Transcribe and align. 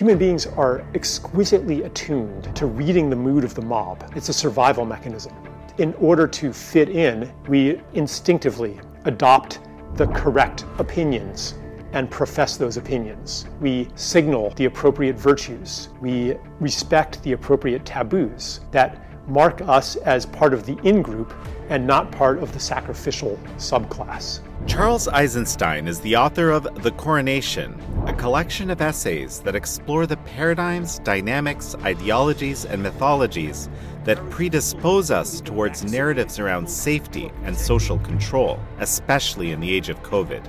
Human 0.00 0.16
beings 0.16 0.46
are 0.46 0.82
exquisitely 0.94 1.82
attuned 1.82 2.56
to 2.56 2.64
reading 2.64 3.10
the 3.10 3.16
mood 3.16 3.44
of 3.44 3.54
the 3.54 3.60
mob. 3.60 4.10
It's 4.16 4.30
a 4.30 4.32
survival 4.32 4.86
mechanism. 4.86 5.34
In 5.76 5.92
order 6.00 6.26
to 6.26 6.54
fit 6.54 6.88
in, 6.88 7.30
we 7.48 7.82
instinctively 7.92 8.80
adopt 9.04 9.60
the 9.96 10.06
correct 10.06 10.64
opinions 10.78 11.52
and 11.92 12.10
profess 12.10 12.56
those 12.56 12.78
opinions. 12.78 13.44
We 13.60 13.88
signal 13.94 14.54
the 14.56 14.64
appropriate 14.64 15.16
virtues. 15.16 15.90
We 16.00 16.34
respect 16.60 17.22
the 17.22 17.32
appropriate 17.32 17.84
taboos 17.84 18.60
that 18.70 19.04
mark 19.30 19.62
us 19.62 19.96
as 19.96 20.26
part 20.26 20.52
of 20.52 20.66
the 20.66 20.76
in 20.82 21.02
group 21.02 21.32
and 21.68 21.86
not 21.86 22.10
part 22.10 22.38
of 22.38 22.52
the 22.52 22.60
sacrificial 22.60 23.38
subclass. 23.56 24.40
Charles 24.66 25.08
Eisenstein 25.08 25.88
is 25.88 26.00
the 26.00 26.16
author 26.16 26.50
of 26.50 26.82
The 26.82 26.90
Coronation, 26.90 27.80
a 28.06 28.12
collection 28.12 28.70
of 28.70 28.80
essays 28.80 29.40
that 29.40 29.54
explore 29.54 30.06
the 30.06 30.16
paradigms, 30.18 30.98
dynamics, 30.98 31.74
ideologies, 31.82 32.64
and 32.66 32.82
mythologies 32.82 33.70
that 34.04 34.18
predispose 34.30 35.10
us 35.10 35.40
towards 35.40 35.84
narratives 35.84 36.38
around 36.38 36.68
safety 36.68 37.30
and 37.44 37.56
social 37.56 37.98
control, 38.00 38.58
especially 38.80 39.52
in 39.52 39.60
the 39.60 39.72
age 39.72 39.88
of 39.88 40.02
COVID. 40.02 40.44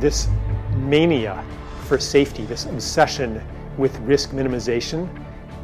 This 0.00 0.28
mania 0.76 1.44
for 1.86 1.98
safety, 1.98 2.44
this 2.46 2.66
obsession 2.66 3.40
with 3.78 3.96
risk 4.00 4.30
minimization, 4.30 5.08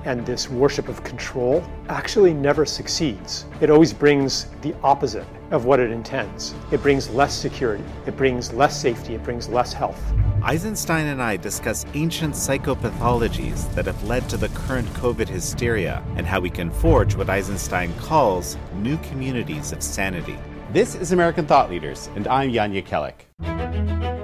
and 0.04 0.24
this 0.24 0.48
worship 0.48 0.88
of 0.88 1.02
control 1.04 1.64
actually 1.88 2.32
never 2.32 2.64
succeeds. 2.64 3.46
It 3.60 3.70
always 3.70 3.92
brings 3.92 4.46
the 4.62 4.74
opposite 4.82 5.26
of 5.50 5.64
what 5.64 5.80
it 5.80 5.90
intends. 5.90 6.54
It 6.70 6.82
brings 6.82 7.10
less 7.10 7.34
security, 7.34 7.84
it 8.06 8.16
brings 8.16 8.52
less 8.52 8.80
safety, 8.80 9.14
it 9.14 9.22
brings 9.22 9.48
less 9.48 9.72
health. 9.72 10.00
Eisenstein 10.42 11.06
and 11.06 11.22
I 11.22 11.36
discuss 11.36 11.84
ancient 11.94 12.34
psychopathologies 12.34 13.72
that 13.74 13.86
have 13.86 14.02
led 14.04 14.28
to 14.30 14.36
the 14.36 14.48
current 14.50 14.88
COVID 14.94 15.28
hysteria 15.28 16.02
and 16.16 16.26
how 16.26 16.40
we 16.40 16.50
can 16.50 16.70
forge 16.70 17.14
what 17.14 17.28
Eisenstein 17.28 17.92
calls 17.98 18.56
new 18.76 18.96
communities 18.98 19.72
of 19.72 19.82
sanity. 19.82 20.38
This 20.72 20.94
is 20.94 21.12
American 21.12 21.46
Thought 21.46 21.68
Leaders, 21.68 22.08
and 22.14 22.28
I'm 22.28 22.50
Yanya 22.50 22.82
Jekielek. 22.82 24.19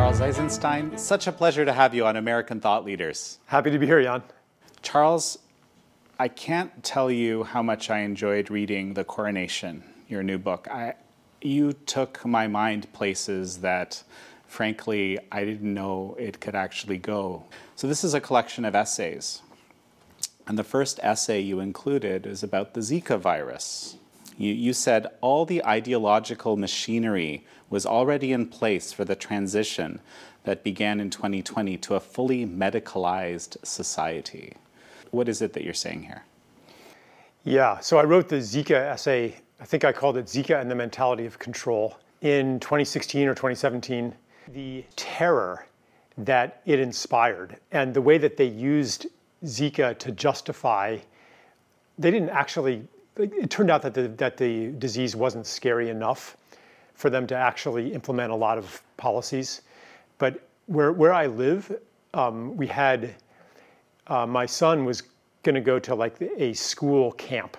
Charles 0.00 0.22
Eisenstein, 0.22 0.96
such 0.96 1.26
a 1.26 1.32
pleasure 1.32 1.66
to 1.66 1.74
have 1.74 1.94
you 1.94 2.06
on 2.06 2.16
American 2.16 2.58
Thought 2.58 2.86
Leaders. 2.86 3.38
Happy 3.44 3.70
to 3.70 3.78
be 3.78 3.84
here, 3.84 4.02
Jan. 4.02 4.22
Charles, 4.80 5.38
I 6.18 6.26
can't 6.26 6.82
tell 6.82 7.10
you 7.10 7.44
how 7.44 7.62
much 7.62 7.90
I 7.90 7.98
enjoyed 7.98 8.50
reading 8.50 8.94
The 8.94 9.04
Coronation, 9.04 9.84
your 10.08 10.22
new 10.22 10.38
book. 10.38 10.66
I, 10.70 10.94
you 11.42 11.74
took 11.74 12.24
my 12.24 12.46
mind 12.46 12.90
places 12.94 13.58
that, 13.58 14.02
frankly, 14.46 15.18
I 15.30 15.44
didn't 15.44 15.74
know 15.74 16.16
it 16.18 16.40
could 16.40 16.54
actually 16.54 16.96
go. 16.96 17.44
So, 17.76 17.86
this 17.86 18.02
is 18.02 18.14
a 18.14 18.22
collection 18.22 18.64
of 18.64 18.74
essays. 18.74 19.42
And 20.46 20.58
the 20.58 20.64
first 20.64 20.98
essay 21.02 21.40
you 21.40 21.60
included 21.60 22.24
is 22.24 22.42
about 22.42 22.72
the 22.72 22.80
Zika 22.80 23.20
virus. 23.20 23.98
You, 24.38 24.54
you 24.54 24.72
said 24.72 25.08
all 25.20 25.44
the 25.44 25.62
ideological 25.66 26.56
machinery 26.56 27.44
was 27.70 27.86
already 27.86 28.32
in 28.32 28.46
place 28.46 28.92
for 28.92 29.04
the 29.04 29.14
transition 29.14 30.00
that 30.44 30.62
began 30.64 31.00
in 31.00 31.08
2020 31.08 31.76
to 31.78 31.94
a 31.94 32.00
fully 32.00 32.44
medicalized 32.44 33.56
society. 33.64 34.54
What 35.10 35.28
is 35.28 35.40
it 35.40 35.52
that 35.54 35.64
you're 35.64 35.72
saying 35.72 36.02
here? 36.02 36.24
Yeah, 37.44 37.78
so 37.78 37.98
I 37.98 38.04
wrote 38.04 38.28
the 38.28 38.36
Zika 38.36 38.72
essay, 38.72 39.36
I 39.60 39.64
think 39.64 39.84
I 39.84 39.92
called 39.92 40.16
it 40.16 40.26
Zika 40.26 40.60
and 40.60 40.70
the 40.70 40.74
Mentality 40.74 41.24
of 41.24 41.38
Control, 41.38 41.96
in 42.20 42.60
2016 42.60 43.28
or 43.28 43.34
2017. 43.34 44.14
The 44.52 44.84
terror 44.96 45.66
that 46.18 46.60
it 46.66 46.80
inspired 46.80 47.56
and 47.72 47.94
the 47.94 48.02
way 48.02 48.18
that 48.18 48.36
they 48.36 48.46
used 48.46 49.06
Zika 49.44 49.96
to 49.98 50.12
justify, 50.12 50.98
they 51.98 52.10
didn't 52.10 52.30
actually 52.30 52.86
it 53.16 53.50
turned 53.50 53.70
out 53.70 53.82
that 53.82 53.92
the, 53.92 54.08
that 54.08 54.36
the 54.36 54.68
disease 54.72 55.14
wasn't 55.14 55.46
scary 55.46 55.90
enough 55.90 56.36
for 57.00 57.08
them 57.08 57.26
to 57.26 57.34
actually 57.34 57.94
implement 57.94 58.30
a 58.30 58.34
lot 58.34 58.58
of 58.58 58.82
policies. 58.98 59.62
But 60.18 60.46
where, 60.66 60.92
where 60.92 61.14
I 61.14 61.26
live, 61.26 61.74
um, 62.12 62.54
we 62.58 62.66
had, 62.66 63.14
uh, 64.08 64.26
my 64.26 64.44
son 64.44 64.84
was 64.84 65.02
going 65.42 65.54
to 65.54 65.62
go 65.62 65.78
to 65.78 65.94
like 65.94 66.20
a 66.36 66.52
school 66.52 67.12
camp 67.12 67.56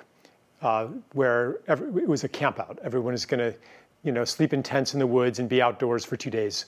uh, 0.62 0.90
where 1.14 1.62
every, 1.68 2.04
it 2.04 2.08
was 2.08 2.24
a 2.24 2.30
camp 2.30 2.60
out. 2.60 2.78
Everyone 2.84 3.16
is 3.16 3.26
going 3.26 3.40
to, 3.40 3.58
you 4.04 4.12
know, 4.12 4.24
sleep 4.24 4.54
in 4.54 4.62
tents 4.62 4.94
in 4.94 5.00
the 5.00 5.08
woods 5.08 5.40
and 5.40 5.50
be 5.50 5.60
outdoors 5.60 6.06
for 6.06 6.16
two 6.16 6.30
days. 6.30 6.66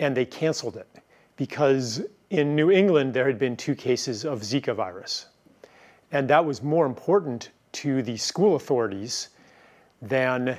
And 0.00 0.16
they 0.16 0.24
canceled 0.24 0.76
it 0.76 0.88
because 1.36 2.02
in 2.30 2.56
New 2.56 2.72
England 2.72 3.14
there 3.14 3.28
had 3.28 3.38
been 3.38 3.56
two 3.56 3.76
cases 3.76 4.24
of 4.24 4.40
Zika 4.40 4.74
virus. 4.74 5.26
And 6.10 6.28
that 6.28 6.44
was 6.44 6.60
more 6.60 6.86
important 6.86 7.50
to 7.72 8.02
the 8.02 8.16
school 8.16 8.56
authorities 8.56 9.28
than 10.02 10.58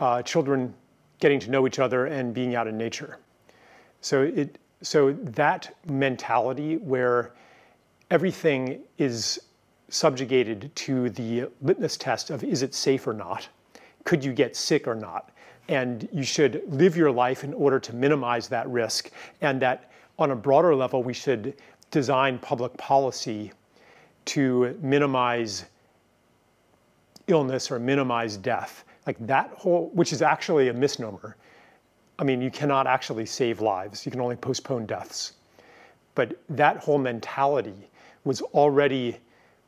uh, 0.00 0.22
children 0.22 0.74
getting 1.20 1.38
to 1.38 1.50
know 1.50 1.66
each 1.66 1.78
other 1.78 2.06
and 2.06 2.34
being 2.34 2.54
out 2.54 2.66
in 2.66 2.76
nature. 2.76 3.18
So 4.00 4.22
it 4.22 4.58
so 4.82 5.12
that 5.12 5.76
mentality 5.86 6.78
where 6.78 7.32
everything 8.10 8.80
is 8.96 9.38
subjugated 9.90 10.74
to 10.74 11.10
the 11.10 11.48
litmus 11.60 11.96
test 11.98 12.30
of 12.30 12.42
is 12.42 12.62
it 12.62 12.74
safe 12.74 13.06
or 13.06 13.12
not, 13.12 13.48
could 14.04 14.24
you 14.24 14.32
get 14.32 14.56
sick 14.56 14.88
or 14.88 14.94
not, 14.94 15.30
and 15.68 16.08
you 16.12 16.22
should 16.22 16.62
live 16.66 16.96
your 16.96 17.10
life 17.10 17.44
in 17.44 17.52
order 17.52 17.78
to 17.78 17.94
minimize 17.94 18.48
that 18.48 18.68
risk, 18.70 19.10
and 19.42 19.60
that 19.60 19.90
on 20.18 20.30
a 20.30 20.36
broader 20.36 20.74
level 20.74 21.02
we 21.02 21.12
should 21.12 21.54
design 21.90 22.38
public 22.38 22.74
policy 22.78 23.52
to 24.24 24.78
minimize 24.80 25.66
illness 27.26 27.70
or 27.70 27.78
minimize 27.78 28.36
death. 28.36 28.84
Like 29.10 29.26
that 29.26 29.50
whole, 29.56 29.90
which 29.92 30.12
is 30.12 30.22
actually 30.22 30.68
a 30.68 30.72
misnomer. 30.72 31.34
I 32.20 32.22
mean, 32.22 32.40
you 32.40 32.48
cannot 32.48 32.86
actually 32.86 33.26
save 33.26 33.60
lives, 33.60 34.06
you 34.06 34.12
can 34.12 34.20
only 34.20 34.36
postpone 34.36 34.86
deaths. 34.86 35.32
But 36.14 36.38
that 36.48 36.76
whole 36.76 36.96
mentality 36.96 37.90
was 38.22 38.40
already 38.54 39.16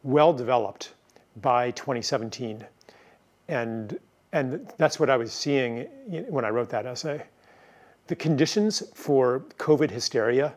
well 0.04 0.32
developed 0.32 0.94
by 1.40 1.72
2017. 1.72 2.64
And, 3.48 3.98
and 4.32 4.72
that's 4.78 5.00
what 5.00 5.10
I 5.10 5.16
was 5.16 5.32
seeing 5.32 5.88
when 6.28 6.44
I 6.44 6.50
wrote 6.50 6.70
that 6.70 6.86
essay. 6.86 7.24
The 8.06 8.14
conditions 8.14 8.84
for 8.94 9.40
COVID 9.58 9.90
hysteria 9.90 10.54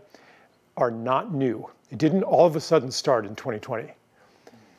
are 0.78 0.92
not 0.92 1.34
new. 1.34 1.68
It 1.90 1.98
didn't 1.98 2.22
all 2.22 2.46
of 2.46 2.56
a 2.56 2.62
sudden 2.62 2.92
start 2.92 3.26
in 3.26 3.36
2020. 3.36 3.92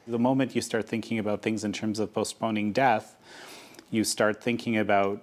The 0.06 0.18
moment 0.20 0.54
you 0.54 0.62
start 0.62 0.88
thinking 0.88 1.18
about 1.18 1.42
things 1.42 1.64
in 1.64 1.72
terms 1.72 1.98
of 1.98 2.14
postponing 2.14 2.72
death, 2.72 3.16
you 3.96 4.04
start 4.04 4.42
thinking 4.42 4.76
about 4.76 5.22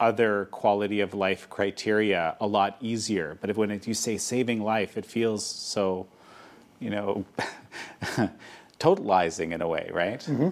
other 0.00 0.46
quality 0.46 1.00
of 1.00 1.12
life 1.12 1.50
criteria 1.50 2.36
a 2.40 2.46
lot 2.46 2.76
easier. 2.80 3.36
But 3.40 3.50
if, 3.50 3.56
when 3.56 3.70
it, 3.70 3.86
you 3.86 3.94
say 3.94 4.16
saving 4.16 4.62
life, 4.62 4.96
it 4.96 5.04
feels 5.04 5.44
so, 5.44 6.06
you 6.78 6.90
know, 6.90 7.24
totalizing 8.78 9.52
in 9.52 9.60
a 9.60 9.68
way, 9.68 9.90
right? 9.92 10.20
Mm-hmm. 10.20 10.50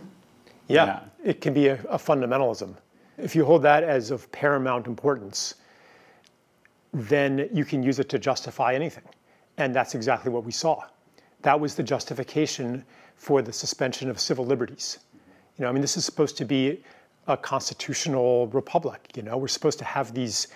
Yeah, 0.68 0.84
yeah, 0.84 1.00
it 1.24 1.40
can 1.40 1.54
be 1.54 1.68
a, 1.68 1.74
a 1.84 1.96
fundamentalism. 1.96 2.74
If 3.18 3.36
you 3.36 3.44
hold 3.44 3.62
that 3.62 3.84
as 3.84 4.10
of 4.10 4.30
paramount 4.32 4.88
importance, 4.88 5.54
then 6.92 7.48
you 7.52 7.64
can 7.64 7.82
use 7.82 8.00
it 8.00 8.08
to 8.08 8.18
justify 8.18 8.74
anything. 8.74 9.04
And 9.58 9.74
that's 9.74 9.94
exactly 9.94 10.30
what 10.32 10.44
we 10.44 10.52
saw. 10.52 10.82
That 11.42 11.58
was 11.58 11.76
the 11.76 11.82
justification 11.82 12.84
for 13.14 13.42
the 13.42 13.52
suspension 13.52 14.10
of 14.10 14.18
civil 14.18 14.44
liberties. 14.44 14.98
You 15.56 15.62
know, 15.62 15.68
I 15.68 15.72
mean, 15.72 15.80
this 15.80 15.96
is 15.96 16.04
supposed 16.04 16.36
to 16.38 16.44
be 16.44 16.82
a 17.28 17.36
constitutional 17.36 18.46
republic. 18.48 19.10
You 19.14 19.22
know, 19.22 19.36
we're 19.36 19.48
supposed 19.48 19.78
to 19.78 19.84
have 19.84 20.14
these 20.14 20.48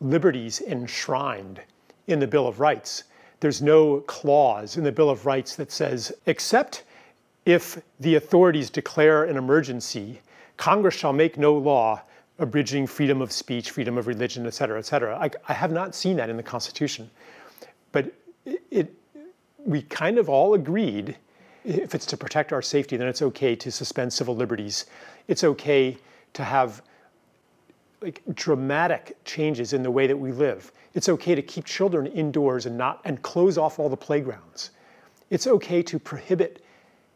liberties 0.00 0.60
enshrined 0.62 1.60
in 2.06 2.18
the 2.18 2.26
Bill 2.26 2.46
of 2.46 2.60
Rights. 2.60 3.04
There's 3.40 3.62
no 3.62 4.00
clause 4.00 4.76
in 4.76 4.84
the 4.84 4.92
Bill 4.92 5.10
of 5.10 5.26
Rights 5.26 5.56
that 5.56 5.70
says, 5.70 6.12
except 6.26 6.84
if 7.44 7.80
the 8.00 8.16
authorities 8.16 8.70
declare 8.70 9.24
an 9.24 9.36
emergency, 9.36 10.20
Congress 10.56 10.94
shall 10.94 11.12
make 11.12 11.38
no 11.38 11.54
law 11.54 12.02
abridging 12.38 12.86
freedom 12.86 13.20
of 13.20 13.32
speech, 13.32 13.70
freedom 13.70 13.98
of 13.98 14.06
religion, 14.06 14.46
et 14.46 14.54
cetera, 14.54 14.78
et 14.78 14.86
cetera. 14.86 15.16
I, 15.18 15.30
I 15.48 15.52
have 15.52 15.72
not 15.72 15.94
seen 15.94 16.16
that 16.16 16.30
in 16.30 16.36
the 16.36 16.42
Constitution. 16.42 17.10
But 17.90 18.12
it, 18.44 18.62
it, 18.70 18.94
we 19.64 19.82
kind 19.82 20.18
of 20.18 20.28
all 20.28 20.54
agreed 20.54 21.16
if 21.64 21.94
it's 21.94 22.06
to 22.06 22.16
protect 22.16 22.52
our 22.52 22.62
safety, 22.62 22.96
then 22.96 23.08
it's 23.08 23.22
okay 23.22 23.54
to 23.56 23.70
suspend 23.70 24.12
civil 24.12 24.34
liberties. 24.34 24.86
It's 25.26 25.44
okay 25.44 25.98
to 26.34 26.44
have 26.44 26.82
like 28.00 28.22
dramatic 28.34 29.16
changes 29.24 29.72
in 29.72 29.82
the 29.82 29.90
way 29.90 30.06
that 30.06 30.16
we 30.16 30.32
live. 30.32 30.72
It's 30.94 31.08
okay 31.08 31.34
to 31.34 31.42
keep 31.42 31.64
children 31.64 32.06
indoors 32.06 32.66
and 32.66 32.78
not 32.78 33.00
and 33.04 33.20
close 33.22 33.58
off 33.58 33.78
all 33.78 33.88
the 33.88 33.96
playgrounds. 33.96 34.70
It's 35.30 35.46
okay 35.46 35.82
to 35.82 35.98
prohibit 35.98 36.64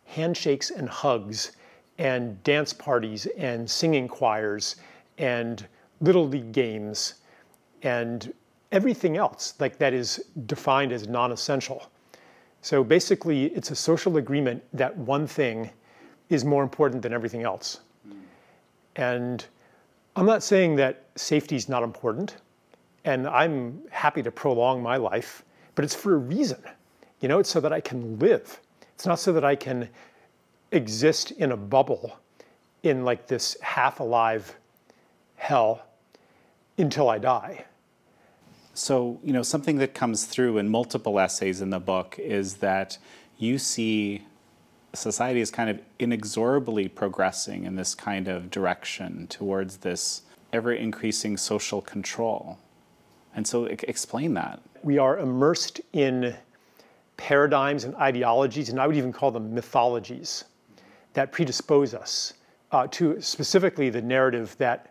handshakes 0.04 0.70
and 0.70 0.88
hugs 0.88 1.52
and 1.98 2.42
dance 2.42 2.72
parties 2.72 3.26
and 3.38 3.70
singing 3.70 4.08
choirs 4.08 4.76
and 5.18 5.66
little 6.00 6.26
league 6.26 6.52
games 6.52 7.14
and 7.82 8.32
everything 8.72 9.16
else 9.16 9.54
like 9.60 9.78
that 9.78 9.92
is 9.92 10.24
defined 10.46 10.92
as 10.92 11.06
non-essential. 11.06 11.90
So 12.60 12.82
basically, 12.82 13.46
it's 13.46 13.70
a 13.70 13.76
social 13.76 14.16
agreement 14.16 14.62
that 14.72 14.96
one 14.96 15.26
thing 15.26 15.70
is 16.28 16.44
more 16.44 16.62
important 16.62 17.02
than 17.02 17.12
everything 17.12 17.42
else. 17.42 17.80
And 18.96 19.44
I'm 20.16 20.26
not 20.26 20.42
saying 20.42 20.76
that 20.76 21.04
safety 21.16 21.56
is 21.56 21.68
not 21.68 21.82
important, 21.82 22.36
and 23.04 23.26
I'm 23.26 23.80
happy 23.90 24.22
to 24.22 24.30
prolong 24.30 24.82
my 24.82 24.96
life, 24.96 25.44
but 25.74 25.84
it's 25.84 25.94
for 25.94 26.14
a 26.14 26.18
reason. 26.18 26.62
You 27.20 27.28
know, 27.28 27.38
it's 27.38 27.50
so 27.50 27.60
that 27.60 27.72
I 27.72 27.80
can 27.80 28.18
live. 28.18 28.60
It's 28.94 29.06
not 29.06 29.18
so 29.18 29.32
that 29.32 29.44
I 29.44 29.56
can 29.56 29.88
exist 30.70 31.30
in 31.32 31.52
a 31.52 31.56
bubble 31.56 32.18
in 32.82 33.04
like 33.04 33.26
this 33.26 33.56
half 33.60 34.00
alive 34.00 34.56
hell 35.36 35.86
until 36.78 37.08
I 37.08 37.18
die. 37.18 37.64
So, 38.74 39.20
you 39.22 39.32
know, 39.32 39.42
something 39.42 39.76
that 39.78 39.94
comes 39.94 40.24
through 40.24 40.58
in 40.58 40.68
multiple 40.68 41.20
essays 41.20 41.60
in 41.60 41.70
the 41.70 41.80
book 41.80 42.18
is 42.18 42.54
that 42.56 42.96
you 43.38 43.58
see 43.58 44.22
society 44.94 45.40
is 45.40 45.50
kind 45.50 45.70
of 45.70 45.80
inexorably 45.98 46.88
progressing 46.88 47.64
in 47.64 47.76
this 47.76 47.94
kind 47.94 48.28
of 48.28 48.50
direction 48.50 49.26
towards 49.28 49.78
this 49.78 50.22
ever 50.52 50.72
increasing 50.72 51.36
social 51.36 51.80
control. 51.80 52.58
And 53.34 53.46
so, 53.46 53.64
explain 53.64 54.34
that. 54.34 54.60
We 54.82 54.98
are 54.98 55.18
immersed 55.18 55.80
in 55.92 56.34
paradigms 57.16 57.84
and 57.84 57.94
ideologies, 57.96 58.68
and 58.68 58.78
I 58.78 58.86
would 58.86 58.96
even 58.96 59.12
call 59.12 59.30
them 59.30 59.54
mythologies, 59.54 60.44
that 61.14 61.32
predispose 61.32 61.94
us 61.94 62.34
uh, 62.72 62.86
to 62.88 63.20
specifically 63.20 63.90
the 63.90 64.02
narrative 64.02 64.54
that. 64.58 64.88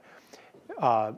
Uh, 0.79 1.13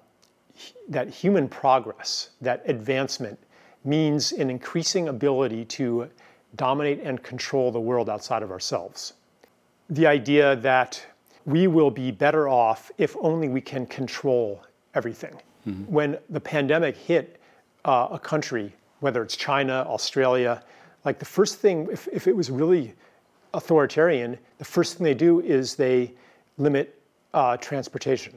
that 0.87 1.09
human 1.09 1.47
progress, 1.47 2.29
that 2.41 2.61
advancement, 2.65 3.39
means 3.83 4.31
an 4.33 4.49
increasing 4.49 5.07
ability 5.09 5.65
to 5.65 6.09
dominate 6.55 7.01
and 7.03 7.21
control 7.23 7.71
the 7.71 7.79
world 7.79 8.09
outside 8.09 8.43
of 8.43 8.51
ourselves. 8.51 9.13
The 9.89 10.07
idea 10.07 10.55
that 10.57 11.03
we 11.45 11.67
will 11.67 11.91
be 11.91 12.11
better 12.11 12.47
off 12.47 12.91
if 12.97 13.15
only 13.19 13.49
we 13.49 13.61
can 13.61 13.85
control 13.85 14.63
everything. 14.93 15.35
Mm-hmm. 15.67 15.83
When 15.91 16.17
the 16.29 16.39
pandemic 16.39 16.95
hit 16.95 17.39
uh, 17.85 18.07
a 18.11 18.19
country, 18.19 18.73
whether 18.99 19.21
it's 19.21 19.35
China, 19.35 19.85
Australia, 19.87 20.63
like 21.05 21.19
the 21.19 21.25
first 21.25 21.59
thing, 21.59 21.87
if, 21.91 22.07
if 22.11 22.27
it 22.27 22.35
was 22.35 22.49
really 22.49 22.93
authoritarian, 23.53 24.37
the 24.57 24.65
first 24.65 24.97
thing 24.97 25.03
they 25.03 25.13
do 25.13 25.41
is 25.41 25.75
they 25.75 26.13
limit 26.57 26.99
uh, 27.33 27.57
transportation. 27.57 28.33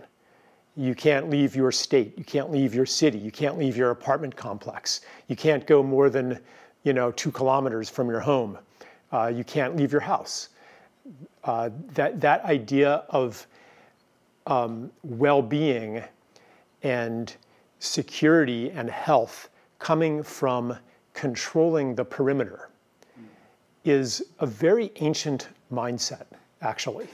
You 0.77 0.95
can't 0.95 1.31
leave 1.31 1.57
your 1.57 1.73
state, 1.73 2.19
you 2.19 2.25
can't 2.25 2.51
leave 2.51 2.75
your 2.75 2.87
city, 2.87 3.19
you 3.19 3.31
can't 3.31 3.57
leave 3.57 3.77
your 3.77 3.91
apartment 3.91 4.37
complex, 4.37 5.03
you 5.29 5.37
can't 5.37 5.67
go 5.67 5.83
more 5.83 6.11
than 6.11 6.39
you 6.87 6.93
know, 6.93 7.11
two 7.11 7.33
kilometers 7.33 7.91
from 7.91 8.09
your 8.09 8.21
home. 8.21 8.57
Uh, 9.13 9.27
you 9.27 9.43
can't 9.43 9.75
leave 9.75 9.91
your 9.91 10.01
house. 10.01 10.51
Uh, 11.43 11.69
that, 11.95 12.21
that 12.21 12.45
idea 12.45 13.03
of 13.11 13.45
um, 14.47 14.89
well 15.03 15.43
being 15.43 16.03
and 16.85 17.35
security 17.81 18.71
and 18.71 18.89
health 18.89 19.49
coming 19.81 20.23
from 20.23 20.79
controlling 21.13 21.97
the 21.97 22.05
perimeter 22.05 22.71
is 23.85 24.23
a 24.39 24.47
very 24.47 24.93
ancient 24.97 25.49
mindset, 25.73 26.27
actually, 26.63 27.09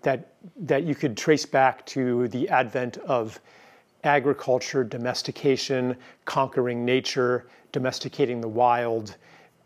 that, 0.00 0.32
that 0.56 0.84
you 0.84 0.94
could 0.94 1.14
trace 1.14 1.44
back 1.44 1.84
to 1.84 2.26
the 2.28 2.48
advent 2.48 2.96
of 2.98 3.38
agriculture, 4.02 4.82
domestication, 4.82 5.94
conquering 6.24 6.86
nature, 6.86 7.46
domesticating 7.72 8.40
the 8.40 8.48
wild, 8.48 9.16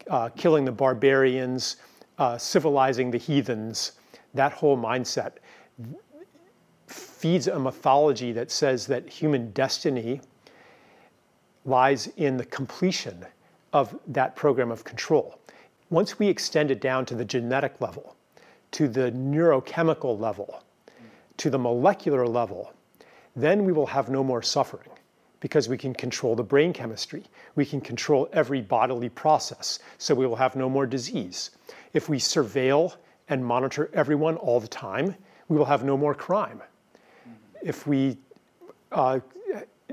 uh, 0.09 0.29
killing 0.31 0.65
the 0.65 0.73
barbarians, 0.73 1.77
uh, 2.19 2.39
civilizing 2.39 3.11
the 3.11 3.19
heathens, 3.19 3.93
that 4.35 4.53
whole 4.53 4.77
mindset 4.77 5.33
feeds 6.87 7.49
a 7.49 7.59
mythology 7.59 8.33
that 8.33 8.51
says 8.51 8.87
that 8.87 9.09
human 9.09 9.51
destiny 9.53 10.21
lies 11.65 12.09
in 12.17 12.37
the 12.37 12.45
completion 12.45 13.25
of 13.73 13.99
that 14.07 14.37
program 14.37 14.71
of 14.71 14.85
control. 14.85 15.39
Once 15.91 16.19
we 16.19 16.29
extend 16.29 16.71
it 16.71 16.81
down 16.81 17.07
to 17.07 17.15
the 17.15 17.25
genetic 17.25 17.81
level, 17.81 18.17
to 18.73 18.89
the 18.89 19.11
neurochemical 19.13 20.19
level, 20.19 20.63
to 21.37 21.51
the 21.51 21.59
molecular 21.59 22.27
level, 22.27 22.73
then 23.35 23.65
we 23.65 23.73
will 23.73 23.87
have 23.87 24.09
no 24.09 24.23
more 24.23 24.43
suffering 24.43 24.89
because 25.45 25.69
we 25.69 25.77
can 25.77 25.93
control 25.93 26.35
the 26.35 26.43
brain 26.43 26.73
chemistry. 26.73 27.23
We 27.55 27.67
can 27.67 27.79
control 27.83 28.31
every 28.33 28.63
bodily 28.63 29.11
process, 29.11 29.79
so 29.99 30.15
we 30.15 30.27
will 30.27 30.37
have 30.37 30.57
no 30.57 30.71
more 30.71 30.87
disease. 30.87 31.51
If 31.93 32.09
we 32.09 32.17
surveil 32.17 32.95
and 33.29 33.45
monitor 33.45 33.91
everyone 33.93 34.37
all 34.37 34.59
the 34.59 34.69
time, 34.69 35.15
we 35.49 35.59
will 35.59 35.67
have 35.67 35.85
no 35.85 35.99
more 35.99 36.15
crime. 36.15 36.63
If 37.63 37.87
we 37.87 38.17
uh, 38.91 39.21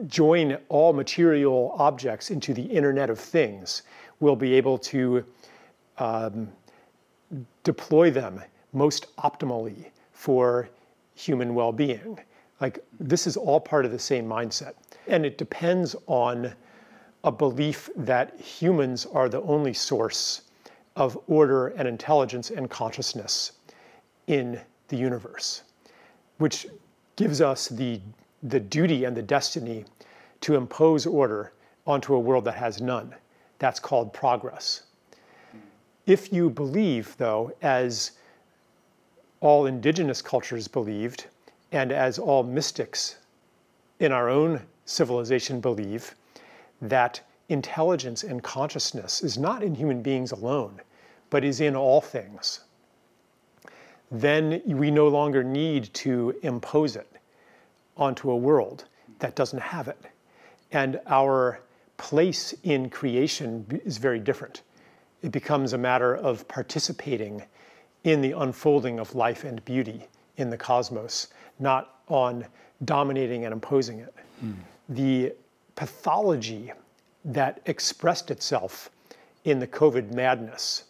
join 0.08 0.58
all 0.70 0.94
material 0.94 1.76
objects 1.78 2.32
into 2.32 2.54
the 2.54 2.64
Internet 2.64 3.10
of 3.10 3.20
Things, 3.20 3.82
we'll 4.22 4.38
be 4.38 4.54
able 4.54 4.78
to 4.78 5.26
um, 5.98 6.48
deploy 7.66 8.10
them 8.10 8.42
most 8.72 9.14
optimally 9.18 9.88
for 10.14 10.70
human 11.14 11.54
well 11.54 11.74
being. 11.74 12.18
Like, 12.62 12.80
this 13.02 13.28
is 13.28 13.36
all 13.36 13.60
part 13.60 13.84
of 13.84 13.92
the 13.92 14.00
same 14.00 14.26
mindset. 14.26 14.76
And 15.08 15.26
it 15.26 15.38
depends 15.38 15.96
on 16.08 16.54
a 17.24 17.32
belief 17.32 17.90
that 17.96 18.40
humans 18.40 19.06
are 19.06 19.30
the 19.30 19.42
only 19.42 19.74
source 19.74 20.44
of 20.96 21.18
order 21.28 21.70
and 21.70 21.88
intelligence 21.88 22.52
and 22.52 22.70
consciousness 22.70 23.54
in 24.28 24.60
the 24.88 24.98
universe, 24.98 25.64
which 26.38 26.68
gives 27.16 27.42
us 27.42 27.68
the, 27.68 28.02
the 28.44 28.60
duty 28.60 29.06
and 29.06 29.16
the 29.16 29.22
destiny 29.22 29.86
to 30.42 30.56
impose 30.56 31.06
order 31.06 31.54
onto 31.86 32.16
a 32.16 32.20
world 32.20 32.46
that 32.46 32.56
has 32.56 32.82
none. 32.82 33.14
That's 33.60 33.80
called 33.80 34.14
progress. 34.14 34.84
If 36.08 36.34
you 36.34 36.50
believe, 36.50 37.16
though, 37.18 37.54
as 37.62 38.12
all 39.40 39.68
indigenous 39.68 40.22
cultures 40.22 40.68
believed, 40.68 41.28
and 41.72 41.92
as 41.92 42.20
all 42.20 42.44
mystics 42.44 43.18
in 44.00 44.12
our 44.12 44.30
own 44.30 44.62
civilization 44.86 45.60
believe 45.60 46.16
that 46.82 47.22
intelligence 47.50 48.24
and 48.24 48.44
consciousness 48.44 49.22
is 49.22 49.38
not 49.38 49.64
in 49.64 49.76
human 49.76 50.02
beings 50.02 50.32
alone, 50.32 50.82
but 51.30 51.44
is 51.44 51.62
in 51.62 51.76
all 51.76 52.02
things, 52.02 52.62
then 54.12 54.62
we 54.66 54.92
no 54.92 55.08
longer 55.08 55.44
need 55.44 55.94
to 55.94 56.36
impose 56.44 56.96
it 56.96 57.10
onto 57.96 58.32
a 58.32 58.36
world 58.36 58.86
that 59.20 59.36
doesn't 59.36 59.60
have 59.60 59.88
it. 59.88 60.00
And 60.72 61.00
our 61.08 61.62
place 61.98 62.54
in 62.64 62.90
creation 62.90 63.82
is 63.86 63.98
very 63.98 64.20
different. 64.20 64.64
It 65.22 65.32
becomes 65.32 65.74
a 65.74 65.78
matter 65.78 66.16
of 66.16 66.48
participating 66.48 67.44
in 68.04 68.22
the 68.22 68.32
unfolding 68.32 69.00
of 69.00 69.14
life 69.14 69.44
and 69.44 69.64
beauty 69.64 70.08
in 70.38 70.50
the 70.50 70.58
cosmos, 70.58 71.28
not 71.60 72.00
on 72.08 72.46
dominating 72.84 73.46
and 73.46 73.54
imposing 73.54 74.00
it. 74.00 74.14
Mm 74.44 74.56
the 74.92 75.34
pathology 75.76 76.72
that 77.24 77.62
expressed 77.66 78.30
itself 78.30 78.90
in 79.46 79.60
the 79.60 79.68
COVID 79.68 80.14
madness, 80.14 80.84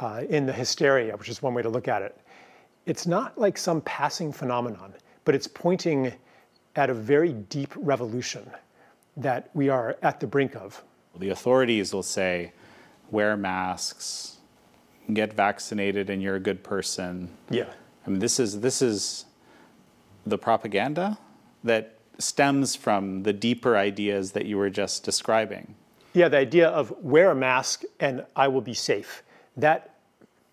uh, 0.00 0.22
in 0.28 0.46
the 0.46 0.52
hysteria, 0.52 1.16
which 1.16 1.28
is 1.28 1.40
one 1.40 1.54
way 1.54 1.62
to 1.62 1.68
look 1.68 1.88
at 1.88 2.02
it. 2.02 2.18
It's 2.86 3.06
not 3.06 3.38
like 3.38 3.56
some 3.56 3.80
passing 3.82 4.32
phenomenon, 4.32 4.92
but 5.24 5.34
it's 5.34 5.46
pointing 5.46 6.12
at 6.76 6.90
a 6.90 6.94
very 6.94 7.32
deep 7.32 7.72
revolution 7.76 8.50
that 9.16 9.48
we 9.54 9.68
are 9.68 9.96
at 10.02 10.18
the 10.18 10.26
brink 10.26 10.56
of. 10.56 10.82
The 11.16 11.30
authorities 11.30 11.94
will 11.94 12.02
say, 12.02 12.52
wear 13.10 13.36
masks, 13.36 14.38
get 15.12 15.32
vaccinated, 15.32 16.10
and 16.10 16.20
you're 16.20 16.34
a 16.34 16.40
good 16.40 16.64
person. 16.64 17.30
Yeah. 17.48 17.68
I 18.06 18.10
mean, 18.10 18.18
this 18.18 18.40
is 18.40 18.60
this 18.60 18.82
is 18.82 19.24
the 20.26 20.36
propaganda 20.36 21.16
that 21.62 21.93
stems 22.18 22.76
from 22.76 23.22
the 23.22 23.32
deeper 23.32 23.76
ideas 23.76 24.32
that 24.32 24.46
you 24.46 24.56
were 24.56 24.70
just 24.70 25.04
describing. 25.04 25.74
Yeah, 26.12 26.28
the 26.28 26.38
idea 26.38 26.68
of 26.68 26.92
wear 27.02 27.30
a 27.30 27.34
mask 27.34 27.82
and 28.00 28.24
I 28.36 28.48
will 28.48 28.60
be 28.60 28.74
safe. 28.74 29.22
That 29.56 29.94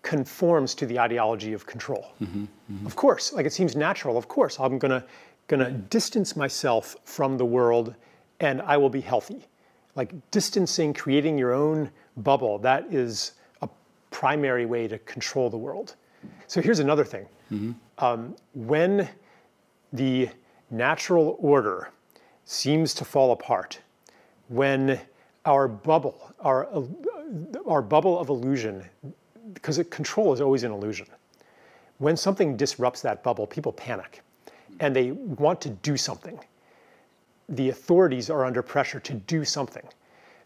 conforms 0.02 0.74
to 0.74 0.86
the 0.86 0.98
ideology 0.98 1.52
of 1.52 1.64
control. 1.66 2.12
Mm-hmm, 2.20 2.44
mm-hmm. 2.44 2.86
Of 2.86 2.96
course, 2.96 3.32
like 3.32 3.46
it 3.46 3.52
seems 3.52 3.76
natural. 3.76 4.18
Of 4.18 4.28
course, 4.28 4.58
I'm 4.58 4.78
gonna 4.78 5.04
gonna 5.46 5.70
distance 5.70 6.36
myself 6.36 6.96
from 7.04 7.38
the 7.38 7.44
world, 7.44 7.94
and 8.40 8.60
I 8.62 8.76
will 8.76 8.90
be 8.90 9.00
healthy. 9.00 9.46
Like 9.94 10.12
distancing, 10.30 10.92
creating 10.92 11.38
your 11.38 11.52
own 11.52 11.90
bubble. 12.16 12.58
That 12.58 12.92
is 12.92 13.32
a 13.60 13.68
primary 14.10 14.66
way 14.66 14.88
to 14.88 14.98
control 14.98 15.50
the 15.50 15.58
world. 15.58 15.94
So 16.46 16.60
here's 16.60 16.80
another 16.80 17.04
thing. 17.04 17.26
Mm-hmm. 17.52 17.72
Um, 17.98 18.34
when 18.54 19.08
the 19.92 20.28
natural 20.72 21.36
order 21.38 21.90
seems 22.44 22.94
to 22.94 23.04
fall 23.04 23.32
apart 23.32 23.78
when 24.48 25.00
our 25.44 25.68
bubble, 25.68 26.32
our, 26.40 26.68
our 27.66 27.82
bubble 27.82 28.18
of 28.18 28.28
illusion, 28.28 28.84
because 29.54 29.78
control 29.90 30.32
is 30.32 30.40
always 30.40 30.64
an 30.64 30.72
illusion. 30.72 31.06
When 31.98 32.16
something 32.16 32.56
disrupts 32.56 33.02
that 33.02 33.22
bubble, 33.22 33.46
people 33.46 33.72
panic 33.72 34.22
and 34.80 34.96
they 34.96 35.12
want 35.12 35.60
to 35.60 35.70
do 35.70 35.96
something. 35.96 36.38
The 37.48 37.68
authorities 37.68 38.30
are 38.30 38.44
under 38.44 38.62
pressure 38.62 39.00
to 39.00 39.14
do 39.14 39.44
something. 39.44 39.86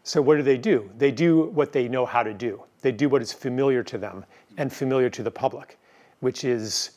So, 0.03 0.21
what 0.21 0.37
do 0.37 0.43
they 0.43 0.57
do? 0.57 0.89
They 0.97 1.11
do 1.11 1.45
what 1.47 1.71
they 1.71 1.87
know 1.87 2.05
how 2.05 2.23
to 2.23 2.33
do. 2.33 2.63
They 2.81 2.91
do 2.91 3.09
what 3.09 3.21
is 3.21 3.33
familiar 3.33 3.83
to 3.83 3.97
them 3.97 4.25
and 4.57 4.71
familiar 4.71 5.09
to 5.09 5.23
the 5.23 5.31
public, 5.31 5.77
which 6.19 6.43
is 6.43 6.91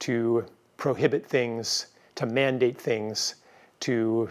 to 0.00 0.44
prohibit 0.76 1.26
things, 1.26 1.86
to 2.16 2.26
mandate 2.26 2.78
things, 2.78 3.36
to, 3.80 4.28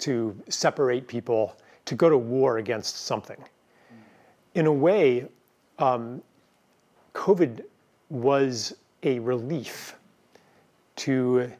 to 0.00 0.36
separate 0.48 1.06
people, 1.06 1.56
to 1.84 1.94
go 1.94 2.08
to 2.08 2.18
war 2.18 2.58
against 2.58 3.04
something. 3.06 3.42
In 4.54 4.66
a 4.66 4.72
way, 4.72 5.26
um, 5.78 6.22
COVID 7.14 7.64
was 8.10 8.76
a 9.02 9.18
relief 9.20 9.96
to 10.96 11.50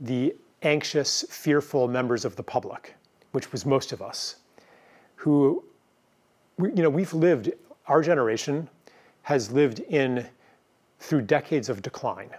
the 0.00 0.34
anxious, 0.62 1.24
fearful 1.28 1.88
members 1.88 2.24
of 2.24 2.36
the 2.36 2.42
public, 2.42 2.94
which 3.32 3.52
was 3.52 3.64
most 3.64 3.92
of 3.92 4.02
us, 4.02 4.36
who, 5.16 5.62
you 6.58 6.82
know, 6.82 6.90
we've 6.90 7.14
lived, 7.14 7.52
our 7.86 8.02
generation 8.02 8.68
has 9.22 9.50
lived 9.50 9.80
in, 9.80 10.26
through 10.98 11.22
decades 11.22 11.68
of 11.68 11.82
decline. 11.82 12.30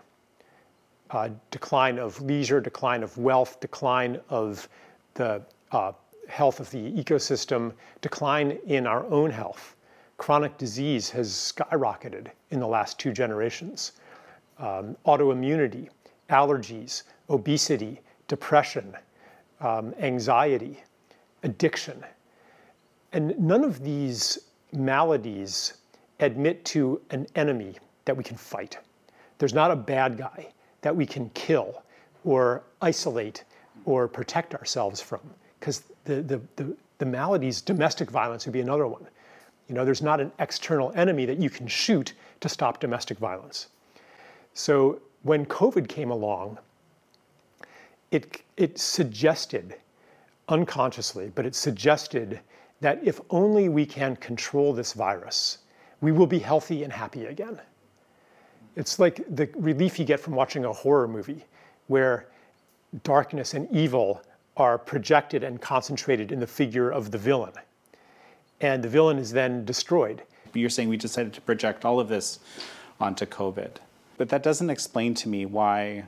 Uh, 1.12 1.30
decline 1.52 2.00
of 2.00 2.20
leisure, 2.22 2.60
decline 2.60 3.04
of 3.04 3.16
wealth, 3.18 3.60
decline 3.60 4.20
of 4.30 4.68
the 5.14 5.40
uh, 5.72 5.92
health 6.28 6.60
of 6.60 6.70
the 6.72 6.92
ecosystem, 6.94 7.72
decline 8.02 8.58
in 8.66 8.88
our 8.88 9.06
own 9.06 9.30
health. 9.30 9.76
Chronic 10.18 10.58
disease 10.58 11.10
has 11.12 11.30
skyrocketed 11.30 12.30
in 12.50 12.60
the 12.60 12.68
last 12.68 12.98
two 12.98 13.12
generations. 13.12 13.92
Um, 14.58 14.98
autoimmunity, 15.06 15.90
allergies, 16.30 17.04
obesity, 17.30 18.02
depression, 18.28 18.96
um, 19.60 19.94
anxiety, 20.00 20.82
addiction. 21.44 22.04
And 23.12 23.38
none 23.40 23.64
of 23.64 23.84
these 23.84 24.40
maladies 24.72 25.76
admit 26.20 26.66
to 26.66 27.00
an 27.12 27.28
enemy 27.36 27.76
that 28.06 28.18
we 28.18 28.24
can 28.24 28.38
fight. 28.38 28.80
There's 29.38 29.54
not 29.54 29.70
a 29.70 29.76
bad 29.76 30.18
guy 30.18 30.48
that 30.86 30.96
we 30.96 31.04
can 31.04 31.32
kill 31.32 31.82
or 32.24 32.62
isolate 32.80 33.44
or 33.86 34.08
protect 34.08 34.54
ourselves 34.54 35.02
from 35.02 35.20
because 35.60 35.82
the, 36.04 36.22
the, 36.22 36.40
the, 36.58 36.78
the 37.00 37.06
maladies, 37.08 37.60
domestic 37.60 38.12
violence 38.12 38.46
would 38.46 38.54
be 38.54 38.62
another 38.62 38.86
one. 38.86 39.04
You 39.68 39.74
know, 39.74 39.84
there's 39.84 40.04
not 40.04 40.22
an 40.22 40.32
external 40.38 40.94
enemy 40.96 41.26
that 41.26 41.40
you 41.40 41.50
can 41.50 41.66
shoot 41.66 42.14
to 42.42 42.48
stop 42.48 42.80
domestic 42.80 43.18
violence. 43.18 43.70
So 44.54 45.02
when 45.24 45.48
COVID 45.48 45.88
came 45.88 46.12
along, 46.12 46.60
it, 48.12 48.44
it 48.56 48.78
suggested, 48.78 49.78
unconsciously, 50.50 51.32
but 51.34 51.48
it 51.48 51.56
suggested 51.56 52.40
that 52.82 53.00
if 53.04 53.20
only 53.32 53.70
we 53.70 53.88
can 53.88 54.18
control 54.18 54.72
this 54.72 54.94
virus, 54.94 55.58
we 56.02 56.12
will 56.12 56.28
be 56.28 56.38
healthy 56.38 56.84
and 56.84 56.94
happy 56.94 57.26
again. 57.26 57.60
It's 58.76 59.00
like 59.00 59.24
the 59.34 59.50
relief 59.56 60.00
you 60.00 60.06
get 60.06 60.20
from 60.20 60.34
watching 60.34 60.66
a 60.66 60.74
horror 60.74 61.08
movie 61.08 61.46
where 61.88 62.28
darkness 63.04 63.54
and 63.54 63.70
evil 63.72 64.22
are 64.58 64.78
projected 64.78 65.44
and 65.44 65.62
concentrated 65.62 66.32
in 66.32 66.40
the 66.40 66.48
figure 66.48 66.90
of 66.90 67.12
the 67.12 67.18
villain. 67.18 67.54
And 68.62 68.84
the 68.84 68.90
villain 68.90 69.18
is 69.18 69.32
then 69.32 69.66
destroyed. 69.66 70.24
You're 70.54 70.70
saying 70.70 70.90
we 70.90 70.98
decided 70.98 71.34
to 71.34 71.42
project 71.42 71.84
all 71.84 72.00
of 72.00 72.08
this 72.08 72.40
onto 73.00 73.26
COVID. 73.26 73.72
But 74.18 74.30
that 74.30 74.44
doesn't 74.44 74.70
explain 74.70 75.14
to 75.16 75.30
me 75.30 75.46
why 75.46 76.06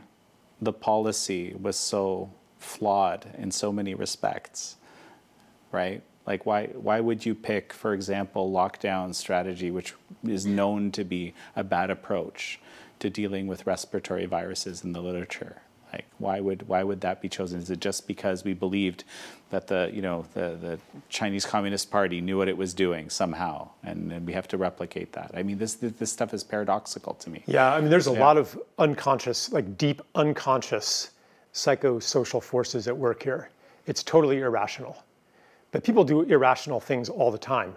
the 0.62 0.72
policy 0.72 1.56
was 1.62 1.76
so 1.76 2.32
flawed 2.58 3.28
in 3.38 3.52
so 3.52 3.72
many 3.72 3.94
respects, 3.94 4.78
right? 5.72 6.02
Like, 6.28 6.46
why, 6.46 6.68
why 6.68 7.00
would 7.00 7.26
you 7.26 7.34
pick, 7.34 7.72
for 7.72 7.94
example, 7.94 8.52
lockdown 8.52 9.16
strategy, 9.16 9.72
which 9.72 9.94
is 10.28 10.46
known 10.46 10.92
to 10.92 11.06
be 11.06 11.34
a 11.56 11.64
bad 11.64 11.90
approach 11.90 12.60
to 13.00 13.10
dealing 13.10 13.48
with 13.48 13.66
respiratory 13.66 14.26
viruses 14.26 14.84
in 14.84 14.92
the 14.92 15.02
literature? 15.02 15.62
Like, 15.94 16.06
why 16.18 16.42
would 16.42 16.68
why 16.68 16.84
would 16.84 17.00
that 17.02 17.22
be 17.22 17.30
chosen? 17.30 17.62
Is 17.62 17.70
it 17.70 17.80
just 17.80 18.08
because 18.08 18.44
we 18.44 18.54
believed 18.54 19.06
that 19.52 19.68
the 19.68 19.90
you 19.94 20.02
know 20.02 20.26
the, 20.34 20.58
the 20.62 20.80
Chinese 21.08 21.46
Communist 21.46 21.90
Party 21.90 22.20
knew 22.20 22.38
what 22.38 22.50
it 22.50 22.58
was 22.58 22.74
doing 22.74 23.10
somehow, 23.10 23.70
and, 23.84 24.12
and 24.12 24.28
we 24.28 24.34
have 24.34 24.50
to 24.50 24.58
replicate 24.58 25.14
that? 25.14 25.32
I 25.34 25.44
mean, 25.44 25.58
this 25.58 25.76
this 25.76 26.12
stuff 26.12 26.34
is 26.34 26.44
paradoxical 26.44 27.14
to 27.16 27.30
me. 27.30 27.42
Yeah, 27.48 27.74
I 27.74 27.80
mean, 27.80 27.90
there's 27.90 28.08
a 28.08 28.12
yeah. 28.12 28.20
lot 28.20 28.36
of 28.36 28.60
unconscious, 28.78 29.54
like 29.54 29.78
deep 29.78 30.02
unconscious 30.14 31.12
psychosocial 31.54 32.44
forces 32.44 32.90
at 32.90 32.98
work 32.98 33.24
here. 33.24 33.50
It's 33.86 34.04
totally 34.04 34.40
irrational, 34.42 34.98
but 35.72 35.84
people 35.84 36.04
do 36.04 36.22
irrational 36.22 36.80
things 36.80 37.10
all 37.10 37.32
the 37.32 37.38
time, 37.38 37.76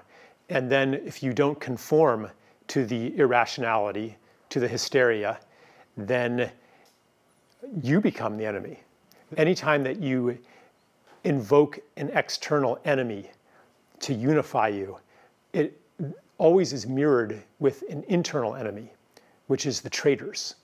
and 0.49 0.71
then 0.71 0.95
if 0.95 1.23
you 1.23 1.33
don't 1.33 1.59
conform 1.61 2.29
to 2.69 2.85
the 2.85 3.17
irrationality, 3.17 4.17
to 4.49 4.61
the 4.61 4.69
hysteria, 4.69 5.39
then 5.97 6.51
you 7.83 8.01
become 8.01 8.37
the 8.37 8.47
enemy. 8.47 8.81
Anytime 9.37 9.83
that 9.85 10.01
you 10.01 10.39
invoke 11.25 11.79
an 11.97 12.11
external 12.15 12.79
enemy 12.85 13.31
to 14.01 14.15
unify 14.15 14.69
you, 14.69 14.99
it 15.53 15.79
always 16.39 16.73
is 16.73 16.87
mirrored 16.87 17.43
with 17.59 17.85
an 17.91 18.03
internal 18.09 18.57
enemy, 18.57 18.91
which 19.49 19.67
is 19.67 19.81
the 19.81 19.91
traitors, 19.91 20.57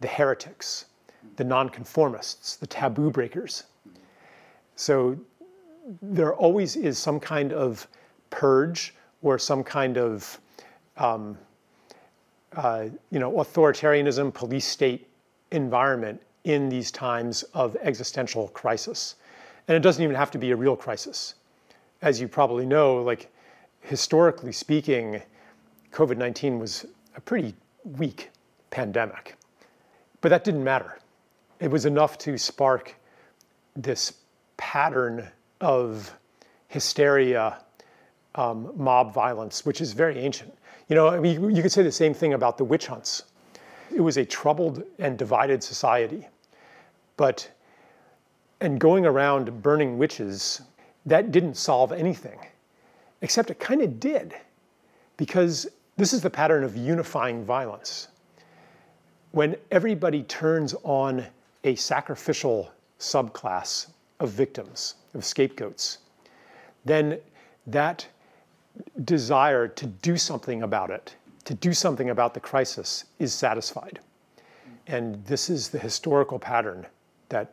the 0.00 0.08
heretics, 0.08 0.86
the 1.36 1.44
nonconformists, 1.44 2.56
the 2.56 2.66
taboo 2.66 3.10
breakers. 3.10 3.64
So 4.76 5.16
there 6.00 6.34
always 6.34 6.76
is 6.76 6.98
some 6.98 7.20
kind 7.20 7.52
of 7.52 7.86
purge 8.30 8.94
or 9.22 9.38
some 9.38 9.62
kind 9.62 9.98
of 9.98 10.40
um, 10.96 11.36
uh, 12.56 12.86
you 13.10 13.18
know 13.18 13.32
authoritarianism, 13.32 14.32
police 14.32 14.66
state 14.66 15.08
environment 15.50 16.20
in 16.44 16.68
these 16.68 16.90
times 16.90 17.42
of 17.54 17.76
existential 17.82 18.48
crisis. 18.48 19.16
And 19.68 19.76
it 19.76 19.80
doesn't 19.80 20.02
even 20.02 20.16
have 20.16 20.30
to 20.32 20.38
be 20.38 20.50
a 20.50 20.56
real 20.56 20.76
crisis. 20.76 21.34
As 22.00 22.20
you 22.20 22.26
probably 22.26 22.66
know, 22.66 22.96
like 22.96 23.32
historically 23.80 24.52
speaking, 24.52 25.22
COVID 25.92 26.16
19 26.16 26.58
was 26.58 26.86
a 27.16 27.20
pretty 27.20 27.54
weak 27.84 28.30
pandemic. 28.70 29.36
But 30.20 30.30
that 30.30 30.44
didn't 30.44 30.64
matter. 30.64 30.98
It 31.60 31.70
was 31.70 31.84
enough 31.84 32.18
to 32.18 32.36
spark 32.38 32.94
this 33.76 34.14
pattern 34.56 35.28
of 35.62 36.12
hysteria, 36.68 37.58
um, 38.34 38.72
mob 38.76 39.14
violence, 39.14 39.64
which 39.64 39.80
is 39.80 39.92
very 39.92 40.18
ancient. 40.18 40.52
You 40.88 40.96
know, 40.96 41.08
I 41.08 41.20
mean, 41.20 41.54
you 41.54 41.62
could 41.62 41.72
say 41.72 41.82
the 41.82 41.92
same 41.92 42.12
thing 42.12 42.34
about 42.34 42.58
the 42.58 42.64
witch 42.64 42.88
hunts. 42.88 43.22
It 43.94 44.00
was 44.00 44.16
a 44.16 44.24
troubled 44.24 44.82
and 44.98 45.16
divided 45.16 45.62
society. 45.62 46.26
But, 47.16 47.48
and 48.60 48.80
going 48.80 49.06
around 49.06 49.62
burning 49.62 49.96
witches, 49.98 50.62
that 51.06 51.30
didn't 51.30 51.54
solve 51.54 51.92
anything. 51.92 52.38
Except 53.20 53.50
it 53.50 53.60
kind 53.60 53.80
of 53.80 54.00
did, 54.00 54.34
because 55.16 55.68
this 55.96 56.12
is 56.12 56.22
the 56.22 56.30
pattern 56.30 56.64
of 56.64 56.76
unifying 56.76 57.44
violence. 57.44 58.08
When 59.30 59.56
everybody 59.70 60.24
turns 60.24 60.74
on 60.82 61.24
a 61.64 61.74
sacrificial 61.76 62.72
subclass 62.98 63.86
of 64.22 64.30
victims, 64.30 64.94
of 65.14 65.24
scapegoats, 65.24 65.98
then 66.84 67.18
that 67.66 68.06
desire 69.04 69.68
to 69.68 69.86
do 69.86 70.16
something 70.16 70.62
about 70.62 70.90
it 70.90 71.14
to 71.44 71.54
do 71.54 71.72
something 71.72 72.10
about 72.10 72.34
the 72.34 72.40
crisis 72.40 73.04
is 73.18 73.32
satisfied. 73.32 74.00
And 74.86 75.24
this 75.24 75.50
is 75.50 75.68
the 75.68 75.78
historical 75.78 76.38
pattern 76.38 76.86
that, 77.28 77.52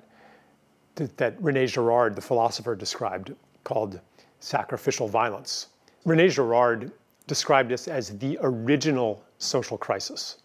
that 0.96 1.36
Rene 1.42 1.66
Girard, 1.68 2.16
the 2.16 2.22
philosopher, 2.22 2.76
described 2.76 3.34
called 3.64 4.00
sacrificial 4.40 5.08
violence. 5.08 5.68
Rene 6.06 6.30
Girard 6.30 6.92
described 7.28 7.70
this 7.70 7.88
as 7.88 8.18
the 8.18 8.38
original 8.42 9.24
social 9.38 9.78
crisis. 9.78 10.38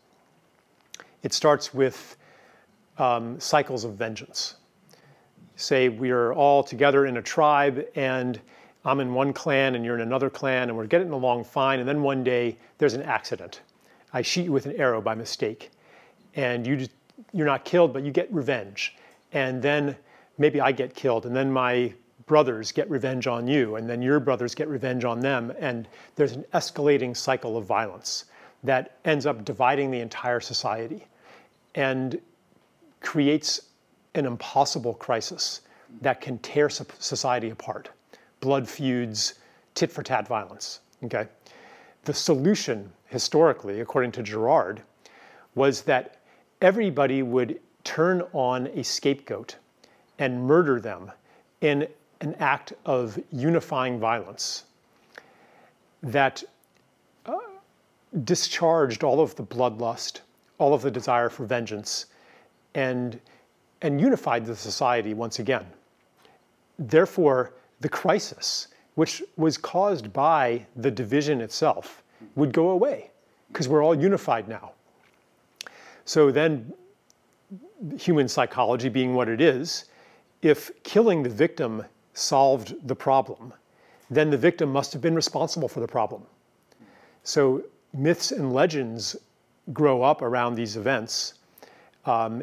It 1.23 1.33
starts 1.33 1.73
with 1.73 2.17
um, 2.99 3.39
cycles 3.41 3.85
of 3.85 3.95
vengeance. 3.95 4.57
Say 5.57 5.89
we 5.89 6.11
are 6.11 6.33
all 6.33 6.63
together 6.63 7.07
in 7.07 7.17
a 7.17 7.23
tribe 7.23 7.85
and 7.95 8.41
I'm 8.85 9.01
in 9.01 9.15
one 9.15 9.33
clan 9.33 9.75
and 9.75 9.85
you're 9.85 9.95
in 9.95 10.03
another 10.03 10.29
clan 10.31 10.69
and 10.69 10.77
we're 10.77 10.87
getting 10.87 11.11
along 11.11 11.45
fine. 11.45 11.81
And 11.81 11.89
then 11.89 12.03
one 12.03 12.23
day 12.25 12.57
there's 12.79 12.95
an 12.95 13.03
accident. 13.03 13.63
I 14.13 14.23
shoot 14.23 14.43
you 14.43 14.53
with 14.53 14.67
an 14.67 14.77
arrow 14.77 15.01
by 15.01 15.15
mistake. 15.15 15.71
And 16.37 16.67
you 16.67 16.77
just, 16.77 16.91
you're 17.33 17.47
not 17.47 17.65
killed, 17.65 17.93
but 17.93 18.03
you 18.03 18.11
get 18.11 18.33
revenge. 18.33 18.97
And 19.33 19.63
then 19.63 19.97
maybe 20.39 20.61
I 20.61 20.73
get 20.73 20.95
killed. 20.95 21.27
And 21.27 21.35
then 21.35 21.53
my 21.53 21.95
brothers 22.27 22.73
get 22.73 22.89
revenge 22.89 23.27
on 23.27 23.47
you, 23.47 23.77
and 23.77 23.89
then 23.89 24.01
your 24.01 24.21
brothers 24.21 24.55
get 24.55 24.69
revenge 24.69 25.05
on 25.05 25.21
them, 25.21 25.53
and 25.59 25.89
there's 26.17 26.33
an 26.33 26.45
escalating 26.55 27.17
cycle 27.17 27.57
of 27.57 27.65
violence 27.65 28.25
that 28.63 28.97
ends 29.05 29.27
up 29.27 29.45
dividing 29.45 29.91
the 29.91 30.01
entire 30.01 30.41
society 30.41 31.07
and 31.75 32.19
creates 33.01 33.61
an 34.15 34.27
impossible 34.27 34.95
crisis 34.95 35.63
that 36.01 36.21
can 36.21 36.39
tear 36.39 36.69
society 36.69 37.51
apart. 37.51 37.91
Blood 38.41 38.69
feuds, 38.69 39.35
tit 39.75 39.91
for 39.91 40.03
tat 40.03 40.27
violence. 40.27 40.81
Okay? 41.05 41.27
The 42.05 42.15
solution, 42.15 42.93
historically, 43.07 43.81
according 43.81 44.13
to 44.13 44.23
Girard, 44.23 44.83
was 45.55 45.83
that 45.83 46.21
everybody 46.61 47.23
would 47.23 47.61
turn 47.85 48.23
on 48.33 48.67
a 48.69 48.83
scapegoat 48.83 49.57
and 50.19 50.43
murder 50.43 50.81
them 50.81 51.11
in 51.61 51.87
an 52.21 52.35
act 52.39 52.73
of 52.87 53.19
unifying 53.33 53.99
violence 53.99 54.65
that 56.03 56.43
uh, 57.27 57.39
discharged 58.25 59.03
all 59.03 59.21
of 59.21 59.35
the 59.37 59.43
bloodlust, 59.43 60.21
all 60.59 60.75
of 60.75 60.83
the 60.83 60.91
desire 60.91 61.29
for 61.29 61.45
vengeance, 61.47 62.07
and, 62.75 63.21
and 63.85 64.01
unified 64.01 64.47
the 64.47 64.57
society 64.57 65.13
once 65.13 65.39
again. 65.39 65.67
Therefore, 66.79 67.53
the 67.81 67.89
crisis, 67.89 68.69
which 68.95 69.23
was 69.37 69.59
caused 69.59 70.11
by 70.11 70.67
the 70.77 70.91
division 70.91 71.43
itself, 71.43 72.03
would 72.35 72.53
go 72.53 72.71
away 72.71 73.11
because 73.53 73.69
we're 73.69 73.85
all 73.85 73.95
unified 73.95 74.49
now. 74.49 74.73
So 76.07 76.31
then, 76.31 76.73
human 77.99 78.27
psychology 78.27 78.89
being 78.89 79.15
what 79.15 79.29
it 79.29 79.43
is, 79.43 79.85
if 80.41 80.71
killing 80.83 81.23
the 81.23 81.29
victim 81.29 81.85
solved 82.15 82.75
the 82.89 82.97
problem, 82.97 83.53
then 84.11 84.31
the 84.31 84.39
victim 84.39 84.73
must 84.73 84.95
have 84.95 85.03
been 85.03 85.15
responsible 85.15 85.69
for 85.69 85.81
the 85.81 85.89
problem. 85.89 86.23
So 87.23 87.65
myths 87.93 88.33
and 88.33 88.55
legends 88.55 89.15
grow 89.75 90.03
up 90.03 90.23
around 90.23 90.55
these 90.55 90.77
events, 90.79 91.35
um, 92.07 92.43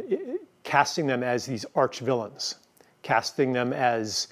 casting 0.64 1.08
them 1.08 1.24
as 1.24 1.46
these 1.46 1.66
arch 1.76 2.00
villains, 2.00 2.56
casting 3.02 3.52
them 3.54 3.74
as, 3.74 4.28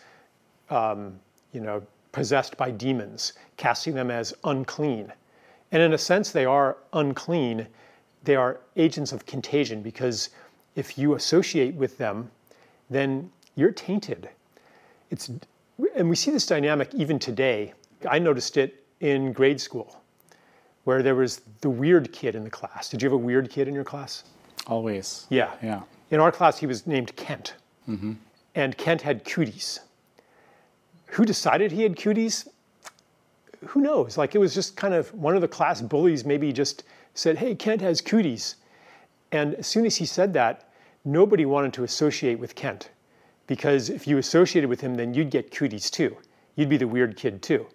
um, 0.69 1.19
you 1.53 1.61
know, 1.61 1.81
possessed 2.11 2.57
by 2.57 2.71
demons, 2.71 3.33
casting 3.57 3.93
them 3.93 4.11
as 4.11 4.33
unclean. 4.43 5.11
And 5.71 5.81
in 5.81 5.93
a 5.93 5.97
sense, 5.97 6.31
they 6.31 6.45
are 6.45 6.77
unclean. 6.93 7.67
They 8.23 8.35
are 8.35 8.59
agents 8.75 9.11
of 9.11 9.25
contagion 9.25 9.81
because 9.81 10.29
if 10.75 10.97
you 10.97 11.15
associate 11.15 11.75
with 11.75 11.97
them, 11.97 12.29
then 12.89 13.31
you're 13.55 13.71
tainted. 13.71 14.29
It's, 15.11 15.31
and 15.95 16.09
we 16.09 16.15
see 16.15 16.31
this 16.31 16.45
dynamic 16.45 16.93
even 16.93 17.19
today. 17.19 17.73
I 18.09 18.19
noticed 18.19 18.57
it 18.57 18.83
in 18.99 19.31
grade 19.33 19.61
school, 19.61 20.01
where 20.83 21.03
there 21.03 21.15
was 21.15 21.41
the 21.61 21.69
weird 21.69 22.11
kid 22.11 22.35
in 22.35 22.43
the 22.43 22.49
class. 22.49 22.89
Did 22.89 23.01
you 23.01 23.07
have 23.07 23.13
a 23.13 23.17
weird 23.17 23.49
kid 23.49 23.67
in 23.67 23.73
your 23.73 23.83
class? 23.83 24.23
Always. 24.67 25.27
Yeah. 25.29 25.51
Yeah. 25.61 25.81
In 26.11 26.19
our 26.19 26.31
class, 26.31 26.57
he 26.57 26.65
was 26.65 26.87
named 26.87 27.15
Kent. 27.15 27.55
Mm-hmm. 27.87 28.13
And 28.55 28.77
Kent 28.77 29.01
had 29.01 29.25
cooties. 29.25 29.79
Who 31.07 31.25
decided 31.25 31.71
he 31.71 31.83
had 31.83 31.97
cooties? 31.97 32.47
Who 33.65 33.81
knows? 33.81 34.17
Like 34.17 34.35
it 34.35 34.39
was 34.39 34.53
just 34.53 34.75
kind 34.75 34.93
of 34.93 35.13
one 35.13 35.35
of 35.35 35.41
the 35.41 35.47
class 35.47 35.81
bullies 35.81 36.25
maybe 36.25 36.51
just 36.51 36.83
said, 37.13 37.37
hey, 37.37 37.55
Kent 37.55 37.81
has 37.81 38.01
cooties," 38.01 38.55
And 39.31 39.55
as 39.55 39.67
soon 39.67 39.85
as 39.85 39.95
he 39.95 40.05
said 40.05 40.33
that, 40.33 40.69
nobody 41.05 41.45
wanted 41.45 41.73
to 41.73 41.83
associate 41.83 42.39
with 42.39 42.55
Kent 42.55 42.89
because 43.47 43.89
if 43.89 44.07
you 44.07 44.17
associated 44.19 44.69
with 44.69 44.79
him, 44.79 44.95
then 44.95 45.13
you'd 45.13 45.31
get 45.31 45.51
cooties 45.51 45.89
too. 45.89 46.15
You'd 46.55 46.69
be 46.69 46.77
the 46.77 46.87
weird 46.87 47.17
kid 47.17 47.41
too. 47.41 47.65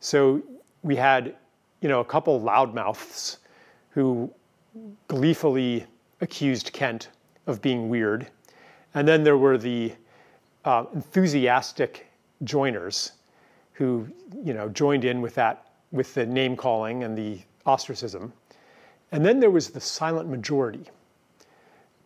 So 0.00 0.42
we 0.82 0.96
had, 0.96 1.36
you 1.80 1.88
know, 1.88 2.00
a 2.00 2.04
couple 2.04 2.40
loudmouths 2.40 3.38
who 3.90 4.30
gleefully 5.06 5.86
accused 6.20 6.72
Kent 6.72 7.08
of 7.46 7.60
being 7.62 7.88
weird. 7.88 8.26
And 8.94 9.06
then 9.06 9.24
there 9.24 9.38
were 9.38 9.58
the 9.58 9.92
uh, 10.64 10.84
enthusiastic 10.94 12.06
joiners 12.44 13.12
who, 13.72 14.06
you 14.42 14.54
know, 14.54 14.68
joined 14.68 15.04
in 15.04 15.20
with 15.20 15.34
that, 15.34 15.72
with 15.92 16.14
the 16.14 16.24
name 16.24 16.56
calling 16.56 17.04
and 17.04 17.16
the 17.16 17.40
ostracism. 17.66 18.32
And 19.12 19.24
then 19.24 19.40
there 19.40 19.50
was 19.50 19.70
the 19.70 19.80
silent 19.80 20.28
majority. 20.28 20.84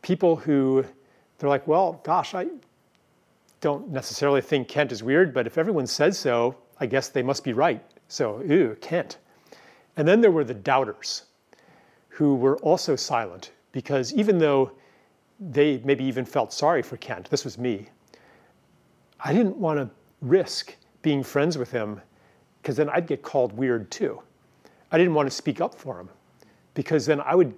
People 0.03 0.37
who, 0.37 0.85
they're 1.39 1.49
like, 1.49 1.67
well, 1.67 2.01
gosh, 2.05 2.35
I, 2.35 2.47
don't 3.61 3.89
necessarily 3.91 4.41
think 4.41 4.69
Kent 4.69 4.93
is 4.93 5.03
weird, 5.03 5.35
but 5.35 5.47
if 5.47 5.59
everyone 5.59 5.87
says 5.87 6.17
so, 6.17 6.57
I 6.81 6.87
guess 6.87 7.09
they 7.09 7.23
must 7.23 7.43
be 7.43 7.53
right. 7.53 7.83
So, 8.07 8.41
ew, 8.43 8.77
Kent. 8.81 9.19
And 9.97 10.07
then 10.07 10.21
there 10.21 10.31
were 10.31 10.45
the 10.45 10.55
doubters 10.55 11.25
who 12.09 12.37
were 12.37 12.57
also 12.59 12.95
silent 12.95 13.51
because 13.73 14.15
even 14.15 14.39
though 14.39 14.73
they 15.39 15.81
maybe 15.85 16.05
even 16.05 16.25
felt 16.25 16.53
sorry 16.53 16.83
for 16.83 16.97
Kent, 16.97 17.31
this 17.31 17.45
was 17.45 17.59
me, 17.59 17.89
I 19.21 19.33
didn't 19.33 19.57
want 19.57 19.79
to 19.79 19.91
risk 20.21 20.77
being 21.03 21.23
friends 21.23 21.59
with 21.59 21.71
him 21.71 22.01
because 22.63 22.77
then 22.77 22.89
I'd 22.91 23.07
get 23.07 23.23
called 23.23 23.53
weird 23.53 23.91
too. 23.91 24.21
I 24.91 24.99
didn't 24.99 25.15
want 25.15 25.29
to 25.29 25.35
speak 25.35 25.61
up 25.61 25.75
for 25.75 25.99
him 26.01 26.09
because 26.75 27.07
then 27.07 27.21
I 27.21 27.35
would, 27.35 27.55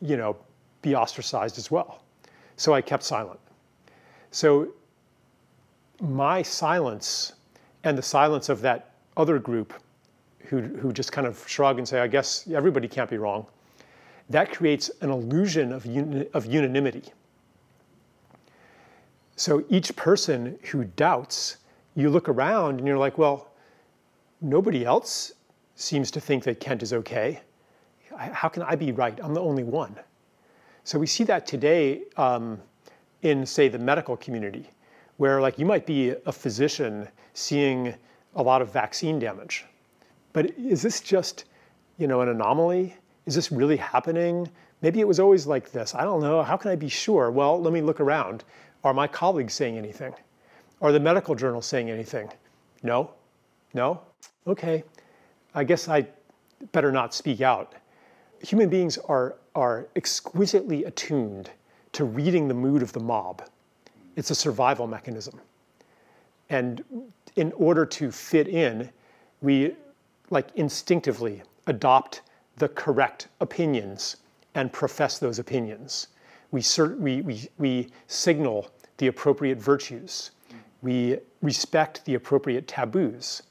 you 0.00 0.16
know, 0.16 0.36
be 0.82 0.94
ostracized 0.94 1.58
as 1.58 1.70
well. 1.70 2.02
So 2.56 2.74
I 2.74 2.80
kept 2.80 3.02
silent. 3.02 3.40
So 4.30 4.68
my 6.00 6.42
silence 6.42 7.32
and 7.84 7.96
the 7.96 8.02
silence 8.02 8.48
of 8.48 8.60
that 8.62 8.92
other 9.16 9.38
group 9.38 9.74
who, 10.38 10.60
who 10.60 10.92
just 10.92 11.12
kind 11.12 11.26
of 11.26 11.42
shrug 11.46 11.78
and 11.78 11.86
say, 11.86 12.00
I 12.00 12.06
guess 12.06 12.48
everybody 12.52 12.88
can't 12.88 13.10
be 13.10 13.18
wrong, 13.18 13.46
that 14.30 14.52
creates 14.52 14.90
an 15.00 15.10
illusion 15.10 15.72
of, 15.72 15.84
uni- 15.84 16.28
of 16.32 16.46
unanimity. 16.46 17.12
So 19.36 19.64
each 19.68 19.94
person 19.96 20.58
who 20.70 20.84
doubts, 20.84 21.56
you 21.96 22.10
look 22.10 22.28
around 22.28 22.78
and 22.78 22.86
you're 22.86 22.98
like, 22.98 23.18
well, 23.18 23.50
nobody 24.40 24.84
else 24.84 25.32
seems 25.74 26.10
to 26.12 26.20
think 26.20 26.44
that 26.44 26.60
Kent 26.60 26.82
is 26.82 26.92
okay. 26.92 27.40
How 28.16 28.48
can 28.48 28.62
I 28.62 28.76
be 28.76 28.92
right? 28.92 29.18
I'm 29.22 29.34
the 29.34 29.40
only 29.40 29.64
one. 29.64 29.98
So 30.84 30.98
we 30.98 31.06
see 31.06 31.24
that 31.24 31.46
today 31.46 32.02
um, 32.16 32.60
in, 33.22 33.46
say, 33.46 33.68
the 33.68 33.78
medical 33.78 34.16
community, 34.16 34.68
where 35.16 35.40
like 35.40 35.58
you 35.58 35.66
might 35.66 35.86
be 35.86 36.10
a 36.26 36.32
physician 36.32 37.08
seeing 37.34 37.94
a 38.36 38.42
lot 38.42 38.62
of 38.62 38.72
vaccine 38.72 39.18
damage. 39.18 39.64
But 40.32 40.50
is 40.58 40.82
this 40.82 41.00
just, 41.00 41.44
you 41.98 42.06
know, 42.06 42.20
an 42.20 42.28
anomaly? 42.28 42.94
Is 43.30 43.36
this 43.36 43.52
really 43.52 43.76
happening? 43.76 44.50
Maybe 44.82 44.98
it 44.98 45.06
was 45.06 45.20
always 45.20 45.46
like 45.46 45.70
this. 45.70 45.94
I 45.94 46.02
don't 46.02 46.20
know. 46.20 46.42
How 46.42 46.56
can 46.56 46.72
I 46.72 46.74
be 46.74 46.88
sure? 46.88 47.30
Well, 47.30 47.62
let 47.62 47.72
me 47.72 47.80
look 47.80 48.00
around. 48.00 48.42
Are 48.82 48.92
my 48.92 49.06
colleagues 49.06 49.54
saying 49.54 49.78
anything? 49.78 50.12
Are 50.82 50.90
the 50.90 50.98
medical 50.98 51.36
journals 51.36 51.64
saying 51.64 51.90
anything? 51.90 52.28
No? 52.82 53.12
No? 53.72 54.00
Okay. 54.48 54.82
I 55.54 55.62
guess 55.62 55.88
I 55.88 56.08
better 56.72 56.90
not 56.90 57.14
speak 57.14 57.40
out. 57.40 57.74
Human 58.42 58.68
beings 58.68 58.98
are, 58.98 59.36
are 59.54 59.86
exquisitely 59.94 60.82
attuned 60.82 61.50
to 61.92 62.06
reading 62.06 62.48
the 62.48 62.54
mood 62.54 62.82
of 62.82 62.92
the 62.92 62.98
mob. 62.98 63.48
It's 64.16 64.32
a 64.32 64.34
survival 64.34 64.88
mechanism. 64.88 65.40
And 66.48 66.82
in 67.36 67.52
order 67.52 67.86
to 67.86 68.10
fit 68.10 68.48
in, 68.48 68.90
we 69.40 69.76
like 70.30 70.48
instinctively 70.56 71.42
adopt 71.68 72.22
the 72.60 72.68
correct 72.68 73.26
opinions 73.40 74.18
and 74.54 74.72
profess 74.72 75.18
those 75.18 75.40
opinions. 75.40 76.06
We, 76.52 76.62
we, 76.98 77.20
we, 77.22 77.48
we 77.58 77.88
signal 78.06 78.70
the 78.98 79.08
appropriate 79.08 79.58
virtues. 79.58 80.30
We 80.82 81.18
respect 81.42 82.04
the 82.04 82.14
appropriate 82.14 82.68
taboos 82.68 83.42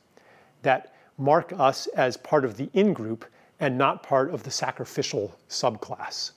that 0.62 0.93
mark 1.17 1.52
us 1.58 1.88
as 1.88 2.15
part 2.15 2.45
of 2.45 2.56
the 2.56 2.69
in 2.74 2.93
group 2.93 3.26
and 3.60 3.78
not 3.78 4.04
part 4.04 4.34
of 4.34 4.43
the 4.43 4.52
sacrificial 4.52 5.36
subclass 5.50 6.32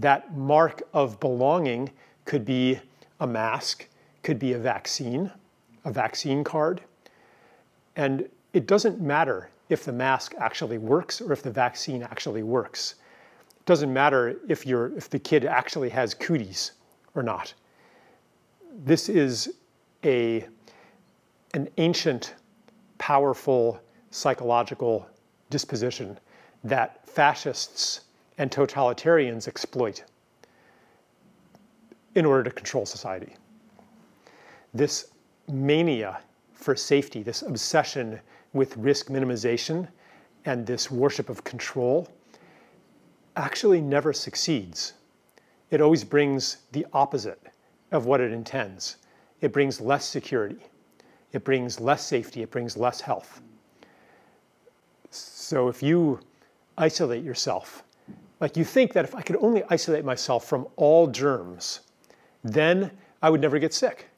that 0.00 0.34
mark 0.36 0.82
of 0.94 1.20
belonging 1.20 1.90
could 2.24 2.44
be 2.44 2.78
a 3.20 3.26
mask, 3.26 3.86
could 4.22 4.38
be 4.38 4.52
a 4.54 4.58
vaccine, 4.58 5.30
a 5.84 5.92
vaccine 5.92 6.42
card. 6.42 6.80
And 7.96 8.28
it 8.52 8.66
doesn't 8.66 9.00
matter 9.00 9.50
if 9.70 9.84
the 9.84 9.92
mask 9.92 10.34
actually 10.38 10.78
works 10.78 11.20
or 11.20 11.32
if 11.32 11.42
the 11.42 11.50
vaccine 11.50 12.02
actually 12.02 12.42
works. 12.42 12.96
It 13.56 13.64
doesn't 13.64 13.92
matter 13.92 14.36
if, 14.48 14.66
you're, 14.66 14.94
if 14.96 15.08
the 15.08 15.18
kid 15.18 15.44
actually 15.44 15.88
has 15.90 16.12
cooties 16.12 16.72
or 17.14 17.22
not. 17.22 17.54
This 18.84 19.08
is 19.08 19.54
a, 20.04 20.46
an 21.54 21.68
ancient, 21.78 22.34
powerful 22.98 23.80
psychological 24.10 25.06
disposition 25.48 26.18
that 26.64 27.08
fascists 27.08 28.02
and 28.38 28.50
totalitarians 28.50 29.48
exploit 29.48 30.04
in 32.16 32.26
order 32.26 32.42
to 32.42 32.50
control 32.50 32.84
society. 32.84 33.34
This 34.74 35.12
mania 35.48 36.20
for 36.52 36.74
safety, 36.74 37.22
this 37.22 37.42
obsession 37.42 38.20
with 38.52 38.76
risk 38.76 39.08
minimization, 39.08 39.88
and 40.44 40.66
this 40.66 40.90
worship 40.90 41.28
of 41.28 41.44
control 41.44 42.08
actually 43.36 43.80
never 43.80 44.12
succeeds. 44.12 44.94
It 45.70 45.80
always 45.80 46.04
brings 46.04 46.58
the 46.72 46.86
opposite 46.92 47.40
of 47.92 48.06
what 48.06 48.20
it 48.20 48.32
intends. 48.32 48.96
It 49.40 49.52
brings 49.52 49.80
less 49.80 50.04
security, 50.04 50.58
it 51.32 51.44
brings 51.44 51.80
less 51.80 52.06
safety, 52.06 52.42
it 52.42 52.50
brings 52.50 52.76
less 52.76 53.00
health. 53.00 53.40
So 55.10 55.68
if 55.68 55.82
you 55.82 56.20
isolate 56.76 57.24
yourself, 57.24 57.82
like 58.40 58.56
you 58.56 58.64
think 58.64 58.92
that 58.92 59.04
if 59.04 59.14
I 59.14 59.22
could 59.22 59.36
only 59.40 59.62
isolate 59.70 60.04
myself 60.04 60.44
from 60.46 60.66
all 60.76 61.06
germs, 61.06 61.80
then 62.42 62.90
I 63.22 63.30
would 63.30 63.40
never 63.40 63.58
get 63.58 63.74
sick. 63.74 64.09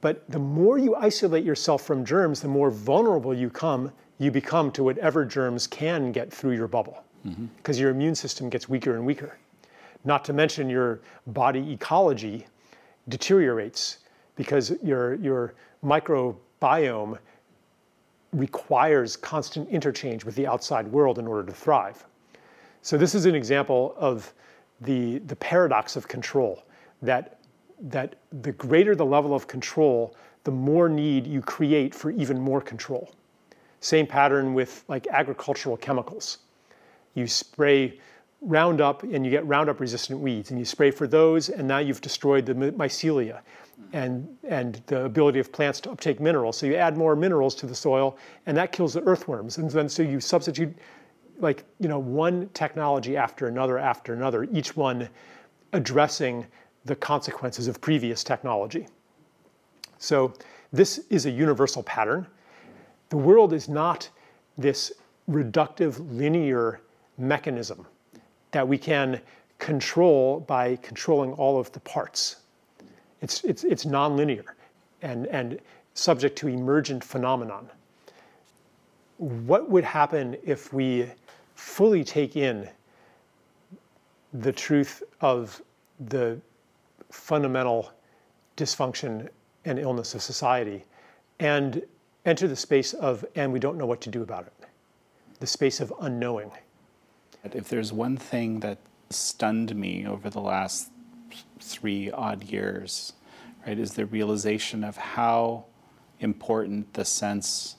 But 0.00 0.28
the 0.30 0.38
more 0.38 0.78
you 0.78 0.94
isolate 0.94 1.44
yourself 1.44 1.82
from 1.82 2.04
germs, 2.04 2.40
the 2.40 2.48
more 2.48 2.70
vulnerable 2.70 3.34
you 3.34 3.50
come, 3.50 3.92
you 4.18 4.30
become 4.30 4.70
to 4.72 4.84
whatever 4.84 5.24
germs 5.24 5.66
can 5.66 6.12
get 6.12 6.32
through 6.32 6.52
your 6.52 6.68
bubble. 6.68 7.04
Because 7.56 7.76
mm-hmm. 7.76 7.82
your 7.82 7.90
immune 7.90 8.14
system 8.14 8.48
gets 8.48 8.68
weaker 8.68 8.94
and 8.94 9.04
weaker. 9.04 9.38
Not 10.04 10.24
to 10.26 10.32
mention 10.32 10.70
your 10.70 11.00
body 11.26 11.72
ecology 11.72 12.46
deteriorates 13.08 13.98
because 14.36 14.72
your, 14.82 15.14
your 15.16 15.54
microbiome 15.84 17.18
requires 18.32 19.16
constant 19.16 19.68
interchange 19.68 20.24
with 20.24 20.36
the 20.36 20.46
outside 20.46 20.86
world 20.86 21.18
in 21.18 21.26
order 21.26 21.44
to 21.44 21.52
thrive. 21.52 22.06
So 22.82 22.96
this 22.96 23.14
is 23.14 23.26
an 23.26 23.34
example 23.34 23.94
of 23.98 24.32
the, 24.80 25.18
the 25.20 25.36
paradox 25.36 25.96
of 25.96 26.06
control, 26.06 26.62
that, 27.02 27.37
that 27.80 28.16
the 28.42 28.52
greater 28.52 28.94
the 28.94 29.04
level 29.06 29.34
of 29.34 29.46
control, 29.46 30.16
the 30.44 30.50
more 30.50 30.88
need 30.88 31.26
you 31.26 31.40
create 31.40 31.94
for 31.94 32.10
even 32.10 32.38
more 32.40 32.60
control. 32.60 33.10
Same 33.80 34.06
pattern 34.06 34.54
with 34.54 34.84
like 34.88 35.06
agricultural 35.08 35.76
chemicals. 35.76 36.38
You 37.14 37.26
spray 37.26 38.00
Roundup 38.40 39.02
and 39.02 39.24
you 39.24 39.30
get 39.30 39.46
Roundup 39.46 39.80
resistant 39.80 40.20
weeds, 40.20 40.50
and 40.50 40.58
you 40.58 40.64
spray 40.64 40.90
for 40.90 41.06
those, 41.06 41.48
and 41.48 41.66
now 41.66 41.78
you've 41.78 42.00
destroyed 42.00 42.46
the 42.46 42.54
mycelia 42.54 43.40
and, 43.92 44.28
and 44.44 44.80
the 44.86 45.04
ability 45.04 45.40
of 45.40 45.50
plants 45.52 45.80
to 45.80 45.90
uptake 45.90 46.20
minerals. 46.20 46.56
So 46.56 46.66
you 46.66 46.76
add 46.76 46.96
more 46.96 47.16
minerals 47.16 47.54
to 47.56 47.66
the 47.66 47.74
soil, 47.74 48.16
and 48.46 48.56
that 48.56 48.70
kills 48.70 48.94
the 48.94 49.02
earthworms. 49.02 49.58
And 49.58 49.70
then 49.70 49.88
so 49.88 50.02
you 50.02 50.20
substitute 50.20 50.76
like 51.40 51.64
you 51.78 51.88
know 51.88 51.98
one 51.98 52.48
technology 52.54 53.16
after 53.16 53.46
another 53.46 53.78
after 53.78 54.12
another, 54.12 54.44
each 54.52 54.76
one 54.76 55.08
addressing 55.72 56.46
the 56.88 56.96
consequences 56.96 57.68
of 57.68 57.80
previous 57.80 58.24
technology. 58.24 58.88
So 59.98 60.32
this 60.72 60.98
is 61.10 61.26
a 61.26 61.30
universal 61.30 61.82
pattern. 61.82 62.26
The 63.10 63.16
world 63.16 63.52
is 63.52 63.68
not 63.68 64.08
this 64.56 64.92
reductive 65.30 66.00
linear 66.10 66.80
mechanism 67.18 67.86
that 68.50 68.66
we 68.66 68.78
can 68.78 69.20
control 69.58 70.40
by 70.40 70.76
controlling 70.76 71.32
all 71.32 71.60
of 71.60 71.70
the 71.72 71.80
parts. 71.80 72.36
It's, 73.20 73.44
it's, 73.44 73.64
it's 73.64 73.84
nonlinear 73.84 74.44
and, 75.02 75.26
and 75.26 75.60
subject 75.94 76.38
to 76.38 76.48
emergent 76.48 77.04
phenomenon. 77.04 77.68
What 79.18 79.68
would 79.68 79.84
happen 79.84 80.36
if 80.44 80.72
we 80.72 81.06
fully 81.54 82.04
take 82.04 82.36
in 82.36 82.68
the 84.32 84.52
truth 84.52 85.02
of 85.20 85.60
the 86.08 86.40
fundamental 87.10 87.92
dysfunction 88.56 89.28
and 89.64 89.78
illness 89.78 90.14
of 90.14 90.22
society 90.22 90.84
and 91.40 91.82
enter 92.24 92.48
the 92.48 92.56
space 92.56 92.92
of, 92.94 93.24
and 93.34 93.52
we 93.52 93.58
don't 93.58 93.78
know 93.78 93.86
what 93.86 94.00
to 94.02 94.10
do 94.10 94.22
about 94.22 94.46
it, 94.46 94.52
the 95.40 95.46
space 95.46 95.80
of 95.80 95.92
unknowing? 96.00 96.50
If 97.44 97.68
there's 97.68 97.92
one 97.92 98.16
thing 98.16 98.60
that 98.60 98.78
stunned 99.10 99.74
me 99.74 100.06
over 100.06 100.28
the 100.28 100.40
last 100.40 100.90
three 101.60 102.10
odd 102.10 102.42
years, 102.42 103.14
right, 103.66 103.78
is 103.78 103.94
the 103.94 104.06
realization 104.06 104.84
of 104.84 104.96
how 104.96 105.64
important 106.20 106.92
the 106.94 107.04
sense 107.04 107.76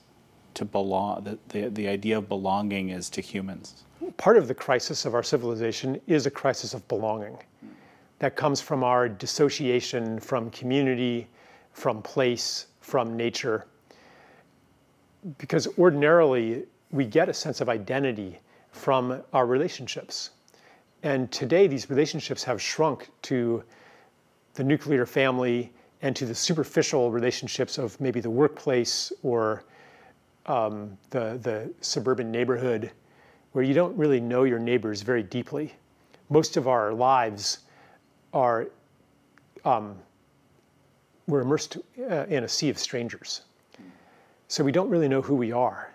to 0.54 0.64
belong, 0.64 1.22
the, 1.22 1.38
the, 1.48 1.68
the 1.68 1.88
idea 1.88 2.18
of 2.18 2.28
belonging 2.28 2.88
is 2.88 3.08
to 3.10 3.20
humans. 3.20 3.84
Part 4.16 4.36
of 4.36 4.48
the 4.48 4.54
crisis 4.54 5.04
of 5.04 5.14
our 5.14 5.22
civilization 5.22 6.00
is 6.06 6.26
a 6.26 6.30
crisis 6.30 6.74
of 6.74 6.86
belonging 6.88 7.38
that 8.20 8.36
comes 8.36 8.60
from 8.60 8.84
our 8.84 9.08
dissociation 9.08 10.20
from 10.20 10.50
community, 10.50 11.26
from 11.72 12.00
place, 12.02 12.66
from 12.80 13.16
nature. 13.16 13.66
Because 15.38 15.66
ordinarily, 15.78 16.64
we 16.92 17.06
get 17.06 17.28
a 17.28 17.34
sense 17.34 17.60
of 17.60 17.68
identity 17.68 18.38
from 18.72 19.22
our 19.32 19.46
relationships. 19.46 20.30
And 21.02 21.32
today, 21.32 21.66
these 21.66 21.88
relationships 21.88 22.44
have 22.44 22.60
shrunk 22.60 23.08
to 23.22 23.64
the 24.54 24.64
nuclear 24.64 25.06
family 25.06 25.72
and 26.02 26.14
to 26.16 26.26
the 26.26 26.34
superficial 26.34 27.10
relationships 27.10 27.78
of 27.78 27.98
maybe 28.00 28.20
the 28.20 28.30
workplace 28.30 29.12
or 29.22 29.64
um, 30.44 30.96
the, 31.08 31.38
the 31.42 31.72
suburban 31.80 32.30
neighborhood, 32.30 32.90
where 33.52 33.64
you 33.64 33.72
don't 33.72 33.96
really 33.96 34.20
know 34.20 34.44
your 34.44 34.58
neighbors 34.58 35.00
very 35.00 35.22
deeply. 35.22 35.74
Most 36.28 36.58
of 36.58 36.68
our 36.68 36.92
lives 36.92 37.60
are, 38.32 38.68
um, 39.64 39.96
we're 41.26 41.40
immersed 41.40 41.78
uh, 41.98 42.26
in 42.26 42.44
a 42.44 42.48
sea 42.48 42.68
of 42.68 42.78
strangers. 42.78 43.42
So 44.48 44.64
we 44.64 44.72
don't 44.72 44.88
really 44.88 45.08
know 45.08 45.22
who 45.22 45.34
we 45.34 45.52
are. 45.52 45.92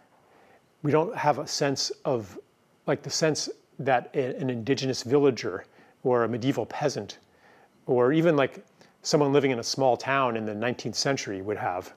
We 0.84 0.92
don't 0.92 1.16
have 1.16 1.40
a 1.40 1.48
sense 1.48 1.92
of 2.06 2.38
like 2.88 3.02
the 3.02 3.10
sense 3.10 3.50
that 3.80 4.16
an 4.16 4.50
indigenous 4.50 5.04
villager 5.04 5.66
or 6.04 6.24
a 6.24 6.30
medieval 6.30 6.66
peasant 6.66 7.18
or 7.86 8.14
even 8.14 8.36
like 8.36 8.64
someone 9.02 9.34
living 9.34 9.52
in 9.52 9.60
a 9.60 9.64
small 9.64 9.98
town 9.98 10.38
in 10.38 10.46
the 10.46 10.54
19th 10.54 10.96
century 10.96 11.42
would 11.42 11.58
have 11.58 11.94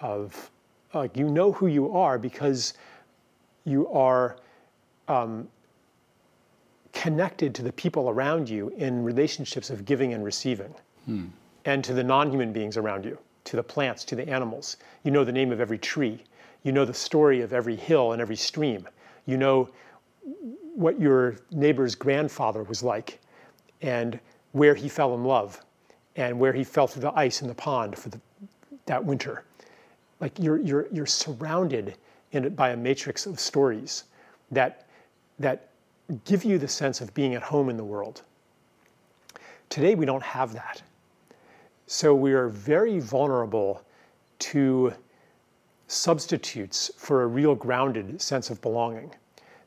of 0.00 0.50
like 0.94 1.16
you 1.16 1.28
know 1.28 1.52
who 1.52 1.66
you 1.66 1.92
are 1.92 2.18
because 2.18 2.74
you 3.64 3.88
are 3.88 4.36
um, 5.08 5.48
connected 7.00 7.54
to 7.54 7.62
the 7.62 7.72
people 7.72 8.10
around 8.10 8.48
you 8.48 8.68
in 8.76 9.02
relationships 9.02 9.70
of 9.70 9.84
giving 9.84 10.12
and 10.12 10.22
receiving 10.22 10.74
hmm. 11.06 11.24
and 11.64 11.82
to 11.82 11.94
the 11.94 12.04
non-human 12.04 12.52
beings 12.52 12.76
around 12.76 13.04
you 13.04 13.16
to 13.44 13.56
the 13.56 13.62
plants 13.62 14.04
to 14.04 14.14
the 14.14 14.28
animals 14.28 14.76
you 15.04 15.10
know 15.10 15.24
the 15.24 15.32
name 15.32 15.50
of 15.50 15.60
every 15.60 15.78
tree 15.78 16.22
you 16.62 16.72
know 16.72 16.84
the 16.84 16.92
story 16.92 17.40
of 17.40 17.54
every 17.54 17.74
hill 17.74 18.12
and 18.12 18.20
every 18.20 18.36
stream 18.36 18.86
you 19.24 19.38
know 19.38 19.66
what 20.74 21.00
your 21.00 21.36
neighbor's 21.50 21.94
grandfather 21.94 22.64
was 22.64 22.82
like 22.82 23.18
and 23.80 24.20
where 24.52 24.74
he 24.74 24.88
fell 24.88 25.14
in 25.14 25.24
love 25.24 25.60
and 26.16 26.38
where 26.38 26.52
he 26.52 26.64
fell 26.64 26.86
through 26.86 27.02
the 27.02 27.12
ice 27.18 27.40
in 27.42 27.48
the 27.48 27.54
pond 27.54 27.96
for 27.96 28.10
the, 28.10 28.20
that 28.86 29.02
winter. 29.02 29.44
Like 30.20 30.38
you're, 30.38 30.58
you're, 30.58 30.86
you're 30.92 31.06
surrounded 31.06 31.96
in, 32.32 32.54
by 32.54 32.70
a 32.70 32.76
matrix 32.76 33.26
of 33.26 33.40
stories 33.40 34.04
that, 34.50 34.86
that 35.38 35.69
give 36.24 36.44
you 36.44 36.58
the 36.58 36.68
sense 36.68 37.00
of 37.00 37.12
being 37.14 37.34
at 37.34 37.42
home 37.42 37.68
in 37.68 37.76
the 37.76 37.84
world. 37.84 38.22
Today, 39.68 39.94
we 39.94 40.04
don't 40.04 40.22
have 40.22 40.52
that. 40.52 40.82
So 41.86 42.14
we 42.14 42.32
are 42.32 42.48
very 42.48 42.98
vulnerable 42.98 43.82
to 44.40 44.92
substitutes 45.86 46.90
for 46.96 47.22
a 47.22 47.26
real 47.26 47.54
grounded 47.54 48.20
sense 48.22 48.50
of 48.50 48.60
belonging. 48.62 49.12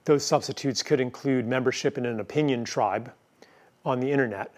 Those 0.06 0.26
substitutes 0.26 0.82
could 0.82 1.00
include 1.00 1.46
membership 1.46 1.98
in 1.98 2.06
an 2.06 2.20
opinion 2.20 2.64
tribe 2.64 3.12
on 3.86 4.00
the 4.00 4.10
internet, 4.10 4.54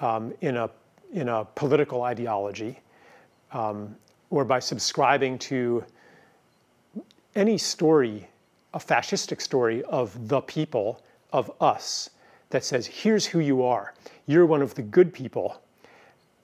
um, 0.00 0.32
in, 0.40 0.56
a, 0.56 0.70
in 1.12 1.28
a 1.28 1.44
political 1.54 2.02
ideology, 2.02 2.80
um, 3.52 3.94
or 4.30 4.44
by 4.44 4.58
subscribing 4.58 5.38
to 5.38 5.84
any 7.34 7.58
story, 7.58 8.26
a 8.74 8.78
fascistic 8.78 9.40
story 9.40 9.82
of 9.84 10.28
the 10.28 10.40
people, 10.40 11.02
of 11.32 11.50
us, 11.60 12.10
that 12.50 12.64
says, 12.64 12.86
here's 12.86 13.26
who 13.26 13.40
you 13.40 13.62
are. 13.62 13.94
You're 14.26 14.46
one 14.46 14.62
of 14.62 14.74
the 14.74 14.82
good 14.82 15.12
people, 15.12 15.60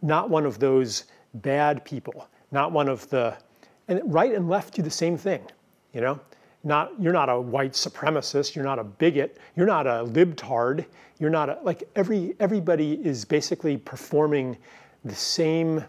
not 0.02 0.30
one 0.30 0.44
of 0.44 0.58
those 0.58 1.04
bad 1.34 1.84
people, 1.84 2.28
not 2.50 2.72
one 2.72 2.88
of 2.88 3.08
the, 3.10 3.36
and 3.88 4.00
right 4.12 4.34
and 4.34 4.48
left 4.48 4.74
do 4.74 4.82
the 4.82 4.90
same 4.90 5.16
thing, 5.16 5.42
you 5.92 6.00
know? 6.00 6.20
not 6.64 6.92
you're 7.00 7.12
not 7.12 7.28
a 7.28 7.40
white 7.40 7.72
supremacist 7.72 8.54
you're 8.54 8.64
not 8.64 8.78
a 8.78 8.84
bigot 8.84 9.38
you're 9.56 9.66
not 9.66 9.86
a 9.86 10.04
libtard 10.04 10.84
you're 11.18 11.30
not 11.30 11.48
a, 11.48 11.58
like 11.62 11.82
every 11.96 12.34
everybody 12.40 12.94
is 13.04 13.24
basically 13.24 13.76
performing 13.76 14.56
the 15.04 15.14
same 15.14 15.84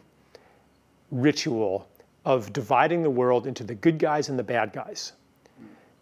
ritual 1.12 1.88
of 2.26 2.52
dividing 2.54 3.04
the 3.04 3.10
world 3.10 3.46
into 3.46 3.64
the 3.64 3.76
good 3.76 4.00
guys 4.00 4.30
and 4.30 4.40
the 4.40 4.44
bad 4.44 4.74
guys 4.74 5.14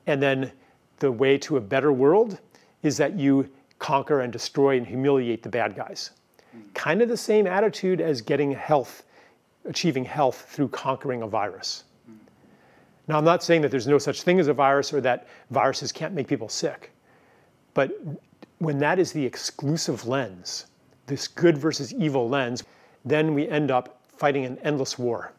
and 0.08 0.22
then 0.22 0.52
the 1.00 1.12
way 1.12 1.38
to 1.38 1.58
a 1.58 1.62
better 1.62 1.92
world 1.92 2.40
is 2.84 2.98
that 2.98 3.18
you 3.18 3.50
conquer 3.80 4.22
and 4.22 4.32
destroy 4.32 4.78
and 4.78 4.86
humiliate 4.86 5.44
the 5.44 5.50
bad 5.50 5.76
guys 5.76 6.12
kind 6.74 7.02
of 7.02 7.10
the 7.10 7.18
same 7.18 7.48
attitude 7.48 8.02
as 8.02 8.22
getting 8.22 8.52
health 8.52 9.04
achieving 9.66 10.04
health 10.04 10.48
through 10.50 10.68
conquering 10.70 11.22
a 11.22 11.28
virus. 11.28 11.84
Now, 13.08 13.18
I'm 13.18 13.26
not 13.26 13.44
saying 13.44 13.62
that 13.62 13.72
there's 13.72 13.88
no 13.88 13.98
such 13.98 14.24
thing 14.24 14.40
as 14.40 14.48
a 14.48 14.54
virus 14.54 14.94
or 14.94 15.02
that 15.02 15.28
viruses 15.52 15.92
can't 15.92 16.14
make 16.14 16.28
people 16.28 16.50
sick, 16.50 16.92
but 17.74 17.92
when 18.60 18.80
that 18.80 19.00
is 19.00 19.12
the 19.12 19.24
exclusive 19.24 20.08
lens, 20.08 20.68
this 21.08 21.28
good 21.28 21.58
versus 21.58 21.94
evil 21.94 22.30
lens, 22.30 22.64
then 23.06 23.34
we 23.34 23.48
end 23.50 23.70
up 23.70 24.02
fighting 24.18 24.46
an 24.46 24.58
endless 24.64 24.98
war 24.98 25.34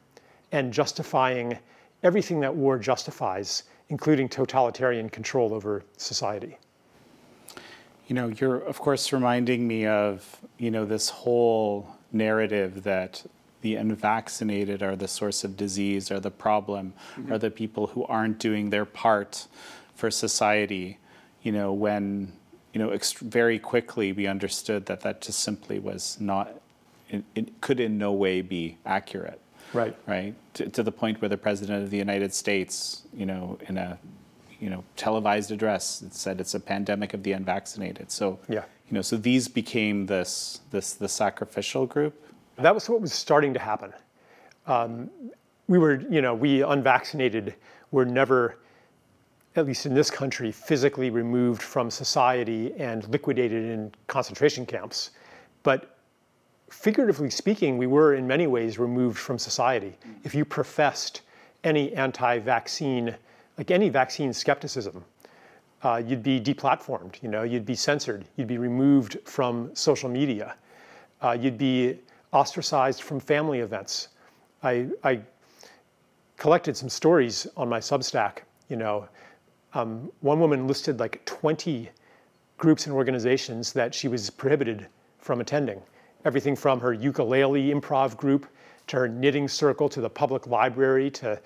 and 0.50 0.72
justifying 0.72 1.58
everything 2.02 2.40
that 2.40 2.54
war 2.54 2.78
justifies, 2.78 3.64
including 3.88 4.28
totalitarian 4.28 5.08
control 5.08 5.54
over 5.54 5.82
society. 5.96 6.58
You 8.08 8.14
know, 8.14 8.28
you're 8.28 8.56
of 8.56 8.78
course 8.78 9.12
reminding 9.12 9.66
me 9.66 9.86
of, 9.86 10.40
you 10.58 10.70
know, 10.70 10.84
this 10.84 11.08
whole 11.08 11.88
narrative 12.12 12.82
that 12.82 13.24
the 13.62 13.76
unvaccinated 13.76 14.82
are 14.82 14.96
the 14.96 15.08
source 15.08 15.44
of 15.44 15.56
disease, 15.56 16.10
are 16.10 16.20
the 16.20 16.30
problem, 16.30 16.94
mm-hmm. 17.14 17.32
are 17.32 17.38
the 17.38 17.50
people 17.50 17.86
who 17.88 18.04
aren't 18.04 18.38
doing 18.38 18.70
their 18.70 18.84
part 18.84 19.46
for 19.94 20.10
society. 20.10 20.98
You 21.42 21.52
know, 21.52 21.72
when 21.72 22.32
you 22.72 22.78
know, 22.80 22.88
ext- 22.88 23.18
very 23.18 23.58
quickly 23.58 24.12
we 24.12 24.26
understood 24.26 24.86
that 24.86 25.00
that 25.02 25.20
just 25.20 25.40
simply 25.40 25.78
was 25.78 26.16
not, 26.20 26.60
it, 27.10 27.24
it 27.34 27.60
could 27.60 27.80
in 27.80 27.98
no 27.98 28.12
way 28.12 28.40
be 28.40 28.78
accurate. 28.86 29.40
Right. 29.72 29.96
Right. 30.06 30.34
To, 30.54 30.68
to, 30.68 30.82
the 30.82 30.92
point 30.92 31.20
where 31.20 31.28
the 31.28 31.38
president 31.38 31.82
of 31.82 31.90
the 31.90 31.96
United 31.96 32.34
States, 32.34 33.02
you 33.14 33.26
know, 33.26 33.58
in 33.68 33.78
a, 33.78 33.98
you 34.62 34.70
know, 34.70 34.84
televised 34.94 35.50
address, 35.50 36.02
it 36.02 36.14
said 36.14 36.40
it's 36.40 36.54
a 36.54 36.60
pandemic 36.60 37.14
of 37.14 37.24
the 37.24 37.32
unvaccinated. 37.32 38.12
So, 38.12 38.38
yeah. 38.48 38.62
you 38.88 38.94
know, 38.94 39.02
so 39.02 39.16
these 39.16 39.48
became 39.48 40.06
this 40.06 40.60
this 40.70 40.92
the 40.92 41.08
sacrificial 41.08 41.84
group. 41.84 42.14
That 42.56 42.72
was 42.72 42.88
what 42.88 43.00
was 43.00 43.12
starting 43.12 43.52
to 43.54 43.58
happen. 43.58 43.92
Um, 44.68 45.10
we 45.66 45.78
were, 45.78 46.02
you 46.08 46.22
know, 46.22 46.32
we 46.32 46.62
unvaccinated 46.62 47.56
were 47.90 48.04
never 48.04 48.58
at 49.56 49.66
least 49.66 49.84
in 49.84 49.94
this 49.94 50.10
country, 50.10 50.50
physically 50.50 51.10
removed 51.10 51.60
from 51.60 51.90
society 51.90 52.72
and 52.78 53.06
liquidated 53.08 53.64
in 53.64 53.92
concentration 54.06 54.64
camps. 54.64 55.10
But 55.62 55.98
figuratively 56.70 57.28
speaking, 57.28 57.76
we 57.76 57.86
were 57.86 58.14
in 58.14 58.26
many 58.26 58.46
ways 58.46 58.78
removed 58.78 59.18
from 59.18 59.38
society. 59.38 59.98
If 60.24 60.34
you 60.34 60.44
professed 60.44 61.20
any 61.64 61.92
anti 61.94 62.38
vaccine, 62.38 63.14
like 63.58 63.70
any 63.70 63.88
vaccine 63.88 64.32
skepticism, 64.32 65.04
uh, 65.82 66.02
you'd 66.04 66.22
be 66.22 66.40
deplatformed, 66.40 67.22
you 67.22 67.28
know, 67.28 67.42
you'd 67.42 67.66
be 67.66 67.74
censored, 67.74 68.24
you'd 68.36 68.46
be 68.48 68.58
removed 68.58 69.18
from 69.24 69.74
social 69.74 70.08
media, 70.08 70.54
uh, 71.22 71.36
you'd 71.38 71.58
be 71.58 71.98
ostracized 72.32 73.02
from 73.02 73.20
family 73.20 73.60
events. 73.60 74.08
I, 74.62 74.88
I 75.02 75.20
collected 76.36 76.76
some 76.76 76.88
stories 76.88 77.46
on 77.56 77.68
my 77.68 77.78
Substack, 77.78 78.38
you 78.68 78.76
know, 78.76 79.08
um, 79.74 80.10
one 80.20 80.38
woman 80.38 80.66
listed 80.66 81.00
like 81.00 81.24
20 81.24 81.88
groups 82.58 82.86
and 82.86 82.94
organizations 82.94 83.72
that 83.72 83.94
she 83.94 84.08
was 84.08 84.30
prohibited 84.30 84.86
from 85.18 85.40
attending. 85.40 85.80
Everything 86.24 86.54
from 86.54 86.78
her 86.80 86.92
ukulele 86.92 87.72
improv 87.72 88.16
group 88.16 88.46
to 88.88 88.96
her 88.96 89.08
knitting 89.08 89.48
circle 89.48 89.88
to 89.88 90.00
the 90.00 90.10
public 90.10 90.46
library 90.46 91.10
to 91.10 91.40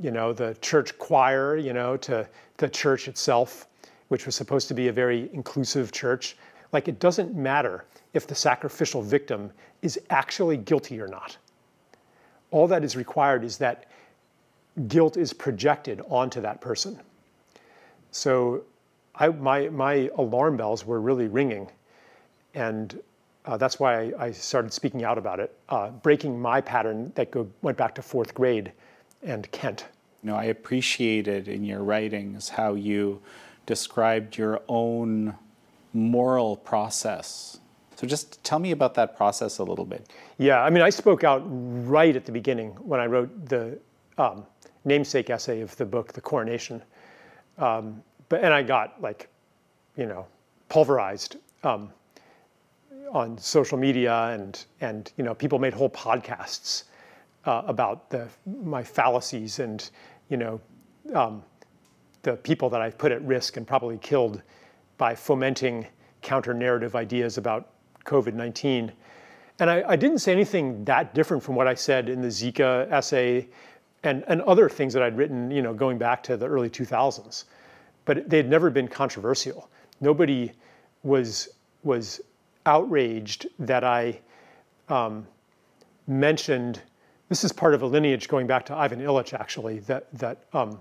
you 0.00 0.10
know 0.10 0.32
the 0.32 0.56
church 0.60 0.96
choir 0.98 1.56
you 1.56 1.72
know 1.72 1.96
to 1.96 2.28
the 2.58 2.68
church 2.68 3.08
itself 3.08 3.66
which 4.10 4.26
was 4.26 4.34
supposed 4.34 4.66
to 4.66 4.74
be 4.74 4.88
a 4.88 4.92
very 4.92 5.30
inclusive 5.32 5.92
church. 5.92 6.36
Like 6.72 6.88
it 6.88 6.98
doesn't 6.98 7.36
matter 7.36 7.84
if 8.12 8.26
the 8.26 8.34
sacrificial 8.34 9.02
victim 9.02 9.52
is 9.82 10.00
actually 10.10 10.56
guilty 10.56 11.00
or 11.00 11.06
not. 11.06 11.36
All 12.50 12.66
that 12.66 12.82
is 12.82 12.96
required 12.96 13.44
is 13.44 13.56
that 13.58 13.86
guilt 14.88 15.16
is 15.16 15.32
projected 15.32 16.02
onto 16.08 16.40
that 16.40 16.60
person. 16.60 16.98
So 18.10 18.64
I, 19.14 19.28
my, 19.28 19.68
my 19.68 20.10
alarm 20.18 20.56
bells 20.56 20.84
were 20.84 21.00
really 21.00 21.28
ringing. 21.28 21.70
And 22.54 23.00
uh, 23.46 23.56
that's 23.58 23.78
why 23.78 24.06
I, 24.06 24.24
I, 24.24 24.32
started 24.32 24.72
speaking 24.72 25.04
out 25.04 25.18
about 25.18 25.38
it, 25.38 25.56
uh, 25.68 25.90
breaking 25.90 26.40
my 26.40 26.60
pattern 26.60 27.12
that 27.14 27.30
go, 27.30 27.48
went 27.62 27.78
back 27.78 27.94
to 27.94 28.02
fourth 28.02 28.34
grade 28.34 28.72
and 29.22 29.50
Kent. 29.52 29.86
You 30.22 30.30
know, 30.30 30.36
I 30.36 30.44
appreciated 30.44 31.48
in 31.48 31.64
your 31.64 31.82
writings 31.82 32.48
how 32.48 32.74
you 32.74 33.20
described 33.66 34.36
your 34.36 34.60
own 34.68 35.34
moral 35.92 36.56
process. 36.56 37.58
So 37.96 38.06
just 38.06 38.42
tell 38.44 38.58
me 38.58 38.70
about 38.70 38.94
that 38.94 39.16
process 39.16 39.58
a 39.58 39.64
little 39.64 39.84
bit. 39.84 40.08
Yeah, 40.38 40.62
I 40.62 40.70
mean, 40.70 40.82
I 40.82 40.90
spoke 40.90 41.24
out 41.24 41.42
right 41.44 42.14
at 42.16 42.24
the 42.24 42.32
beginning 42.32 42.70
when 42.80 43.00
I 43.00 43.06
wrote 43.06 43.48
the 43.48 43.78
um, 44.18 44.44
namesake 44.84 45.30
essay 45.30 45.60
of 45.60 45.76
the 45.76 45.84
book, 45.84 46.12
The 46.12 46.20
Coronation. 46.20 46.82
Um, 47.58 48.02
but 48.28 48.42
and 48.42 48.54
I 48.54 48.62
got 48.62 49.00
like, 49.02 49.28
you 49.96 50.06
know, 50.06 50.26
pulverized 50.68 51.36
um, 51.62 51.90
on 53.12 53.36
social 53.36 53.76
media 53.76 54.14
and 54.28 54.64
and 54.80 55.12
you 55.16 55.24
know 55.24 55.34
people 55.34 55.58
made 55.58 55.74
whole 55.74 55.90
podcasts 55.90 56.84
uh, 57.44 57.62
about 57.66 58.10
the 58.10 58.28
my 58.62 58.82
fallacies 58.82 59.58
and 59.58 59.90
you 60.28 60.36
know 60.36 60.60
um, 61.14 61.42
the 62.22 62.36
people 62.36 62.68
that 62.70 62.80
I 62.80 62.90
put 62.90 63.12
at 63.12 63.22
risk 63.22 63.56
and 63.56 63.66
probably 63.66 63.98
killed 63.98 64.42
by 64.98 65.14
fomenting 65.14 65.86
counter 66.22 66.52
narrative 66.52 66.94
ideas 66.94 67.38
about 67.38 67.70
COVID 68.04 68.34
19. 68.34 68.92
And 69.58 69.70
I, 69.70 69.84
I, 69.88 69.96
didn't 69.96 70.18
say 70.18 70.32
anything 70.32 70.84
that 70.86 71.14
different 71.14 71.42
from 71.42 71.54
what 71.54 71.66
I 71.66 71.74
said 71.74 72.08
in 72.08 72.22
the 72.22 72.28
Zika 72.28 72.90
essay 72.90 73.46
and, 74.04 74.24
and 74.26 74.40
other 74.42 74.70
things 74.70 74.94
that 74.94 75.02
I'd 75.02 75.18
written, 75.18 75.50
you 75.50 75.60
know, 75.60 75.74
going 75.74 75.98
back 75.98 76.22
to 76.24 76.36
the 76.38 76.46
early 76.46 76.70
2000s 76.70 77.44
but 78.04 78.28
they 78.28 78.36
had 78.36 78.48
never 78.48 78.70
been 78.70 78.88
controversial. 78.88 79.70
Nobody 80.00 80.52
was 81.02 81.48
was 81.82 82.20
outraged 82.66 83.46
that 83.60 83.84
I 83.84 84.18
um, 84.88 85.26
mentioned. 86.08 86.82
This 87.30 87.44
is 87.44 87.52
part 87.52 87.74
of 87.74 87.82
a 87.82 87.86
lineage 87.86 88.28
going 88.28 88.48
back 88.48 88.66
to 88.66 88.74
Ivan 88.74 89.00
Illich, 89.00 89.32
actually. 89.32 89.78
That 89.80 90.12
that 90.18 90.44
um, 90.52 90.78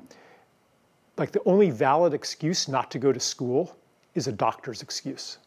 like 1.17 1.31
the 1.31 1.41
only 1.45 1.69
valid 1.69 2.13
excuse 2.13 2.67
not 2.67 2.89
to 2.91 2.99
go 2.99 3.13
to 3.13 3.19
school 3.19 3.77
is 4.15 4.27
a 4.27 4.31
doctor's 4.31 4.81
excuse. 4.81 5.37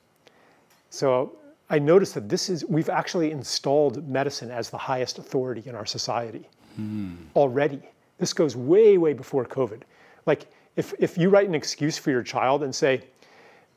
So 0.91 1.33
I 1.71 1.81
noticed 1.81 2.15
that 2.15 2.29
this 2.29 2.49
is 2.49 2.65
we've 2.67 2.89
actually 2.89 3.33
installed 3.33 4.09
medicine 4.09 4.51
as 4.51 4.71
the 4.71 4.79
highest 4.79 5.19
authority 5.19 5.65
in 5.67 5.75
our 5.75 5.87
society 5.87 6.49
mm. 6.81 7.17
already. 7.35 7.83
This 8.19 8.33
goes 8.33 8.55
way 8.55 8.97
way 8.97 9.13
before 9.13 9.45
COVID. 9.45 9.83
Like 10.25 10.47
if, 10.77 10.95
if 11.01 11.19
you 11.19 11.31
write 11.31 11.49
an 11.49 11.55
excuse 11.57 11.99
for 11.99 12.11
your 12.11 12.23
child 12.23 12.63
and 12.63 12.73
say, 12.73 13.03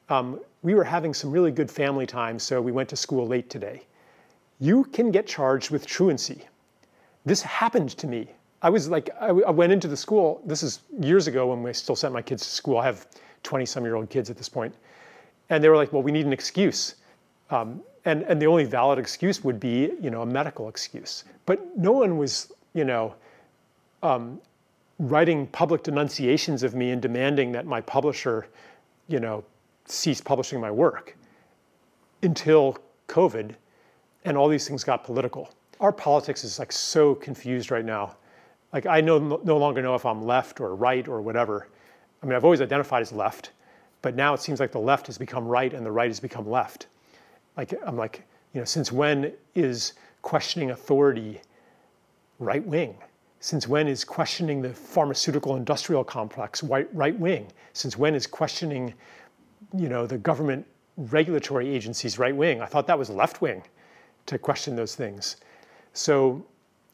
um, 0.10 0.40
we 0.62 0.76
were 0.76 0.84
having 0.84 1.14
some 1.14 1.32
really 1.32 1.52
good 1.52 1.72
family 1.72 2.06
time, 2.06 2.38
so 2.38 2.62
we 2.62 2.72
went 2.72 2.88
to 2.90 2.96
school 2.96 3.26
late 3.28 3.50
today, 3.50 3.82
you 4.60 4.84
can 4.86 5.10
get 5.10 5.26
charged 5.26 5.72
with 5.72 5.88
truancy. 5.88 6.44
This 7.26 7.42
happened 7.42 7.90
to 7.98 8.08
me. 8.08 8.28
I 8.62 8.70
was 8.70 8.90
like, 8.90 9.10
I, 9.20 9.28
I 9.28 9.52
went 9.52 9.72
into 9.72 9.88
the 9.88 9.98
school, 9.98 10.42
this 10.46 10.64
is 10.64 10.82
years 11.00 11.28
ago 11.28 11.48
when 11.48 11.62
we 11.64 11.74
still 11.74 11.96
sent 11.96 12.14
my 12.14 12.22
kids 12.22 12.44
to 12.44 12.50
school. 12.50 12.78
I 12.78 12.86
have 12.86 13.08
20 13.44 13.66
some 13.66 13.84
year 13.84 13.96
old 13.96 14.10
kids 14.10 14.30
at 14.30 14.38
this 14.38 14.50
point. 14.50 14.74
And 15.50 15.64
they 15.64 15.70
were 15.70 15.76
like, 15.76 15.94
well, 15.94 16.02
we 16.02 16.12
need 16.12 16.26
an 16.26 16.34
excuse. 16.34 16.96
Um, 17.50 17.82
and, 18.06 18.24
and 18.24 18.42
the 18.42 18.48
only 18.48 18.64
valid 18.64 19.00
excuse 19.00 19.44
would 19.44 19.60
be, 19.60 19.92
you 20.02 20.10
know, 20.10 20.22
a 20.22 20.26
medical 20.26 20.70
excuse. 20.70 21.24
But 21.46 21.78
no 21.78 21.92
one 21.92 22.18
was, 22.18 22.52
you 22.74 22.86
know, 22.86 23.16
um, 24.04 24.40
writing 25.00 25.48
public 25.48 25.84
denunciations 25.84 26.64
of 26.64 26.76
me 26.76 26.92
and 26.92 27.02
demanding 27.02 27.52
that 27.52 27.66
my 27.66 27.82
publisher, 27.82 28.48
you 29.08 29.20
know, 29.20 29.44
cease 29.86 30.22
publishing 30.22 30.60
my 30.60 30.72
work 30.72 31.16
until 32.24 32.78
COVID 33.08 33.56
and 34.24 34.38
all 34.38 34.48
these 34.48 34.68
things 34.68 34.84
got 34.84 35.04
political. 35.04 35.50
Our 35.80 35.92
politics 35.92 36.44
is 36.44 36.60
like 36.60 36.72
so 36.72 37.16
confused 37.16 37.72
right 37.72 37.86
now. 37.86 38.16
Like 38.74 38.86
I 38.86 39.02
no, 39.02 39.40
no 39.44 39.58
longer 39.58 39.82
know 39.82 39.96
if 39.96 40.06
I'm 40.06 40.26
left 40.26 40.60
or 40.60 40.76
right 40.76 41.08
or 41.08 41.22
whatever. 41.22 41.68
I 42.22 42.26
mean, 42.26 42.36
I've 42.36 42.44
always 42.44 42.62
identified 42.62 43.02
as 43.02 43.12
left, 43.12 43.52
but 44.02 44.16
now 44.16 44.34
it 44.34 44.42
seems 44.42 44.60
like 44.60 44.72
the 44.72 44.80
left 44.80 45.08
has 45.08 45.18
become 45.18 45.48
right 45.48 45.74
and 45.74 45.86
the 45.86 45.92
right 45.92 46.10
has 46.10 46.20
become 46.20 46.50
left. 46.50 46.88
Like 47.58 47.74
I'm 47.86 47.98
like, 47.98 48.24
you 48.54 48.62
know, 48.62 48.66
since 48.66 48.92
when 48.92 49.34
is 49.54 49.94
questioning 50.22 50.72
authority 50.72 51.42
right 52.40 52.66
wing? 52.66 52.98
Since 53.40 53.68
when 53.68 53.88
is 53.88 54.04
questioning 54.04 54.62
the 54.62 54.74
pharmaceutical 54.74 55.56
industrial 55.56 56.04
complex 56.04 56.64
right, 56.64 57.20
wing? 57.20 57.52
Since 57.74 57.98
when 57.98 58.16
is 58.16 58.26
questioning, 58.26 58.94
you 59.78 59.88
know, 59.88 60.08
the 60.08 60.18
government 60.18 60.66
regulatory 60.98 61.70
agencies 61.70 62.18
right 62.18 62.36
wing? 62.36 62.62
I 62.62 62.66
thought 62.66 62.88
that 62.88 62.98
was 62.98 63.10
left 63.10 63.42
wing 63.42 63.62
to 64.26 64.40
question 64.40 64.76
those 64.76 64.96
things. 64.96 65.38
So 65.96 66.46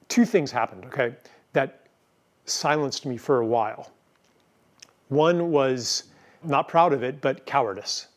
two 0.07 0.23
things 0.23 0.49
happened, 0.49 0.85
okay, 0.85 1.13
that 1.51 1.87
silenced 2.45 3.05
me 3.05 3.17
for 3.17 3.41
a 3.41 3.45
while. 3.45 3.91
One 5.09 5.51
was 5.51 6.05
not 6.43 6.69
proud 6.69 6.93
of 6.93 7.03
it, 7.03 7.19
but 7.19 7.45
cowardice. 7.45 8.07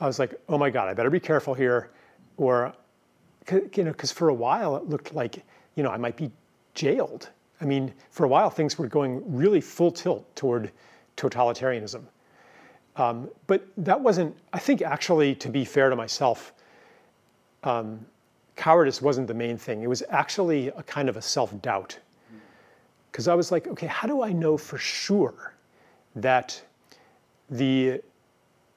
I 0.00 0.06
was 0.06 0.18
like, 0.18 0.34
oh 0.48 0.56
my 0.56 0.70
God, 0.70 0.88
I 0.88 0.94
better 0.94 1.10
be 1.10 1.20
careful 1.20 1.52
here. 1.52 1.90
Or, 2.38 2.72
you 3.50 3.84
know, 3.84 3.92
because 3.92 4.12
for 4.12 4.30
a 4.30 4.34
while 4.34 4.76
it 4.76 4.88
looked 4.88 5.14
like 5.14 5.44
you 5.76 5.82
know, 5.82 5.90
I 5.90 5.98
might 5.98 6.16
be 6.16 6.30
jailed. 6.74 7.30
I 7.60 7.64
mean, 7.64 7.92
for 8.10 8.24
a 8.24 8.28
while, 8.28 8.50
things 8.50 8.78
were 8.78 8.88
going 8.88 9.22
really 9.26 9.60
full 9.60 9.92
tilt 9.92 10.34
toward 10.34 10.72
totalitarianism. 11.16 12.02
Um, 12.96 13.30
but 13.46 13.66
that 13.76 14.00
wasn't, 14.00 14.36
I 14.52 14.58
think, 14.58 14.82
actually, 14.82 15.34
to 15.36 15.48
be 15.48 15.64
fair 15.64 15.90
to 15.90 15.96
myself, 15.96 16.52
um, 17.62 18.04
cowardice 18.56 19.00
wasn't 19.00 19.28
the 19.28 19.34
main 19.34 19.56
thing. 19.58 19.82
It 19.82 19.88
was 19.88 20.02
actually 20.08 20.68
a 20.68 20.82
kind 20.82 21.08
of 21.08 21.16
a 21.16 21.22
self 21.22 21.60
doubt. 21.62 21.98
Because 23.12 23.28
I 23.28 23.34
was 23.34 23.52
like, 23.52 23.66
okay, 23.68 23.86
how 23.86 24.08
do 24.08 24.22
I 24.22 24.32
know 24.32 24.58
for 24.58 24.78
sure 24.78 25.54
that 26.16 26.60
the 27.48 28.02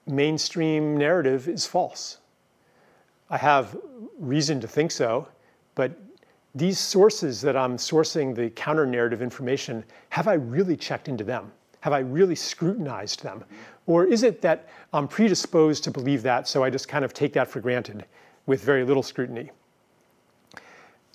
mainstream 0.06 0.96
narrative 0.98 1.48
is 1.48 1.66
false? 1.66 2.20
I 3.30 3.38
have 3.38 3.78
reason 4.18 4.60
to 4.62 4.68
think 4.68 4.92
so, 4.92 5.28
but 5.76 5.92
these 6.56 6.80
sources 6.80 7.42
that 7.42 7.56
I'm 7.56 7.78
sourcing 7.78 8.34
the 8.36 8.50
counter 8.52 8.86
narrative 8.86 9.22
information, 9.22 9.84
have 10.10 10.28
I 10.28 10.34
really 10.34 10.76
checked 10.76 11.08
into 11.08 11.24
them? 11.24 11.52
Have 11.82 11.94
I 11.94 12.00
really 12.00 12.36
scrutinized 12.36 13.24
them? 13.24 13.44
Or 13.86 14.06
is 14.06 14.24
it 14.24 14.42
that 14.42 14.68
I'm 14.94 15.08
predisposed 15.08 15.84
to 15.86 15.92
believe 15.92 16.24
that, 16.24 16.48
so 16.48 16.64
I 16.64 16.70
just 16.70 16.88
kind 16.88 17.06
of 17.06 17.14
take 17.14 17.34
that 17.34 17.48
for 17.48 17.60
granted 17.60 18.06
with 18.46 18.64
very 18.64 18.84
little 18.84 19.04
scrutiny? 19.04 19.52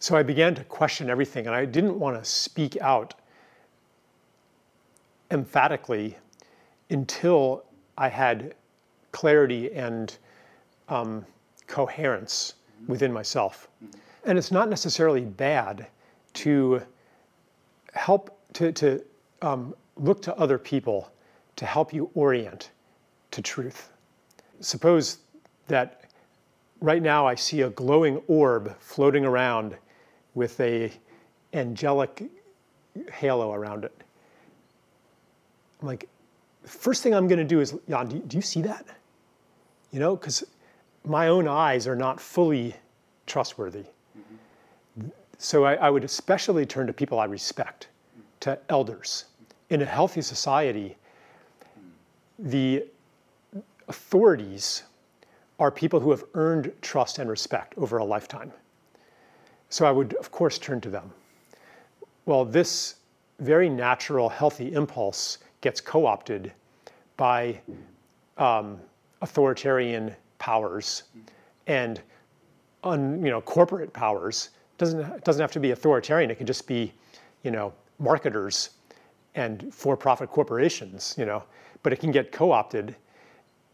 So 0.05 0.14
I 0.19 0.23
began 0.23 0.55
to 0.57 0.64
question 0.64 1.09
everything, 1.09 1.47
and 1.47 1.57
I 1.57 1.64
didn't 1.64 1.99
want 1.99 2.23
to 2.23 2.31
speak 2.31 2.77
out 2.83 3.14
emphatically 5.31 6.19
until 6.90 7.64
I 7.97 8.11
had 8.11 8.55
clarity 9.12 9.73
and 9.73 10.14
um, 10.90 11.25
coherence 11.67 12.57
within 12.87 13.14
myself. 13.14 13.69
And 14.27 14.37
it's 14.37 14.53
not 14.53 14.69
necessarily 14.69 15.23
bad 15.23 15.87
to 16.35 16.83
help 17.95 18.38
to, 18.53 18.73
to 18.73 19.03
um, 19.40 19.75
look 19.97 20.21
to 20.21 20.37
other 20.37 20.59
people 20.59 21.11
to 21.57 21.64
help 21.64 21.95
you 21.95 22.11
orient 22.12 22.73
to 23.31 23.40
truth. 23.40 23.90
Suppose 24.61 25.21
that 25.69 26.11
right 26.83 27.01
now 27.01 27.27
I 27.27 27.35
see 27.35 27.62
a 27.62 27.71
glowing 27.71 28.21
orb 28.27 28.77
floating 28.81 29.25
around 29.25 29.79
with 30.35 30.59
a 30.61 30.92
angelic 31.53 32.31
halo 33.12 33.53
around 33.53 33.85
it. 33.85 33.92
I'm 35.81 35.88
like, 35.88 36.09
first 36.64 37.03
thing 37.03 37.14
I'm 37.14 37.29
going 37.29 37.38
to 37.38 37.44
do 37.44 37.61
is, 37.61 37.77
Jan, 37.88 38.09
do 38.09 38.16
you, 38.16 38.23
do 38.23 38.37
you 38.37 38.42
see 38.42 38.62
that? 38.62 38.87
You 39.92 40.01
know, 40.01 40.16
because 40.16 40.44
my 41.05 41.29
own 41.29 41.47
eyes 41.47 41.87
are 41.87 41.97
not 41.97 42.20
fully 42.20 42.75
trustworthy. 43.27 43.85
Mm-hmm. 44.18 45.09
So 45.38 45.64
I, 45.64 45.75
I, 45.75 45.90
would 45.90 46.05
especially 46.05 46.66
turn 46.66 46.87
to 46.87 46.92
people 46.92 47.18
I 47.18 47.27
respect, 47.27 47.88
to 48.40 48.59
elders. 48.68 49.27
In 49.70 49.83
a 49.83 49.85
healthy 49.85 50.23
society, 50.23 50.97
the 52.38 52.87
authorities 53.88 54.85
are 55.59 55.70
people 55.70 56.01
who 56.01 56.11
have 56.11 56.25
earned 56.35 56.73
trust 56.81 57.18
and 57.18 57.31
respect 57.31 57.75
over 57.77 57.99
a 57.99 58.05
lifetime. 58.05 58.53
So 59.75 59.85
I 59.87 59.91
would, 59.91 60.15
of 60.15 60.31
course, 60.31 60.57
turn 60.57 60.81
to 60.83 60.89
them. 60.89 61.11
Well, 62.27 62.45
this 62.45 62.95
very 63.41 63.69
natural, 63.69 64.29
healthy 64.29 64.73
impulse 64.73 65.39
gets 65.63 65.81
co 65.81 66.07
opted 66.07 66.53
by 67.17 67.61
um, 68.39 68.79
authoritarian 69.21 70.15
powers 70.39 71.03
and 71.67 72.01
un, 72.85 73.21
you 73.21 73.33
know, 73.33 73.41
corporate 73.41 73.93
powers. 73.93 74.51
Doesn't, 74.79 75.01
it 75.01 75.25
doesn't 75.25 75.41
have 75.41 75.51
to 75.51 75.59
be 75.59 75.73
authoritarian, 75.73 76.31
it 76.31 76.37
can 76.37 76.47
just 76.47 76.69
be 76.69 76.93
you 77.43 77.51
know, 77.51 77.73
marketers 77.99 78.71
and 79.35 79.75
for 79.75 79.97
profit 79.97 80.31
corporations, 80.31 81.17
you 81.19 81.27
know, 81.27 81.43
but 81.83 81.93
it 81.93 81.99
can 81.99 82.13
get 82.13 82.31
co 82.31 82.53
opted. 82.53 82.95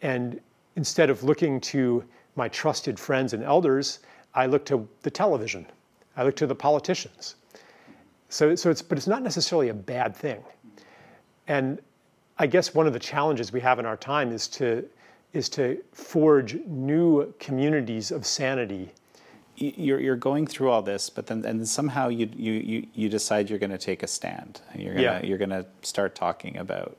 And 0.01 0.41
instead 0.77 1.11
of 1.11 1.25
looking 1.25 1.61
to 1.61 2.03
my 2.37 2.49
trusted 2.49 2.99
friends 2.99 3.35
and 3.35 3.45
elders, 3.45 3.99
I 4.33 4.47
look 4.47 4.65
to 4.65 4.89
the 5.03 5.11
television, 5.11 5.67
I 6.17 6.25
look 6.25 6.37
to 6.37 6.47
the 6.47 6.55
politicians. 6.55 7.37
So, 8.29 8.55
so 8.55 8.71
it's, 8.71 8.83
but 8.83 8.97
it's 8.99 9.07
not 9.07 9.23
necessarily 9.23 9.69
a 9.69 9.75
bad 9.75 10.15
thing. 10.15 10.43
And 11.49 11.81
I 12.39 12.47
guess 12.47 12.75
one 12.75 12.87
of 12.87 12.93
the 12.93 12.99
challenges 12.99 13.53
we 13.53 13.61
have 13.61 13.79
in 13.79 13.87
our 13.87 13.97
time 13.97 14.33
is 14.33 14.49
to 14.49 14.89
is 15.33 15.49
to 15.49 15.81
forge 15.93 16.57
new 16.67 17.33
communities 17.39 18.11
of 18.11 18.27
sanity. 18.27 18.91
You're, 19.57 20.01
you're 20.01 20.17
going 20.17 20.47
through 20.47 20.71
all 20.71 20.83
this, 20.83 21.11
but 21.11 21.27
then 21.27 21.45
and 21.45 21.69
somehow 21.69 22.09
you, 22.09 22.29
you, 22.35 22.53
you, 22.53 22.87
you 22.95 23.09
decide 23.09 23.51
you're 23.51 23.59
going 23.59 23.71
to 23.71 23.79
take 23.79 24.03
a 24.03 24.07
stand. 24.07 24.61
You're 24.75 24.95
going 24.95 25.05
yeah. 25.05 25.23
you're 25.23 25.39
going 25.39 25.51
to 25.51 25.67
start 25.83 26.15
talking 26.15 26.57
about, 26.57 26.97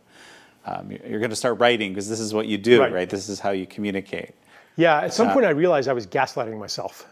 um, 0.66 0.92
you're 0.92 1.20
going 1.20 1.32
to 1.32 1.36
start 1.36 1.60
writing 1.60 1.92
because 1.92 2.08
this 2.08 2.20
is 2.20 2.34
what 2.34 2.48
you 2.48 2.58
do, 2.58 2.82
right. 2.82 2.94
right. 2.94 3.10
This 3.10 3.30
is 3.30 3.40
how 3.40 3.50
you 3.50 3.66
communicate. 3.66 4.34
Yeah, 4.78 5.02
at 5.02 5.14
some 5.14 5.28
uh, 5.28 5.34
point 5.34 5.46
I 5.46 5.50
realized 5.50 5.90
I 5.90 5.94
was 5.94 6.08
gaslighting 6.08 6.58
myself. 6.58 7.12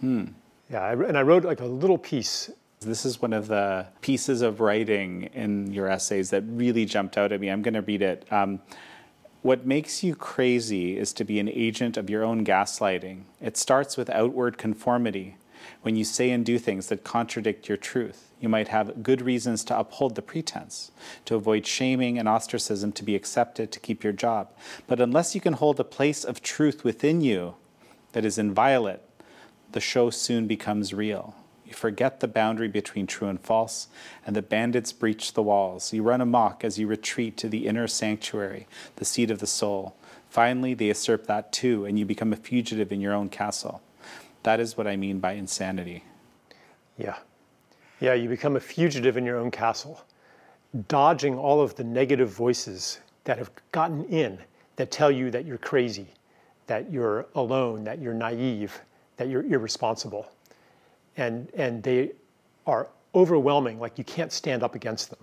Hmm. 0.00 0.24
Yeah, 0.70 0.82
I, 0.82 0.92
and 0.92 1.18
I 1.18 1.22
wrote 1.22 1.44
like 1.44 1.60
a 1.60 1.66
little 1.66 1.98
piece 1.98 2.50
this 2.80 3.04
is 3.04 3.20
one 3.20 3.34
of 3.34 3.48
the 3.48 3.86
pieces 4.00 4.40
of 4.40 4.60
writing 4.60 5.24
in 5.34 5.70
your 5.70 5.86
essays 5.86 6.30
that 6.30 6.42
really 6.46 6.86
jumped 6.86 7.18
out 7.18 7.30
at 7.30 7.38
me. 7.38 7.50
I'm 7.50 7.60
going 7.60 7.74
to 7.74 7.82
read 7.82 8.00
it. 8.00 8.26
Um, 8.32 8.60
what 9.42 9.66
makes 9.66 10.02
you 10.02 10.14
crazy 10.14 10.96
is 10.96 11.12
to 11.14 11.24
be 11.24 11.38
an 11.40 11.48
agent 11.48 11.98
of 11.98 12.08
your 12.08 12.24
own 12.24 12.42
gaslighting. 12.42 13.24
It 13.38 13.58
starts 13.58 13.98
with 13.98 14.08
outward 14.08 14.56
conformity. 14.56 15.36
When 15.82 15.94
you 15.94 16.04
say 16.04 16.30
and 16.30 16.44
do 16.44 16.58
things 16.58 16.86
that 16.88 17.04
contradict 17.04 17.68
your 17.68 17.76
truth, 17.76 18.32
you 18.40 18.48
might 18.48 18.68
have 18.68 19.02
good 19.02 19.20
reasons 19.20 19.62
to 19.64 19.78
uphold 19.78 20.14
the 20.14 20.22
pretense, 20.22 20.90
to 21.26 21.34
avoid 21.34 21.66
shaming 21.66 22.18
and 22.18 22.26
ostracism, 22.26 22.92
to 22.92 23.04
be 23.04 23.14
accepted, 23.14 23.70
to 23.72 23.80
keep 23.80 24.02
your 24.02 24.14
job. 24.14 24.48
But 24.86 25.00
unless 25.00 25.34
you 25.34 25.42
can 25.42 25.52
hold 25.52 25.78
a 25.78 25.84
place 25.84 26.24
of 26.24 26.42
truth 26.42 26.82
within 26.82 27.20
you 27.20 27.56
that 28.12 28.24
is 28.24 28.38
inviolate, 28.38 29.00
the 29.72 29.80
show 29.80 30.10
soon 30.10 30.46
becomes 30.46 30.92
real. 30.92 31.34
You 31.64 31.72
forget 31.74 32.18
the 32.18 32.26
boundary 32.26 32.66
between 32.66 33.06
true 33.06 33.28
and 33.28 33.40
false, 33.40 33.86
and 34.26 34.34
the 34.34 34.42
bandits 34.42 34.92
breach 34.92 35.34
the 35.34 35.42
walls. 35.42 35.92
You 35.92 36.02
run 36.02 36.20
amok 36.20 36.64
as 36.64 36.78
you 36.78 36.88
retreat 36.88 37.36
to 37.36 37.48
the 37.48 37.68
inner 37.68 37.86
sanctuary, 37.86 38.66
the 38.96 39.04
seat 39.04 39.30
of 39.30 39.38
the 39.38 39.46
soul. 39.46 39.94
Finally, 40.28 40.74
they 40.74 40.86
usurp 40.86 41.26
that 41.26 41.52
too, 41.52 41.84
and 41.84 41.96
you 41.96 42.04
become 42.04 42.32
a 42.32 42.36
fugitive 42.36 42.90
in 42.90 43.00
your 43.00 43.14
own 43.14 43.28
castle. 43.28 43.82
That 44.42 44.58
is 44.58 44.76
what 44.76 44.88
I 44.88 44.96
mean 44.96 45.20
by 45.20 45.32
insanity. 45.32 46.02
Yeah. 46.98 47.18
Yeah, 48.00 48.14
you 48.14 48.28
become 48.28 48.56
a 48.56 48.60
fugitive 48.60 49.16
in 49.16 49.24
your 49.24 49.38
own 49.38 49.50
castle, 49.50 50.02
dodging 50.88 51.36
all 51.36 51.60
of 51.60 51.76
the 51.76 51.84
negative 51.84 52.30
voices 52.30 52.98
that 53.24 53.38
have 53.38 53.50
gotten 53.70 54.04
in 54.06 54.38
that 54.76 54.90
tell 54.90 55.10
you 55.10 55.30
that 55.30 55.44
you're 55.44 55.58
crazy, 55.58 56.08
that 56.66 56.90
you're 56.90 57.26
alone, 57.34 57.84
that 57.84 58.00
you're 58.00 58.14
naive, 58.14 58.80
that 59.20 59.28
you're 59.28 59.44
irresponsible 59.44 60.26
and, 61.18 61.50
and 61.52 61.82
they 61.82 62.12
are 62.66 62.88
overwhelming, 63.14 63.78
like 63.78 63.98
you 63.98 64.04
can't 64.04 64.32
stand 64.32 64.62
up 64.62 64.74
against 64.74 65.10
them. 65.10 65.18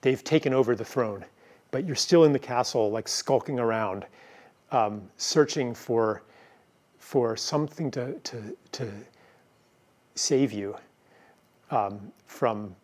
They've 0.00 0.22
taken 0.24 0.52
over 0.52 0.74
the 0.74 0.84
throne, 0.84 1.24
but 1.70 1.86
you're 1.86 1.94
still 1.94 2.24
in 2.24 2.32
the 2.32 2.40
castle, 2.40 2.90
like 2.90 3.06
skulking 3.06 3.60
around, 3.60 4.04
um, 4.72 5.00
searching 5.16 5.76
for, 5.76 6.24
for 6.98 7.36
something 7.36 7.88
to, 7.92 8.14
to, 8.14 8.56
to 8.72 8.90
save 10.16 10.52
you 10.52 10.74
um, 11.70 12.00
from, 12.26 12.74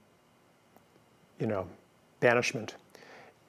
you 1.41 1.49
know, 1.49 1.67
banishment. 2.21 2.77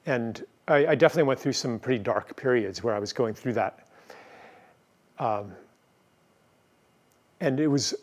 And 0.06 0.44
I, 0.66 0.86
I, 0.88 0.94
definitely 0.96 1.28
went 1.28 1.38
through 1.38 1.52
some 1.52 1.78
pretty 1.78 2.02
dark 2.02 2.34
periods 2.34 2.82
where 2.82 2.92
I 2.92 2.98
was 2.98 3.12
going 3.12 3.34
through 3.34 3.52
that. 3.52 3.86
Um, 5.20 5.52
and 7.44 7.60
it 7.60 7.68
was 7.68 7.94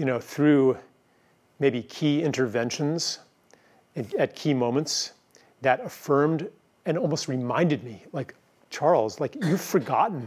you 0.00 0.06
know, 0.06 0.18
through 0.18 0.78
maybe 1.58 1.82
key 1.82 2.22
interventions 2.22 3.18
at 4.18 4.34
key 4.34 4.54
moments 4.54 5.12
that 5.60 5.84
affirmed 5.84 6.48
and 6.86 6.96
almost 6.96 7.28
reminded 7.28 7.84
me, 7.84 8.02
like, 8.12 8.34
Charles, 8.70 9.20
like, 9.20 9.36
you've 9.44 9.60
forgotten. 9.60 10.26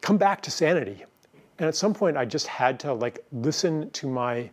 Come 0.00 0.16
back 0.16 0.40
to 0.42 0.50
sanity. 0.50 1.04
And 1.58 1.68
at 1.68 1.76
some 1.76 1.92
point, 1.92 2.16
I 2.16 2.24
just 2.24 2.46
had 2.46 2.80
to, 2.80 2.94
like, 2.94 3.22
listen 3.32 3.90
to 3.90 4.06
my, 4.08 4.48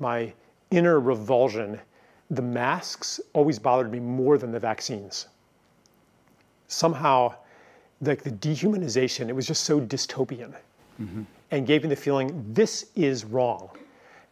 my 0.00 0.32
inner 0.72 0.98
revulsion. 0.98 1.78
The 2.30 2.42
masks 2.42 3.20
always 3.34 3.60
bothered 3.60 3.92
me 3.92 4.00
more 4.00 4.36
than 4.36 4.50
the 4.50 4.58
vaccines. 4.58 5.28
Somehow, 6.66 7.36
like, 8.00 8.24
the 8.24 8.32
dehumanization, 8.32 9.28
it 9.28 9.32
was 9.32 9.46
just 9.46 9.62
so 9.62 9.80
dystopian. 9.80 10.54
Mm-hmm 11.00 11.22
and 11.50 11.66
gave 11.66 11.82
me 11.82 11.88
the 11.88 11.96
feeling 11.96 12.44
this 12.52 12.86
is 12.94 13.24
wrong. 13.24 13.70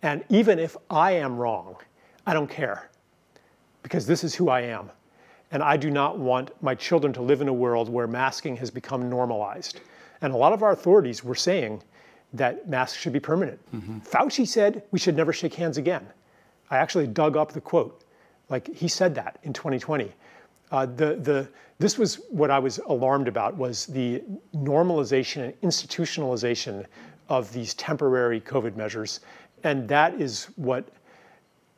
And 0.02 0.24
even 0.28 0.58
if 0.58 0.76
I 0.90 1.12
am 1.12 1.36
wrong, 1.36 1.76
I 2.26 2.34
don't 2.34 2.50
care 2.50 2.90
because 3.82 4.06
this 4.06 4.22
is 4.22 4.34
who 4.34 4.48
I 4.48 4.60
am. 4.60 4.90
And 5.50 5.62
I 5.62 5.76
do 5.76 5.90
not 5.90 6.18
want 6.18 6.50
my 6.62 6.74
children 6.74 7.12
to 7.14 7.22
live 7.22 7.40
in 7.40 7.48
a 7.48 7.52
world 7.52 7.88
where 7.88 8.06
masking 8.06 8.56
has 8.56 8.70
become 8.70 9.08
normalized. 9.08 9.80
And 10.20 10.32
a 10.32 10.36
lot 10.36 10.52
of 10.52 10.62
our 10.62 10.72
authorities 10.72 11.24
were 11.24 11.34
saying 11.34 11.82
that 12.34 12.68
masks 12.68 12.98
should 12.98 13.12
be 13.12 13.20
permanent. 13.20 13.58
Mm-hmm. 13.74 14.00
Fauci 14.00 14.46
said 14.46 14.82
we 14.90 14.98
should 14.98 15.16
never 15.16 15.32
shake 15.32 15.54
hands 15.54 15.78
again. 15.78 16.06
I 16.70 16.76
actually 16.76 17.06
dug 17.06 17.36
up 17.36 17.52
the 17.52 17.60
quote. 17.60 18.04
Like 18.50 18.72
he 18.74 18.88
said 18.88 19.14
that 19.14 19.38
in 19.42 19.52
2020. 19.52 20.12
Uh, 20.70 20.86
the, 20.86 21.16
the, 21.16 21.48
this 21.78 21.98
was 21.98 22.16
what 22.30 22.50
I 22.50 22.58
was 22.58 22.78
alarmed 22.78 23.28
about 23.28 23.56
was 23.56 23.86
the 23.86 24.22
normalization 24.54 25.44
and 25.44 25.60
institutionalization 25.62 26.84
of 27.28 27.52
these 27.52 27.74
temporary 27.74 28.40
COVID 28.40 28.76
measures. 28.76 29.20
And 29.64 29.88
that 29.88 30.20
is 30.20 30.46
what 30.56 30.88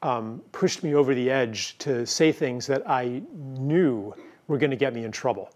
um, 0.02 0.42
pushed 0.52 0.82
me 0.82 0.94
over 0.94 1.14
the 1.14 1.30
edge 1.30 1.76
to 1.78 2.06
say 2.06 2.32
things 2.32 2.66
that 2.66 2.88
I 2.88 3.22
knew 3.34 4.14
were 4.48 4.58
going 4.58 4.70
to 4.70 4.76
get 4.76 4.94
me 4.94 5.04
in 5.04 5.12
trouble. 5.12 5.50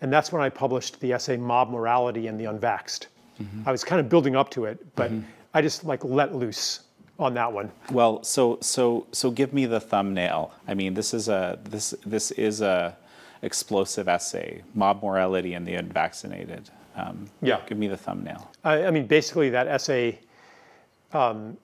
And 0.00 0.12
that's 0.12 0.32
when 0.32 0.40
I 0.40 0.48
published 0.48 1.00
the 1.00 1.12
essay 1.12 1.36
Mob 1.36 1.70
Morality 1.70 2.26
and 2.28 2.38
the 2.38 2.44
Unvaxxed. 2.44 3.06
Mm-hmm. 3.40 3.68
I 3.68 3.72
was 3.72 3.84
kind 3.84 4.00
of 4.00 4.08
building 4.08 4.36
up 4.36 4.50
to 4.50 4.64
it, 4.64 4.78
but 4.94 5.10
mm-hmm. 5.10 5.26
I 5.52 5.62
just 5.62 5.84
like 5.84 6.04
let 6.04 6.34
loose 6.34 6.80
on 7.20 7.34
that 7.34 7.52
one. 7.52 7.70
Well, 7.92 8.22
so 8.24 8.58
so 8.60 9.06
so 9.12 9.30
give 9.30 9.52
me 9.52 9.66
the 9.66 9.78
thumbnail. 9.78 10.52
I 10.66 10.74
mean, 10.74 10.94
this 10.94 11.14
is 11.14 11.28
a 11.28 11.58
this 11.64 11.94
this 12.04 12.30
is 12.32 12.62
a 12.62 12.96
explosive 13.42 14.08
essay, 14.08 14.62
mob 14.74 15.02
morality 15.02 15.54
and 15.54 15.66
the 15.66 15.74
unvaccinated. 15.74 16.70
Um, 16.96 17.30
yeah, 17.42 17.60
give 17.66 17.78
me 17.78 17.86
the 17.86 17.96
thumbnail. 17.96 18.50
I, 18.64 18.86
I 18.86 18.90
mean, 18.90 19.06
basically, 19.06 19.50
that 19.50 19.68
essay 19.68 20.18
um, 21.12 21.56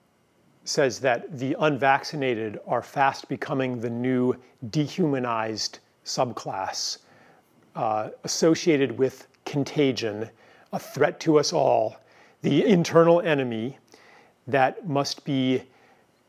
says 0.63 0.99
that 0.99 1.37
the 1.37 1.55
unvaccinated 1.59 2.59
are 2.67 2.81
fast 2.81 3.27
becoming 3.27 3.79
the 3.79 3.89
new 3.89 4.35
dehumanized 4.69 5.79
subclass 6.05 6.99
uh, 7.75 8.09
associated 8.23 8.97
with 8.97 9.27
contagion, 9.45 10.29
a 10.73 10.79
threat 10.79 11.19
to 11.21 11.39
us 11.39 11.53
all, 11.53 11.97
the 12.41 12.65
internal 12.65 13.21
enemy 13.21 13.77
that 14.47 14.87
must 14.87 15.25
be 15.25 15.63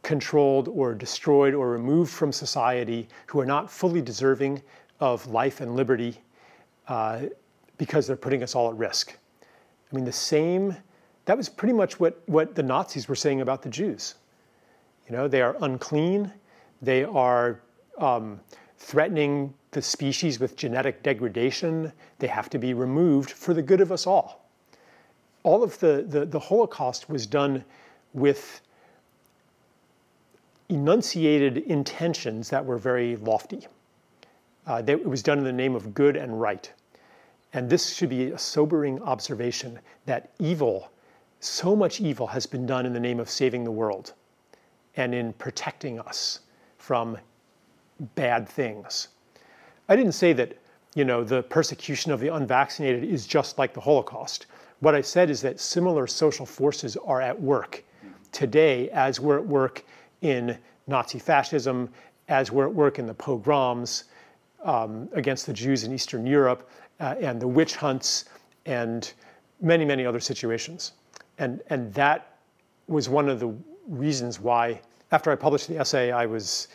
controlled 0.02 0.68
or 0.68 0.94
destroyed 0.94 1.54
or 1.54 1.70
removed 1.70 2.12
from 2.12 2.32
society, 2.32 3.08
who 3.26 3.40
are 3.40 3.46
not 3.46 3.70
fully 3.70 4.00
deserving 4.00 4.62
of 5.00 5.26
life 5.26 5.60
and 5.60 5.76
liberty 5.76 6.18
uh, 6.88 7.22
because 7.76 8.06
they're 8.06 8.16
putting 8.16 8.42
us 8.42 8.54
all 8.54 8.70
at 8.70 8.76
risk. 8.76 9.16
I 9.90 9.96
mean, 9.96 10.04
the 10.04 10.12
same, 10.12 10.76
that 11.24 11.36
was 11.36 11.48
pretty 11.48 11.74
much 11.74 12.00
what, 12.00 12.20
what 12.26 12.54
the 12.54 12.62
Nazis 12.62 13.08
were 13.08 13.14
saying 13.14 13.40
about 13.40 13.62
the 13.62 13.68
Jews. 13.68 14.16
You 15.08 15.16
know, 15.16 15.28
they 15.28 15.42
are 15.42 15.56
unclean, 15.60 16.32
they 16.82 17.04
are 17.04 17.60
um, 17.98 18.40
threatening 18.78 19.54
the 19.70 19.82
species 19.82 20.40
with 20.40 20.56
genetic 20.56 21.02
degradation, 21.02 21.92
they 22.18 22.26
have 22.26 22.48
to 22.50 22.58
be 22.58 22.74
removed 22.74 23.30
for 23.30 23.54
the 23.54 23.62
good 23.62 23.80
of 23.80 23.92
us 23.92 24.06
all. 24.06 24.48
All 25.42 25.62
of 25.62 25.78
the, 25.78 26.04
the, 26.08 26.24
the 26.24 26.38
Holocaust 26.38 27.08
was 27.08 27.26
done 27.26 27.64
with 28.14 28.60
enunciated 30.68 31.58
intentions 31.58 32.50
that 32.50 32.64
were 32.64 32.78
very 32.78 33.16
lofty. 33.16 33.66
Uh, 34.66 34.82
they, 34.82 34.92
it 34.92 35.08
was 35.08 35.22
done 35.22 35.38
in 35.38 35.44
the 35.44 35.52
name 35.52 35.74
of 35.74 35.94
good 35.94 36.16
and 36.16 36.40
right. 36.40 36.70
And 37.54 37.70
this 37.70 37.94
should 37.94 38.10
be 38.10 38.30
a 38.30 38.38
sobering 38.38 39.00
observation 39.02 39.78
that 40.04 40.30
evil, 40.38 40.90
so 41.40 41.74
much 41.74 42.00
evil, 42.00 42.26
has 42.26 42.44
been 42.44 42.66
done 42.66 42.84
in 42.84 42.92
the 42.92 43.00
name 43.00 43.18
of 43.18 43.30
saving 43.30 43.64
the 43.64 43.70
world 43.70 44.12
and 44.96 45.14
in 45.14 45.32
protecting 45.34 45.98
us 46.00 46.40
from 46.76 47.16
bad 48.14 48.46
things. 48.46 49.08
I 49.88 49.96
didn't 49.96 50.12
say 50.12 50.34
that 50.34 50.58
you 50.94 51.04
know 51.04 51.24
the 51.24 51.42
persecution 51.44 52.12
of 52.12 52.20
the 52.20 52.28
unvaccinated 52.28 53.04
is 53.04 53.26
just 53.26 53.56
like 53.58 53.72
the 53.72 53.80
Holocaust. 53.80 54.46
What 54.80 54.94
I 54.94 55.00
said 55.00 55.30
is 55.30 55.40
that 55.42 55.60
similar 55.60 56.06
social 56.06 56.44
forces 56.44 56.96
are 56.98 57.22
at 57.22 57.40
work 57.40 57.84
today 58.32 58.90
as 58.90 59.20
we're 59.20 59.38
at 59.38 59.46
work 59.46 59.84
in 60.22 60.58
Nazi 60.86 61.18
fascism, 61.18 61.88
as 62.28 62.50
we're 62.50 62.66
at 62.66 62.74
work 62.74 62.98
in 62.98 63.06
the 63.06 63.14
pogroms 63.14 64.04
um, 64.64 65.08
against 65.12 65.46
the 65.46 65.52
Jews 65.52 65.84
in 65.84 65.92
Eastern 65.92 66.26
Europe, 66.26 66.70
uh, 67.00 67.14
and 67.20 67.40
the 67.40 67.48
witch 67.48 67.76
hunts, 67.76 68.26
and 68.66 69.12
many, 69.60 69.84
many 69.84 70.04
other 70.04 70.20
situations. 70.20 70.92
And, 71.38 71.60
and 71.70 71.92
that 71.94 72.38
was 72.86 73.08
one 73.08 73.28
of 73.28 73.40
the 73.40 73.54
reasons 73.86 74.40
why, 74.40 74.80
after 75.12 75.30
I 75.30 75.36
published 75.36 75.68
the 75.68 75.78
essay, 75.78 76.10
I 76.10 76.26
was 76.26 76.68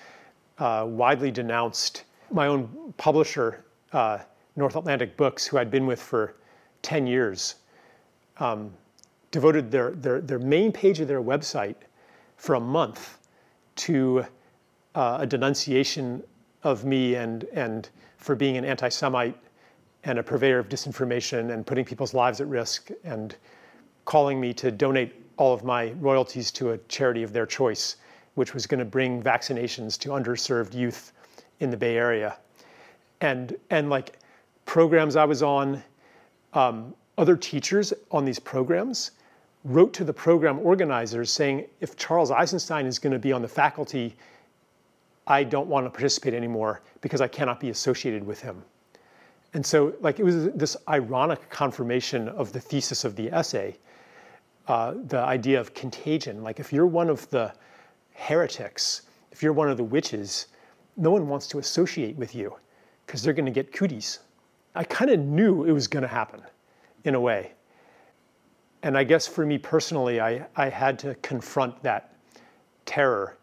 uh, 0.60 0.86
widely 0.88 1.32
denounced. 1.32 2.04
My 2.32 2.48
own 2.48 2.94
publisher, 2.98 3.64
uh, 3.92 4.20
North 4.56 4.76
Atlantic 4.76 5.18
Books, 5.18 5.46
who 5.46 5.58
I'd 5.58 5.72
been 5.72 5.86
with 5.86 6.02
for 6.02 6.36
10 6.82 7.08
years, 7.08 7.56
um, 8.38 8.72
devoted 9.34 9.72
their, 9.72 9.92
their, 9.92 10.22
their 10.22 10.40
main 10.40 10.72
page 10.72 11.00
of 11.00 11.08
their 11.08 11.22
website 11.22 11.76
for 12.38 12.54
a 12.54 12.60
month 12.60 13.18
to 13.76 14.24
uh, 14.94 15.18
a 15.22 15.26
denunciation 15.26 16.24
of 16.62 16.86
me 16.86 17.16
and, 17.16 17.46
and 17.46 17.90
for 18.18 18.36
being 18.36 18.58
an 18.58 18.64
anti 18.64 18.88
Semite 18.90 19.36
and 20.04 20.20
a 20.20 20.24
purveyor 20.24 20.60
of 20.60 20.70
disinformation 20.70 21.52
and 21.52 21.66
putting 21.66 21.84
people's 21.84 22.14
lives 22.14 22.42
at 22.42 22.48
risk 22.48 22.92
and 23.04 23.36
calling 24.06 24.40
me 24.40 24.54
to 24.54 24.70
donate 24.70 25.16
all 25.38 25.52
of 25.52 25.64
my 25.64 25.92
royalties 25.94 26.52
to 26.52 26.72
a 26.72 26.78
charity 26.88 27.24
of 27.24 27.34
their 27.34 27.48
choice, 27.48 27.96
which 28.36 28.54
was 28.54 28.68
going 28.68 28.80
to 28.80 28.86
bring 28.86 29.22
vaccinations 29.22 29.98
to 29.98 30.10
underserved 30.10 30.76
youth 30.76 31.12
in 31.60 31.72
the 31.72 31.78
Bay 31.78 31.98
Area. 31.98 32.38
And, 33.22 33.56
and 33.72 33.90
like 33.90 34.20
programs 34.66 35.16
I 35.16 35.26
was 35.26 35.42
on, 35.42 35.82
um, 36.54 36.94
other 37.18 37.36
teachers 37.36 37.94
on 38.12 38.26
these 38.26 38.38
programs 38.38 39.12
wrote 39.64 39.94
to 39.94 40.04
the 40.04 40.14
program 40.14 40.60
organizers 40.60 41.32
saying, 41.32 41.66
if 41.80 41.96
Charles 41.96 42.32
Eisenstein 42.32 42.86
is 42.86 43.00
going 43.00 43.14
to 43.14 43.20
be 43.20 43.32
on 43.32 43.42
the 43.42 43.48
faculty, 43.48 44.16
I 45.26 45.44
don't 45.44 45.68
want 45.68 45.86
to 45.86 45.90
participate 45.90 46.34
anymore 46.34 46.82
because 47.02 47.22
I 47.22 47.28
cannot 47.28 47.60
be 47.60 47.70
associated 47.70 48.26
with 48.26 48.42
him. 48.42 48.64
And 49.54 49.66
so, 49.66 49.94
like, 50.02 50.20
it 50.20 50.24
was 50.24 50.50
this 50.52 50.76
ironic 50.90 51.50
confirmation 51.50 52.28
of 52.30 52.52
the 52.52 52.60
thesis 52.60 53.06
of 53.06 53.16
the 53.16 53.32
essay, 53.32 53.78
uh, 54.68 54.96
the 55.08 55.20
idea 55.20 55.60
of 55.60 55.74
contagion. 55.74 56.44
Like, 56.44 56.60
if 56.60 56.74
you're 56.74 56.88
one 56.88 57.10
of 57.10 57.30
the 57.30 57.54
heretics, 58.14 59.04
if 59.32 59.44
you're 59.44 59.54
one 59.54 59.70
of 59.70 59.78
the 59.78 59.84
witches, 59.84 60.48
no 60.98 61.12
one 61.12 61.28
wants 61.28 61.48
to 61.48 61.60
associate 61.60 62.16
with 62.18 62.36
you 62.36 62.56
because 63.06 63.22
they're 63.22 63.34
going 63.34 63.46
to 63.46 63.52
get 63.52 63.72
cooties. 63.72 64.20
I 64.76 64.84
kind 64.84 65.12
of 65.12 65.20
knew 65.20 65.66
it 65.66 65.72
was 65.72 65.88
going 65.88 66.04
to 66.04 66.10
happen 66.10 66.42
in 67.04 67.16
a 67.16 67.20
way 67.20 67.52
and 68.84 68.98
I 68.98 69.06
guess 69.06 69.26
for 69.26 69.46
me 69.46 69.58
personally, 69.58 70.20
I, 70.20 70.46
I 70.58 70.68
had 70.68 71.00
to 71.00 71.16
confront 71.16 71.82
that 71.84 72.16
terror, 72.86 73.38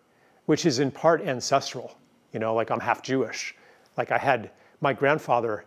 which 0.44 0.66
is 0.66 0.78
in 0.78 0.90
part 0.90 1.22
ancestral. 1.22 1.96
You 2.32 2.40
know, 2.40 2.54
like 2.54 2.70
I'm 2.70 2.78
half 2.78 3.02
Jewish. 3.02 3.56
Like 3.96 4.12
I 4.12 4.18
had 4.18 4.50
my 4.82 4.92
grandfather 4.92 5.64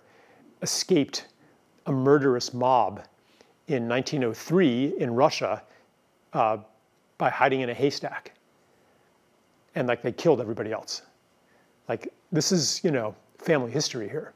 escaped 0.62 1.28
a 1.88 1.92
murderous 1.92 2.54
mob 2.54 3.04
in 3.68 3.88
1903 3.90 4.94
in 5.00 5.14
Russia 5.14 5.64
uh, 6.34 6.58
by 7.18 7.30
hiding 7.30 7.62
in 7.62 7.70
a 7.70 7.74
haystack. 7.74 8.34
And 9.76 9.88
like 9.88 10.04
they 10.04 10.12
killed 10.12 10.40
everybody 10.40 10.72
else. 10.72 11.02
Like 11.90 12.14
this 12.32 12.52
is, 12.52 12.80
you 12.84 12.92
know, 12.92 13.16
family 13.40 13.72
history 13.72 14.08
here, 14.08 14.34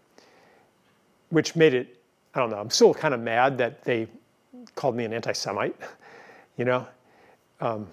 which 1.29 1.55
made 1.55 1.75
it, 1.75 2.01
I 2.33 2.39
don't 2.39 2.49
know, 2.49 2.57
I'm 2.57 2.71
still 2.71 2.93
kind 2.93 3.13
of 3.13 3.19
mad 3.19 3.57
that 3.59 3.83
they 3.83 4.07
called 4.75 4.95
me 4.95 5.05
an 5.05 5.13
anti-Semite, 5.13 5.75
you 6.57 6.65
know. 6.65 6.87
Um, 7.59 7.87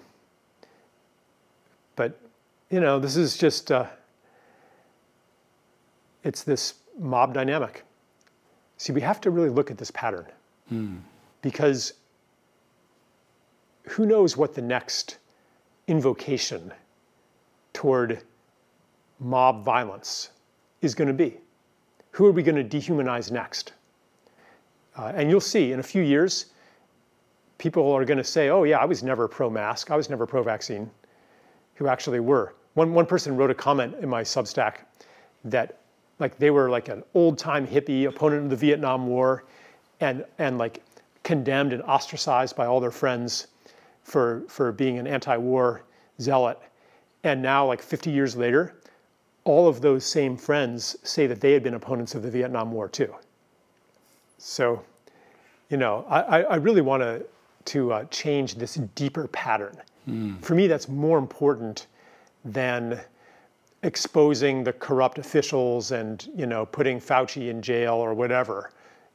but 1.95 2.19
you 2.69 2.79
know, 2.79 2.99
this 2.99 3.15
is 3.15 3.37
just 3.37 3.71
uh, 3.71 3.87
it's 6.23 6.43
this 6.43 6.75
mob 6.99 7.33
dynamic. 7.33 7.83
See, 8.77 8.91
we 8.91 9.01
have 9.01 9.21
to 9.21 9.31
really 9.31 9.49
look 9.49 9.71
at 9.71 9.77
this 9.77 9.91
pattern 9.91 10.25
mm. 10.71 10.99
because 11.41 11.93
who 13.87 14.05
knows 14.05 14.35
what 14.35 14.53
the 14.53 14.61
next 14.61 15.17
invocation 15.87 16.73
toward 17.73 18.21
mob 19.19 19.63
violence 19.63 20.31
is 20.81 20.95
going 20.95 21.07
to 21.07 21.13
be? 21.13 21.37
Who 22.11 22.25
are 22.25 22.31
we 22.31 22.43
going 22.43 22.67
to 22.67 22.77
dehumanize 22.77 23.31
next? 23.31 23.73
Uh, 24.97 25.11
and 25.15 25.29
you'll 25.29 25.41
see 25.41 25.71
in 25.71 25.79
a 25.79 25.83
few 25.83 26.01
years, 26.01 26.47
people 27.57 27.91
are 27.91 28.05
going 28.05 28.17
to 28.17 28.23
say, 28.23 28.49
oh, 28.49 28.63
yeah, 28.63 28.79
I 28.79 28.85
was 28.85 29.03
never 29.03 29.27
pro 29.27 29.49
mask, 29.49 29.91
I 29.91 29.95
was 29.95 30.09
never 30.09 30.25
pro 30.25 30.43
vaccine, 30.43 30.89
who 31.75 31.87
actually 31.87 32.19
were. 32.19 32.53
One, 32.73 32.93
one 32.93 33.05
person 33.05 33.37
wrote 33.37 33.51
a 33.51 33.55
comment 33.55 33.95
in 34.01 34.09
my 34.09 34.21
Substack 34.21 34.79
that 35.45 35.79
like 36.19 36.37
they 36.37 36.49
were 36.49 36.69
like 36.69 36.89
an 36.89 37.03
old 37.13 37.37
time 37.37 37.67
hippie 37.67 38.07
opponent 38.07 38.43
of 38.45 38.49
the 38.49 38.55
Vietnam 38.55 39.07
War 39.07 39.43
and, 39.99 40.25
and 40.39 40.57
like 40.57 40.83
condemned 41.23 41.73
and 41.73 41.81
ostracized 41.83 42.55
by 42.55 42.65
all 42.65 42.79
their 42.79 42.91
friends 42.91 43.47
for, 44.03 44.43
for 44.47 44.71
being 44.71 44.97
an 44.97 45.07
anti 45.07 45.35
war 45.37 45.83
zealot. 46.21 46.59
And 47.23 47.41
now, 47.41 47.65
like 47.65 47.81
50 47.81 48.11
years 48.11 48.35
later, 48.35 48.75
all 49.45 49.67
of 49.67 49.81
those 49.81 50.05
same 50.05 50.37
friends 50.37 50.95
say 51.03 51.27
that 51.27 51.41
they 51.41 51.53
had 51.53 51.63
been 51.63 51.73
opponents 51.73 52.15
of 52.15 52.21
the 52.21 52.29
Vietnam 52.29 52.71
War 52.71 52.87
too. 52.87 53.13
So, 54.37 54.83
you 55.69 55.77
know, 55.77 56.05
I, 56.07 56.43
I 56.43 56.55
really 56.57 56.81
want 56.81 57.01
to 57.01 57.25
to 57.65 57.93
uh, 57.93 58.03
change 58.05 58.55
this 58.55 58.75
deeper 58.95 59.27
pattern. 59.27 59.77
For 60.41 60.53
me, 60.53 60.67
that's 60.67 60.87
more 60.87 61.17
important 61.17 61.87
than 62.43 63.01
exposing 63.83 64.63
the 64.63 64.73
corrupt 64.73 65.19
officials 65.19 65.91
and 65.91 66.27
you 66.35 66.45
know 66.45 66.65
putting 66.65 66.99
Fauci 66.99 67.49
in 67.49 67.61
jail 67.61 67.93
or 67.93 68.13
whatever. 68.13 68.71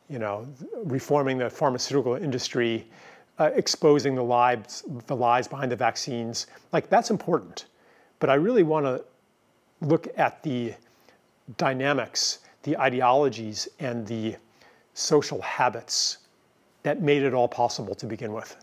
You 0.08 0.18
know, 0.18 0.48
reforming 0.84 1.38
the 1.38 1.48
pharmaceutical 1.48 2.16
industry, 2.16 2.88
uh, 3.38 3.50
exposing 3.54 4.16
the 4.16 4.24
lies 4.24 4.84
the 5.06 5.14
lies 5.14 5.46
behind 5.46 5.70
the 5.70 5.76
vaccines. 5.76 6.48
Like 6.72 6.88
that's 6.88 7.10
important, 7.10 7.66
but 8.18 8.28
I 8.28 8.34
really 8.34 8.64
want 8.64 8.86
to 8.86 9.04
look 9.80 10.08
at 10.16 10.42
the 10.42 10.74
dynamics, 11.56 12.40
the 12.64 12.76
ideologies, 12.76 13.68
and 13.78 14.06
the 14.06 14.36
social 14.94 15.40
habits 15.40 16.18
that 16.82 17.02
made 17.02 17.22
it 17.22 17.34
all 17.34 17.48
possible 17.48 17.94
to 17.94 18.06
begin 18.06 18.32
with. 18.32 18.56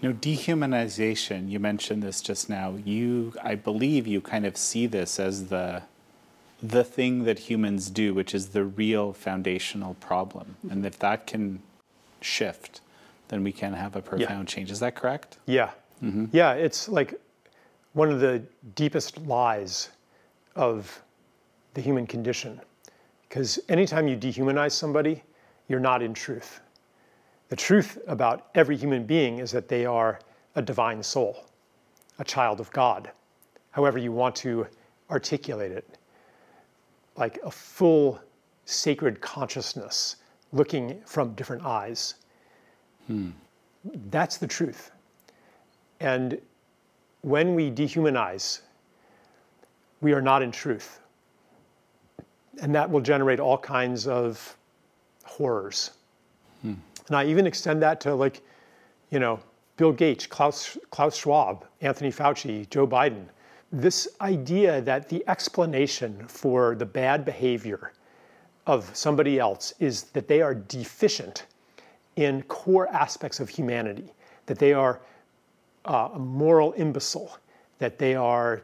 You 0.00 0.08
know, 0.08 0.14
dehumanization, 0.14 1.48
you 1.48 1.60
mentioned 1.60 2.02
this 2.02 2.20
just 2.20 2.48
now. 2.48 2.76
You, 2.84 3.34
I 3.42 3.54
believe 3.54 4.06
you 4.06 4.20
kind 4.20 4.46
of 4.46 4.56
see 4.56 4.86
this 4.86 5.20
as 5.20 5.48
the, 5.48 5.82
the 6.62 6.82
thing 6.82 7.24
that 7.24 7.38
humans 7.38 7.90
do, 7.90 8.14
which 8.14 8.34
is 8.34 8.48
the 8.48 8.64
real 8.64 9.12
foundational 9.12 9.94
problem. 9.94 10.56
And 10.70 10.84
if 10.84 10.98
that 11.00 11.26
can 11.26 11.62
shift, 12.20 12.80
then 13.28 13.44
we 13.44 13.52
can 13.52 13.74
have 13.74 13.94
a 13.96 14.02
profound 14.02 14.48
change. 14.48 14.70
Is 14.70 14.80
that 14.80 14.94
correct? 14.94 15.38
Yeah. 15.46 15.70
Mm-hmm. 16.02 16.26
Yeah, 16.32 16.54
it's 16.54 16.88
like 16.88 17.20
one 17.92 18.10
of 18.10 18.20
the 18.20 18.42
deepest 18.74 19.18
lies 19.18 19.90
of 20.56 21.02
the 21.74 21.80
human 21.80 22.06
condition. 22.06 22.60
Because 23.28 23.58
anytime 23.68 24.08
you 24.08 24.16
dehumanize 24.16 24.72
somebody, 24.72 25.22
you're 25.68 25.80
not 25.80 26.02
in 26.02 26.12
truth. 26.12 26.60
The 27.52 27.56
truth 27.56 27.98
about 28.06 28.46
every 28.54 28.78
human 28.78 29.04
being 29.04 29.38
is 29.38 29.50
that 29.50 29.68
they 29.68 29.84
are 29.84 30.18
a 30.54 30.62
divine 30.62 31.02
soul, 31.02 31.44
a 32.18 32.24
child 32.24 32.60
of 32.60 32.72
God, 32.72 33.10
however 33.72 33.98
you 33.98 34.10
want 34.10 34.34
to 34.36 34.66
articulate 35.10 35.70
it, 35.70 35.98
like 37.18 37.38
a 37.44 37.50
full 37.50 38.18
sacred 38.64 39.20
consciousness 39.20 40.16
looking 40.52 41.02
from 41.04 41.34
different 41.34 41.62
eyes. 41.62 42.14
Hmm. 43.06 43.32
That's 44.08 44.38
the 44.38 44.46
truth. 44.46 44.90
And 46.00 46.40
when 47.20 47.54
we 47.54 47.70
dehumanize, 47.70 48.62
we 50.00 50.14
are 50.14 50.22
not 50.22 50.40
in 50.40 50.52
truth. 50.52 51.00
And 52.62 52.74
that 52.74 52.88
will 52.88 53.02
generate 53.02 53.40
all 53.40 53.58
kinds 53.58 54.06
of 54.06 54.56
horrors. 55.24 55.90
And 57.12 57.18
I 57.18 57.26
even 57.26 57.46
extend 57.46 57.82
that 57.82 58.00
to 58.00 58.14
like, 58.14 58.40
you 59.10 59.18
know, 59.18 59.38
Bill 59.76 59.92
Gates, 59.92 60.26
Klaus, 60.26 60.78
Klaus 60.88 61.14
Schwab, 61.14 61.66
Anthony 61.82 62.10
Fauci, 62.10 62.66
Joe 62.70 62.86
Biden. 62.86 63.26
This 63.70 64.08
idea 64.22 64.80
that 64.80 65.10
the 65.10 65.22
explanation 65.28 66.26
for 66.26 66.74
the 66.74 66.86
bad 66.86 67.26
behavior 67.26 67.92
of 68.66 68.90
somebody 68.96 69.38
else 69.38 69.74
is 69.78 70.04
that 70.14 70.26
they 70.26 70.40
are 70.40 70.54
deficient 70.54 71.44
in 72.16 72.40
core 72.44 72.88
aspects 72.88 73.40
of 73.40 73.50
humanity, 73.50 74.14
that 74.46 74.58
they 74.58 74.72
are 74.72 75.02
uh, 75.84 76.08
a 76.14 76.18
moral 76.18 76.72
imbecile, 76.78 77.36
that 77.78 77.98
they 77.98 78.14
are 78.14 78.62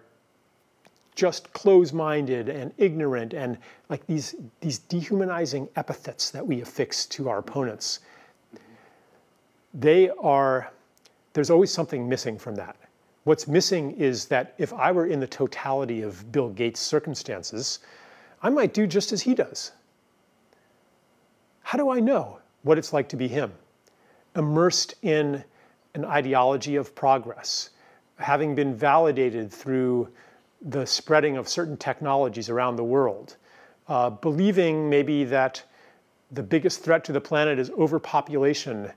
just 1.14 1.52
close-minded 1.52 2.48
and 2.48 2.72
ignorant 2.78 3.34
and 3.34 3.58
like 3.90 4.06
these 4.06 4.36
these 4.60 4.78
dehumanizing 4.78 5.68
epithets 5.76 6.30
that 6.30 6.46
we 6.46 6.62
affix 6.62 7.04
to 7.04 7.28
our 7.28 7.40
opponents 7.40 7.98
they 9.78 10.10
are 10.10 10.72
there's 11.32 11.50
always 11.50 11.72
something 11.72 12.08
missing 12.08 12.36
from 12.36 12.56
that. 12.56 12.76
What's 13.24 13.46
missing 13.46 13.92
is 13.92 14.26
that 14.26 14.54
if 14.58 14.72
i 14.72 14.90
were 14.90 15.06
in 15.06 15.20
the 15.20 15.26
totality 15.26 16.02
of 16.02 16.30
bill 16.32 16.50
gates 16.50 16.80
circumstances 16.80 17.80
i 18.42 18.50
might 18.50 18.74
do 18.74 18.86
just 18.86 19.12
as 19.12 19.22
he 19.22 19.34
does. 19.34 19.72
How 21.62 21.78
do 21.78 21.90
i 21.90 22.00
know 22.00 22.40
what 22.62 22.78
it's 22.78 22.92
like 22.92 23.08
to 23.10 23.16
be 23.16 23.28
him? 23.28 23.52
Immersed 24.36 24.94
in 25.02 25.44
an 25.94 26.04
ideology 26.04 26.76
of 26.76 26.94
progress 26.94 27.70
having 28.18 28.54
been 28.54 28.74
validated 28.74 29.52
through 29.52 30.08
the 30.62 30.84
spreading 30.84 31.36
of 31.36 31.48
certain 31.48 31.76
technologies 31.76 32.50
around 32.50 32.76
the 32.76 32.84
world, 32.84 33.36
uh, 33.86 34.10
believing 34.10 34.90
maybe 34.90 35.24
that 35.24 35.62
the 36.32 36.42
biggest 36.42 36.82
threat 36.82 37.04
to 37.04 37.12
the 37.12 37.20
planet 37.20 37.58
is 37.58 37.70
overpopulation, 37.70 38.90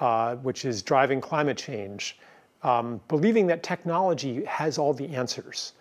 uh, 0.00 0.36
which 0.36 0.64
is 0.64 0.82
driving 0.82 1.20
climate 1.20 1.56
change, 1.56 2.18
um, 2.62 3.00
believing 3.08 3.46
that 3.46 3.62
technology 3.62 4.44
has 4.44 4.78
all 4.78 4.92
the 4.92 5.08
answers, 5.08 5.72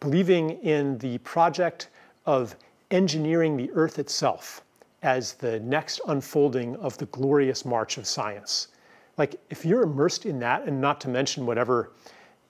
believing 0.00 0.50
in 0.62 0.96
the 0.98 1.18
project 1.18 1.88
of 2.26 2.56
engineering 2.90 3.56
the 3.56 3.70
Earth 3.74 3.98
itself 3.98 4.62
as 5.02 5.34
the 5.34 5.60
next 5.60 6.00
unfolding 6.08 6.74
of 6.76 6.96
the 6.98 7.06
glorious 7.06 7.64
march 7.64 7.98
of 7.98 8.06
science. 8.06 8.68
Like, 9.16 9.40
if 9.50 9.64
you're 9.64 9.82
immersed 9.82 10.26
in 10.26 10.38
that, 10.40 10.66
and 10.66 10.80
not 10.80 11.00
to 11.02 11.08
mention 11.08 11.46
whatever, 11.46 11.90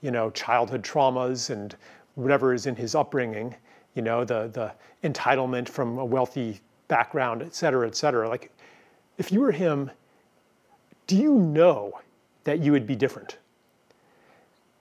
you 0.01 0.11
know, 0.11 0.31
childhood 0.31 0.83
traumas 0.83 1.51
and 1.51 1.75
whatever 2.15 2.55
is 2.55 2.67
in 2.67 2.77
his 2.77 2.95
upbringing, 2.95 3.55
you 3.95 4.03
know, 4.03 4.25
the, 4.25 4.49
the 4.53 4.73
entitlement 5.09 5.69
from 5.69 5.99
a 5.99 6.05
wealthy 6.05 6.61
background, 6.89 7.43
et 7.43 7.55
cetera, 7.55 7.87
et 7.87 7.97
cetera. 7.97 8.29
Like, 8.29 8.51
if 9.19 9.33
you 9.33 9.41
were 9.41 9.53
him, 9.53 9.91
do 11.09 11.17
you 11.17 11.35
know 11.35 11.99
that 12.45 12.61
you 12.61 12.71
would 12.71 12.87
be 12.87 12.95
different? 12.95 13.39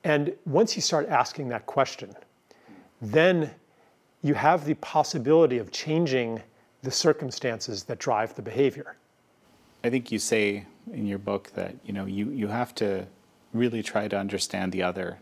And 0.03 0.34
once 0.45 0.75
you 0.75 0.82
start 0.82 1.09
asking 1.09 1.49
that 1.49 1.65
question, 1.65 2.15
then 3.01 3.49
you 4.21 4.36
have 4.36 4.65
the 4.65 4.75
possibility 4.75 5.57
of 5.57 5.71
changing 5.71 6.41
the 6.84 6.91
circumstances 6.91 7.84
that 7.86 7.97
drive 7.97 8.36
the 8.36 8.41
behavior. 8.41 8.95
I 9.84 9.89
think 9.89 10.11
you 10.11 10.19
say 10.19 10.65
in 10.93 11.07
your 11.07 11.17
book 11.17 11.51
that 11.55 11.75
you 11.84 11.93
know 11.93 12.05
you, 12.05 12.30
you 12.30 12.47
have 12.47 12.75
to 12.75 13.07
really 13.53 13.82
try 13.82 14.07
to 14.07 14.17
understand 14.17 14.71
the 14.71 14.84
other. 14.84 15.17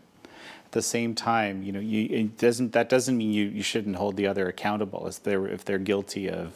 At 0.64 0.72
the 0.72 0.82
same 0.82 1.14
time, 1.14 1.62
you 1.62 1.72
know, 1.72 1.80
you, 1.80 2.08
it 2.10 2.38
doesn't 2.38 2.72
that 2.72 2.88
doesn't 2.88 3.16
mean 3.16 3.32
you, 3.32 3.46
you 3.46 3.62
shouldn't 3.62 3.96
hold 3.96 4.16
the 4.16 4.26
other 4.26 4.48
accountable 4.48 5.06
if 5.06 5.22
they're 5.22 5.46
if 5.46 5.64
they're 5.64 5.78
guilty 5.78 6.28
of 6.28 6.52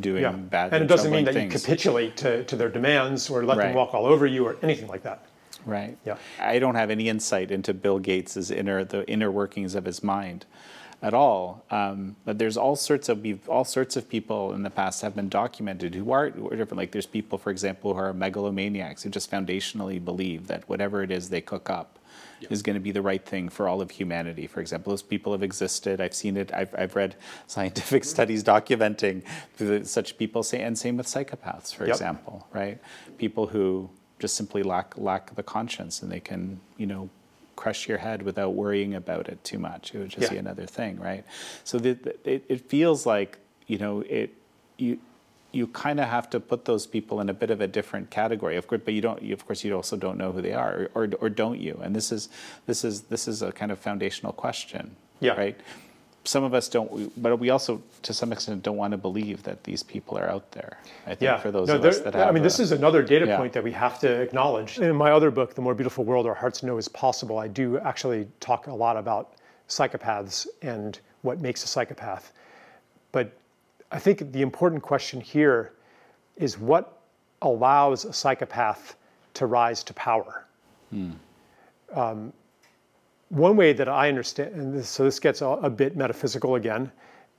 doing 0.00 0.22
Yeah. 0.22 0.32
bad 0.32 0.72
And 0.72 0.84
it 0.84 0.86
doesn't 0.86 1.10
mean 1.10 1.24
that 1.24 1.32
troubling 1.32 1.50
you 1.52 1.58
capitulate 1.58 2.16
to, 2.18 2.44
to 2.44 2.56
their 2.56 2.68
demands 2.68 3.28
or 3.30 3.44
let 3.44 3.58
Right. 3.58 3.66
them 3.66 3.74
walk 3.74 3.94
all 3.94 4.06
over 4.06 4.26
you 4.26 4.46
or 4.46 4.56
anything 4.62 4.88
like 4.88 5.02
that. 5.02 5.24
Right. 5.66 5.96
Yeah. 6.04 6.16
I 6.40 6.58
don't 6.58 6.74
have 6.74 6.90
any 6.90 7.08
insight 7.08 7.50
into 7.50 7.72
Bill 7.74 7.98
Gates's 7.98 8.50
inner 8.50 8.84
the 8.84 9.08
inner 9.08 9.30
workings 9.30 9.74
of 9.74 9.84
his 9.84 10.02
mind 10.02 10.44
at 11.00 11.14
all. 11.14 11.64
Um, 11.70 12.16
but 12.24 12.38
there's 12.38 12.56
all 12.56 12.76
sorts 12.76 13.08
of 13.08 13.22
we've 13.22 13.48
all 13.48 13.64
sorts 13.64 13.96
of 13.96 14.08
people 14.08 14.52
in 14.54 14.62
the 14.62 14.70
past 14.70 15.02
have 15.02 15.14
been 15.16 15.28
documented 15.28 15.94
who 15.94 16.10
are, 16.12 16.30
who 16.30 16.46
are 16.48 16.56
different. 16.56 16.78
Like 16.78 16.92
there's 16.92 17.06
people, 17.06 17.38
for 17.38 17.50
example, 17.50 17.94
who 17.94 18.00
are 18.00 18.12
megalomaniacs 18.12 19.02
who 19.02 19.10
just 19.10 19.30
foundationally 19.30 20.04
believe 20.04 20.46
that 20.48 20.68
whatever 20.68 21.02
it 21.02 21.10
is 21.10 21.28
they 21.30 21.40
cook 21.40 21.68
up 21.70 21.98
is 22.50 22.62
going 22.62 22.74
to 22.74 22.80
be 22.80 22.92
the 22.92 23.02
right 23.02 23.24
thing 23.24 23.48
for 23.48 23.68
all 23.68 23.80
of 23.80 23.90
humanity. 23.90 24.46
For 24.46 24.60
example, 24.60 24.90
those 24.90 25.02
people 25.02 25.32
have 25.32 25.42
existed. 25.42 26.00
I've 26.00 26.14
seen 26.14 26.36
it. 26.36 26.52
I've, 26.52 26.74
I've 26.76 26.96
read 26.96 27.16
scientific 27.46 28.04
studies 28.14 28.42
documenting 28.44 29.22
the, 29.58 29.84
such 29.84 30.16
people. 30.18 30.42
Say, 30.42 30.60
and 30.62 30.78
same 30.78 30.96
with 30.96 31.06
psychopaths, 31.06 31.74
for 31.74 31.84
Yep. 31.84 31.94
example, 31.94 32.46
right? 32.52 32.78
People 33.18 33.46
who 33.48 33.90
just 34.18 34.36
simply 34.36 34.62
lack 34.62 34.96
lack 34.96 35.34
the 35.34 35.42
conscience 35.42 36.02
and 36.02 36.10
they 36.10 36.20
can, 36.20 36.60
you 36.76 36.86
know, 36.86 37.08
crush 37.56 37.88
your 37.88 37.98
head 37.98 38.22
without 38.22 38.54
worrying 38.54 38.94
about 38.94 39.28
it 39.28 39.42
too 39.44 39.58
much. 39.58 39.94
It 39.94 39.98
would 39.98 40.08
just 40.10 40.22
Yeah. 40.22 40.30
be 40.30 40.36
another 40.38 40.66
thing, 40.66 40.98
right? 40.98 41.24
So 41.64 41.78
the, 41.78 41.92
the, 41.94 42.30
it, 42.30 42.44
it 42.48 42.60
feels 42.68 43.04
like 43.06 43.38
you 43.66 43.78
know 43.78 44.00
it 44.00 44.34
you 44.78 44.98
you 45.52 45.66
kind 45.68 46.00
of 46.00 46.08
have 46.08 46.28
to 46.30 46.40
put 46.40 46.64
those 46.64 46.86
people 46.86 47.20
in 47.20 47.28
a 47.28 47.34
bit 47.34 47.50
of 47.50 47.60
a 47.60 47.66
different 47.66 48.10
category 48.10 48.56
of 48.56 48.66
course 48.66 48.80
but 48.84 48.94
you 48.94 49.00
don't 49.00 49.22
you, 49.22 49.32
of 49.34 49.46
course 49.46 49.62
you 49.64 49.74
also 49.74 49.96
don't 49.96 50.16
know 50.18 50.32
who 50.32 50.40
they 50.42 50.52
are 50.54 50.88
or, 50.94 51.04
or, 51.04 51.08
or 51.20 51.28
don't 51.28 51.58
you 51.60 51.78
and 51.82 51.94
this 51.94 52.10
is 52.10 52.28
this 52.66 52.84
is 52.84 53.02
this 53.02 53.28
is 53.28 53.42
a 53.42 53.52
kind 53.52 53.70
of 53.70 53.78
foundational 53.78 54.32
question 54.32 54.94
Yeah. 55.20 55.32
right 55.32 55.56
some 56.24 56.44
of 56.44 56.54
us 56.54 56.68
don't 56.68 57.12
but 57.20 57.36
we 57.38 57.50
also 57.50 57.82
to 58.02 58.14
some 58.14 58.32
extent 58.32 58.62
don't 58.62 58.76
want 58.76 58.92
to 58.92 58.96
believe 58.98 59.42
that 59.42 59.64
these 59.64 59.82
people 59.82 60.16
are 60.16 60.28
out 60.30 60.52
there 60.52 60.78
i 61.06 61.10
think 61.10 61.22
Yeah. 61.22 61.38
for 61.38 61.50
those 61.50 61.68
No, 61.68 61.74
of 61.76 61.84
us 61.84 61.98
that 62.00 62.14
have 62.14 62.28
I 62.28 62.30
mean, 62.30 62.42
this 62.44 62.58
a- 62.58 62.62
is 62.62 62.72
another 62.72 63.02
data 63.02 63.26
Yeah. 63.26 63.36
point 63.36 63.52
that 63.54 63.64
we 63.64 63.72
have 63.72 63.98
to 64.00 64.08
acknowledge. 64.22 64.78
In 64.78 64.94
my 64.96 65.10
other 65.10 65.30
book, 65.30 65.54
The 65.54 65.60
More 65.62 65.74
Beautiful 65.74 66.04
World 66.04 66.26
Our 66.26 66.34
Hearts 66.34 66.62
Know 66.62 66.78
Is 66.78 66.88
Possible, 66.88 67.38
I 67.38 67.48
do 67.48 67.78
actually 67.78 68.26
talk 68.40 68.68
a 68.68 68.74
lot 68.74 68.96
about 68.96 69.32
psychopaths 69.68 70.46
and 70.62 70.98
what 71.22 71.40
makes 71.40 71.64
a 71.64 71.66
psychopath. 71.66 72.32
But 73.10 73.32
I 73.92 73.98
think 73.98 74.32
the 74.32 74.40
important 74.40 74.82
question 74.82 75.20
here 75.20 75.74
is 76.36 76.58
what 76.58 76.98
allows 77.42 78.06
a 78.06 78.12
psychopath 78.12 78.96
to 79.34 79.46
rise 79.46 79.84
to 79.84 79.94
power? 79.94 80.46
Um, 81.94 82.32
one 83.28 83.56
way 83.56 83.72
that 83.74 83.88
I 83.88 84.08
understand, 84.08 84.54
and 84.54 84.74
this, 84.74 84.88
so 84.88 85.04
this 85.04 85.20
gets 85.20 85.42
a, 85.42 85.46
a 85.46 85.70
bit 85.70 85.96
metaphysical 85.96 86.54
again, 86.54 86.90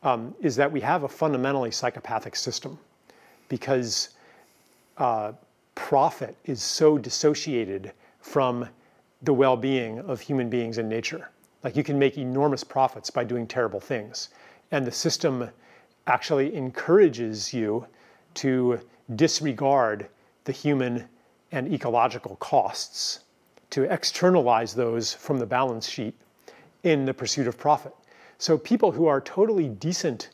um, 0.04 0.36
is 0.42 0.56
that 0.56 0.72
we 0.72 0.80
have 0.82 1.04
a 1.04 1.08
fundamentally 1.08 1.72
psychopathic 1.72 2.36
system 2.36 2.78
because 3.50 4.10
uh, 4.98 5.32
profit 5.76 6.36
is 6.46 6.62
so 6.62 6.98
dissociated 6.98 7.94
from 8.20 8.68
the 9.24 9.34
well 9.34 9.58
being 9.58 10.00
of 10.00 10.20
human 10.20 10.50
beings 10.50 10.78
and 10.78 10.88
nature. 10.88 11.30
Like 11.64 11.76
you 11.76 11.84
can 11.84 11.98
make 11.98 12.18
enormous 12.18 12.64
profits 12.64 13.10
by 13.10 13.24
doing 13.24 13.48
terrible 13.48 13.80
things. 13.80 14.30
And 14.72 14.86
the 14.86 14.92
system 14.92 15.50
actually 16.08 16.56
encourages 16.56 17.54
you 17.54 17.86
to 18.36 18.80
disregard 19.16 20.08
the 20.46 20.52
human 20.52 21.08
and 21.52 21.72
ecological 21.72 22.36
costs, 22.38 23.20
to 23.70 23.84
externalize 23.84 24.74
those 24.74 25.14
from 25.14 25.40
the 25.40 25.46
balance 25.46 25.88
sheet 25.88 26.16
in 26.84 27.06
the 27.06 27.14
pursuit 27.14 27.48
of 27.48 27.58
profit. 27.58 27.94
So 28.38 28.58
people 28.58 28.92
who 28.92 29.08
are 29.08 29.22
totally 29.22 29.70
decent, 29.70 30.30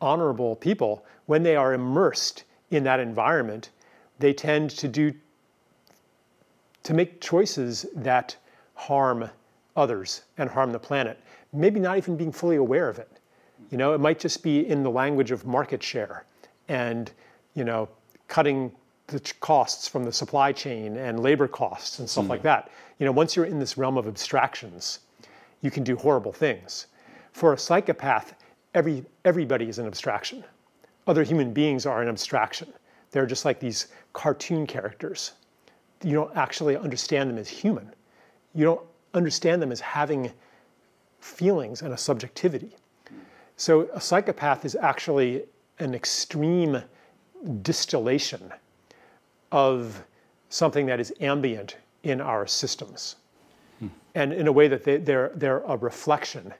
honorable 0.00 0.54
people, 0.56 1.04
when 1.26 1.42
they 1.42 1.56
are 1.56 1.74
immersed 1.74 2.44
in 2.70 2.84
that 2.84 3.00
environment, 3.00 3.70
they 4.18 4.32
tend 4.32 4.70
to 4.70 4.88
do 4.88 5.12
to 6.82 6.94
make 6.94 7.20
choices 7.20 7.86
that 7.94 8.36
harm 8.74 9.28
others 9.76 10.22
and 10.38 10.48
harm 10.48 10.72
the 10.72 10.78
planet, 10.78 11.18
maybe 11.52 11.78
not 11.78 11.98
even 11.98 12.16
being 12.16 12.32
fully 12.32 12.56
aware 12.56 12.88
of 12.88 12.98
it. 12.98 13.19
You 13.70 13.78
know, 13.78 13.94
it 13.94 14.00
might 14.00 14.18
just 14.18 14.42
be 14.42 14.66
in 14.66 14.82
the 14.82 14.90
language 14.90 15.30
of 15.30 15.46
market 15.46 15.82
share 15.82 16.24
and, 16.68 17.10
you 17.54 17.64
know, 17.64 17.88
cutting 18.28 18.72
the 19.06 19.20
costs 19.40 19.88
from 19.88 20.04
the 20.04 20.12
supply 20.12 20.52
chain 20.52 20.96
and 20.96 21.20
labor 21.20 21.48
costs 21.48 21.98
and 21.98 22.08
stuff 22.08 22.26
mm. 22.26 22.30
like 22.30 22.42
that. 22.42 22.70
You 22.98 23.06
know, 23.06 23.12
once 23.12 23.36
you're 23.36 23.46
in 23.46 23.58
this 23.58 23.76
realm 23.76 23.96
of 23.96 24.06
abstractions, 24.06 25.00
you 25.62 25.70
can 25.70 25.84
do 25.84 25.96
horrible 25.96 26.32
things. 26.32 26.86
For 27.32 27.52
a 27.52 27.58
psychopath, 27.58 28.34
every, 28.74 29.04
everybody 29.24 29.68
is 29.68 29.78
an 29.78 29.86
abstraction. 29.86 30.44
Other 31.06 31.22
human 31.22 31.52
beings 31.52 31.86
are 31.86 32.02
an 32.02 32.08
abstraction. 32.08 32.72
They're 33.10 33.26
just 33.26 33.44
like 33.44 33.58
these 33.58 33.88
cartoon 34.12 34.66
characters. 34.66 35.32
You 36.02 36.14
don't 36.14 36.36
actually 36.36 36.76
understand 36.76 37.30
them 37.30 37.38
as 37.38 37.48
human. 37.48 37.92
You 38.54 38.64
don't 38.64 38.82
understand 39.14 39.60
them 39.60 39.72
as 39.72 39.80
having 39.80 40.32
feelings 41.20 41.82
and 41.82 41.92
a 41.92 41.98
subjectivity. 41.98 42.76
So 43.60 43.90
a 43.92 44.00
psychopath 44.00 44.64
is 44.64 44.74
actually 44.74 45.44
an 45.80 45.94
extreme 45.94 46.82
distillation 47.60 48.54
of 49.52 50.02
something 50.48 50.86
that 50.86 50.98
is 50.98 51.12
ambient 51.20 51.76
in 52.02 52.22
our 52.22 52.46
systems. 52.46 53.16
Hmm. 53.78 53.88
And 54.14 54.32
in 54.32 54.46
a 54.46 54.52
way 54.52 54.66
that 54.68 54.82
they, 54.84 54.94
are 54.94 54.98
they're, 54.98 55.32
they're 55.34 55.58
a 55.58 55.76
reflection 55.76 56.54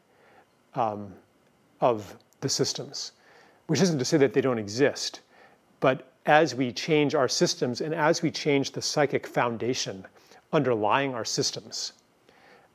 um, 0.74 1.14
of 1.80 2.14
the 2.42 2.50
systems, 2.50 3.12
which 3.68 3.80
isn't 3.80 3.98
to 3.98 4.04
say 4.04 4.18
that 4.18 4.34
they 4.34 4.42
don't 4.42 4.58
exist, 4.58 5.20
but 5.80 6.12
as 6.26 6.54
we 6.54 6.70
change 6.70 7.14
our 7.14 7.28
systems 7.28 7.80
and 7.80 7.94
as 7.94 8.20
we 8.20 8.30
change 8.30 8.72
the 8.72 8.82
psychic 8.82 9.26
foundation 9.26 10.04
underlying 10.52 11.14
our 11.14 11.24
systems, 11.24 11.94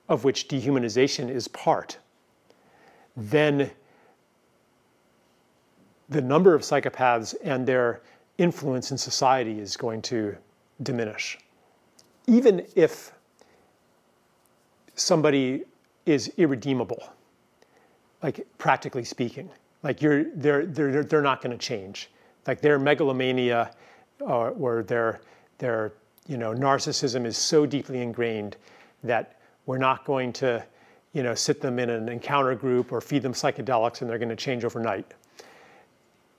of 0.09 0.23
which 0.23 0.47
dehumanization 0.47 1.29
is 1.29 1.47
part, 1.47 1.99
then 3.15 3.69
the 6.09 6.21
number 6.21 6.53
of 6.53 6.61
psychopaths 6.61 7.35
and 7.43 7.65
their 7.65 8.01
influence 8.37 8.91
in 8.91 8.97
society 8.97 9.59
is 9.59 9.75
going 9.77 10.01
to 10.03 10.35
diminish. 10.83 11.37
Even 12.27 12.65
if 12.75 13.11
somebody 14.95 15.63
is 16.05 16.31
irredeemable, 16.37 17.11
like 18.21 18.45
practically 18.57 19.03
speaking, 19.03 19.49
like 19.83 20.01
you're, 20.01 20.25
they're, 20.35 20.65
they're, 20.65 21.03
they're 21.03 21.21
not 21.21 21.41
going 21.41 21.57
to 21.57 21.63
change. 21.63 22.09
Like 22.47 22.61
their 22.61 22.77
megalomania 22.77 23.71
or, 24.19 24.49
or 24.51 24.83
their, 24.83 25.21
their 25.57 25.93
you 26.27 26.37
know, 26.37 26.53
narcissism 26.53 27.25
is 27.25 27.37
so 27.37 27.65
deeply 27.65 28.01
ingrained 28.01 28.57
that 29.03 29.39
we're 29.65 29.77
not 29.77 30.05
going 30.05 30.33
to 30.33 30.63
you 31.13 31.23
know, 31.23 31.33
sit 31.33 31.61
them 31.61 31.79
in 31.79 31.89
an 31.89 32.09
encounter 32.09 32.53
group 32.55 32.91
or 32.91 32.99
feed 32.99 33.21
them 33.21 33.31
psychedelics 33.31 34.01
and 34.01 34.09
they're 34.09 34.17
going 34.17 34.29
to 34.29 34.35
change 34.35 34.65
overnight. 34.65 35.13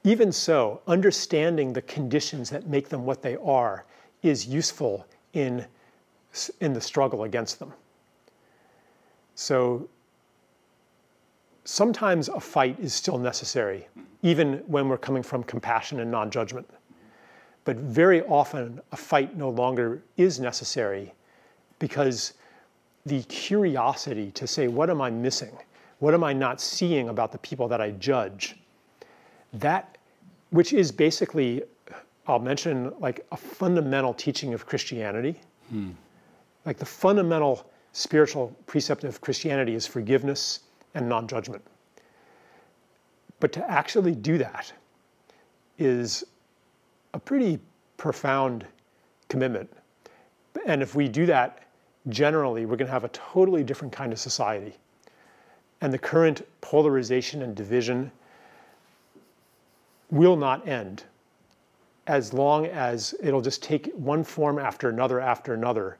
Even 0.07 0.31
so, 0.31 0.81
understanding 0.87 1.73
the 1.73 1.83
conditions 1.83 2.49
that 2.51 2.69
make 2.69 2.89
them 2.89 3.05
what 3.05 3.23
they 3.23 3.35
are 3.39 3.85
is 4.23 4.47
useful 4.47 5.05
in, 5.33 5.67
in 6.61 6.73
the 6.73 6.81
struggle 6.81 7.25
against 7.25 7.59
them. 7.59 7.73
So 9.35 9.89
sometimes 11.65 12.29
a 12.29 12.39
fight 12.39 12.79
is 12.79 12.95
still 12.95 13.19
necessary, 13.19 13.89
even 14.23 14.63
when 14.69 14.89
we're 14.89 14.97
coming 14.97 15.25
from 15.25 15.43
compassion 15.43 15.99
and 15.99 16.09
non 16.09 16.31
judgment. 16.31 16.71
But 17.65 17.79
very 17.79 18.23
often, 18.23 18.81
a 18.93 18.97
fight 18.97 19.37
no 19.37 19.51
longer 19.51 20.05
is 20.17 20.39
necessary 20.39 21.13
because 21.81 22.35
the 23.07 23.25
curiosity 23.25 24.31
to 24.31 24.47
say, 24.47 24.69
what 24.69 24.89
am 24.89 25.01
I 25.01 25.11
missing? 25.11 25.59
What 25.99 26.15
am 26.15 26.23
I 26.23 26.33
not 26.33 26.61
seeing 26.61 27.09
about 27.09 27.33
the 27.33 27.39
people 27.39 27.67
that 27.67 27.81
I 27.81 27.91
judge? 27.91 28.57
That 29.53 29.95
which 30.51 30.72
is 30.72 30.92
basically, 30.92 31.62
I'll 32.26 32.38
mention 32.38 32.92
like 32.99 33.26
a 33.32 33.36
fundamental 33.36 34.14
teaching 34.14 34.55
of 34.55 34.66
Christianity. 34.66 35.40
Hmm. 35.70 35.90
Like 36.64 36.78
the 36.78 36.86
fundamental 36.86 37.70
spiritual 37.92 38.55
precept 38.66 39.05
of 39.05 39.20
Christianity 39.20 39.74
is 39.74 39.86
forgiveness 39.86 40.61
and 40.94 41.09
non 41.09 41.26
judgment. 41.28 41.62
But 43.40 43.53
to 43.53 43.70
actually 43.70 44.14
do 44.14 44.38
that 44.38 44.72
is 45.78 46.24
a 47.14 47.18
pretty 47.18 47.59
profound 47.97 48.66
commitment. 49.28 49.70
And 50.66 50.82
if 50.82 50.94
we 50.94 51.09
do 51.09 51.26
that 51.26 51.62
generally, 52.09 52.66
we're 52.66 52.76
going 52.76 52.86
to 52.86 52.92
have 52.92 53.05
a 53.05 53.09
totally 53.09 53.62
different 53.62 53.92
kind 53.92 54.12
of 54.12 54.18
society. 54.18 54.76
And 55.80 55.92
the 55.92 55.99
current 55.99 56.47
polarization 56.61 57.42
and 57.42 57.55
division 57.55 58.11
will 60.11 60.37
not 60.37 60.67
end 60.67 61.05
as 62.07 62.33
long 62.33 62.67
as 62.67 63.15
it'll 63.21 63.41
just 63.41 63.63
take 63.63 63.93
one 63.95 64.23
form 64.23 64.59
after 64.59 64.89
another 64.89 65.21
after 65.21 65.55
another 65.55 65.99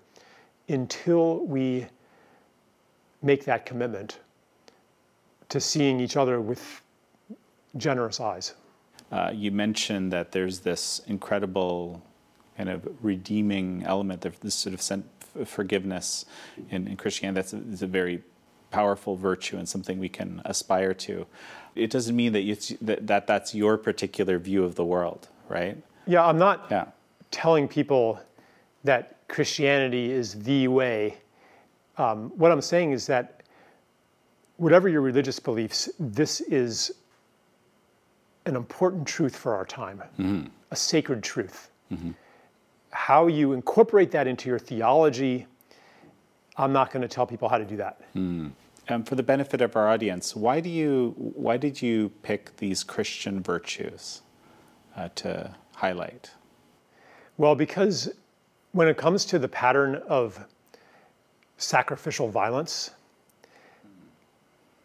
until 0.69 1.45
we 1.47 1.87
make 3.23 3.45
that 3.45 3.67
commitment 3.67 4.21
to 5.49 5.61
seeing 5.61 6.01
each 6.01 6.17
other 6.17 6.41
with 6.41 6.83
generous 7.77 8.21
eyes. 8.21 8.55
Uh, 9.13 9.31
you 9.33 9.51
mentioned 9.51 10.13
that 10.13 10.33
there's 10.33 10.61
this 10.61 11.01
incredible 11.07 12.03
kind 12.57 12.69
of 12.69 12.89
redeeming 13.03 13.85
element, 13.85 14.25
of 14.25 14.39
this 14.41 14.55
sort 14.55 14.75
of 14.75 15.49
forgiveness 15.49 16.25
in, 16.71 16.89
in 16.89 16.97
Christianity. 16.97 17.35
That's 17.35 17.83
a, 17.83 17.85
a 17.85 17.89
very 17.89 18.23
powerful 18.71 19.17
virtue 19.17 19.57
and 19.57 19.69
something 19.69 19.99
we 19.99 20.09
can 20.09 20.43
aspire 20.45 20.95
to. 20.95 21.27
It 21.75 21.91
doesn't 21.91 22.17
mean 22.17 22.33
that, 22.33 22.43
you, 22.43 22.57
that, 22.81 23.07
that 23.07 23.27
that's 23.27 23.55
your 23.55 23.77
particular 23.77 24.39
view 24.39 24.65
of 24.65 24.75
the 24.75 24.85
world, 24.85 25.29
right? 25.49 25.77
Yeah, 26.07 26.25
I'm 26.25 26.39
not 26.39 26.67
yeah. 26.71 26.87
telling 27.31 27.69
people 27.69 28.21
that 28.85 29.17
Christianity 29.29 30.11
is 30.11 30.35
the 30.43 30.69
way. 30.69 31.19
Um, 31.99 32.31
what 32.37 32.53
I'm 32.53 32.61
saying 32.61 32.93
is 32.93 33.07
that 33.07 33.43
whatever 34.57 34.89
your 34.89 35.01
religious 35.01 35.39
beliefs, 35.39 35.91
this 35.99 36.41
is 36.43 36.93
an 38.47 38.57
important 38.57 39.07
truth 39.07 39.37
for 39.37 39.55
our 39.55 39.65
time, 39.65 40.03
mm-hmm. 40.19 40.47
a 40.71 40.77
sacred 40.77 41.23
truth. 41.23 41.71
Mm-hmm. 41.93 42.13
How 42.91 43.27
you 43.27 43.53
incorporate 43.53 44.11
that 44.13 44.27
into 44.27 44.49
your 44.49 44.59
theology, 44.59 45.47
I'm 46.59 46.73
not 46.73 46.91
going 46.91 47.03
to 47.03 47.09
tell 47.09 47.27
people 47.27 47.49
how 47.49 47.59
to 47.59 47.65
do 47.65 47.77
that. 47.77 48.01
Mm. 48.15 48.53
Um, 48.89 49.03
for 49.03 49.17
the 49.17 49.23
benefit 49.23 49.61
of 49.61 49.75
our 49.75 49.89
audience, 49.89 50.37
why 50.37 50.61
do 50.61 50.69
you 50.71 51.15
why 51.19 51.57
did 51.57 51.83
you 51.83 52.11
pick 52.23 52.57
these 52.57 52.85
Christian 52.85 53.43
virtues 53.43 54.23
uh, 54.97 55.09
to 55.17 55.55
highlight? 55.75 56.31
Well, 57.37 57.57
because 57.57 58.09
when 58.73 58.87
it 58.87 58.97
comes 58.97 59.25
to 59.27 59.39
the 59.39 59.49
pattern 59.49 59.97
of 60.09 60.39
sacrificial 61.59 62.29
violence, 62.29 62.91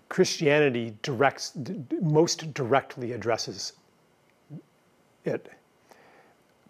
Christianity 0.10 0.96
directs 1.04 1.54
most 2.02 2.54
directly 2.54 3.12
addresses 3.12 3.74
it 5.26 5.52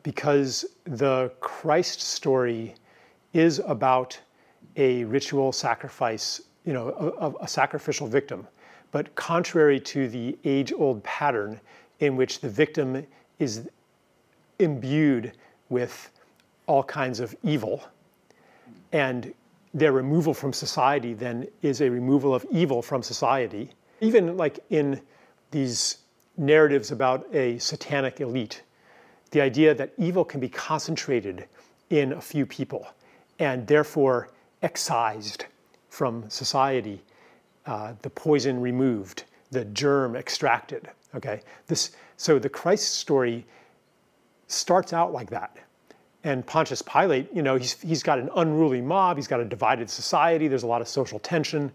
because 0.03 0.65
the 0.83 1.31
Christ 1.39 2.01
story 2.01 2.75
is 3.33 3.59
about 3.65 4.19
a 4.81 5.03
ritual 5.03 5.51
sacrifice 5.51 6.41
you 6.65 6.73
know, 6.73 7.13
a, 7.19 7.43
a 7.43 7.47
sacrificial 7.47 8.07
victim. 8.07 8.47
But 8.91 9.13
contrary 9.15 9.79
to 9.79 10.07
the 10.07 10.37
age 10.43 10.73
old 10.73 11.03
pattern 11.03 11.59
in 11.99 12.15
which 12.15 12.39
the 12.39 12.49
victim 12.49 13.05
is 13.39 13.69
imbued 14.59 15.33
with 15.69 16.09
all 16.67 16.83
kinds 16.83 17.19
of 17.19 17.35
evil, 17.43 17.83
and 18.91 19.33
their 19.73 19.91
removal 19.91 20.33
from 20.33 20.51
society 20.51 21.13
then 21.13 21.47
is 21.61 21.81
a 21.81 21.89
removal 21.89 22.35
of 22.35 22.45
evil 22.51 22.81
from 22.81 23.01
society. 23.01 23.71
Even 24.01 24.35
like 24.35 24.59
in 24.69 24.99
these 25.51 25.97
narratives 26.37 26.91
about 26.91 27.27
a 27.33 27.57
satanic 27.59 28.19
elite, 28.19 28.63
the 29.31 29.41
idea 29.41 29.73
that 29.73 29.93
evil 29.97 30.25
can 30.25 30.39
be 30.39 30.49
concentrated 30.49 31.45
in 31.89 32.13
a 32.13 32.21
few 32.21 32.45
people 32.45 32.87
and 33.39 33.65
therefore 33.67 34.29
excised 34.61 35.45
from 35.89 36.29
society, 36.29 37.01
uh, 37.65 37.93
the 38.01 38.09
poison 38.09 38.61
removed, 38.61 39.25
the 39.51 39.65
germ 39.65 40.15
extracted. 40.15 40.89
Okay, 41.15 41.41
this 41.67 41.91
so 42.17 42.39
the 42.39 42.49
Christ 42.49 42.95
story 42.95 43.45
starts 44.47 44.93
out 44.93 45.11
like 45.11 45.29
that. 45.29 45.57
And 46.23 46.45
Pontius 46.45 46.81
Pilate, 46.83 47.33
you 47.33 47.41
know, 47.41 47.55
he's, 47.55 47.81
he's 47.81 48.03
got 48.03 48.19
an 48.19 48.29
unruly 48.35 48.79
mob, 48.79 49.17
he's 49.17 49.27
got 49.27 49.39
a 49.39 49.45
divided 49.45 49.89
society, 49.89 50.47
there's 50.47 50.63
a 50.63 50.67
lot 50.67 50.81
of 50.81 50.87
social 50.87 51.17
tension. 51.19 51.71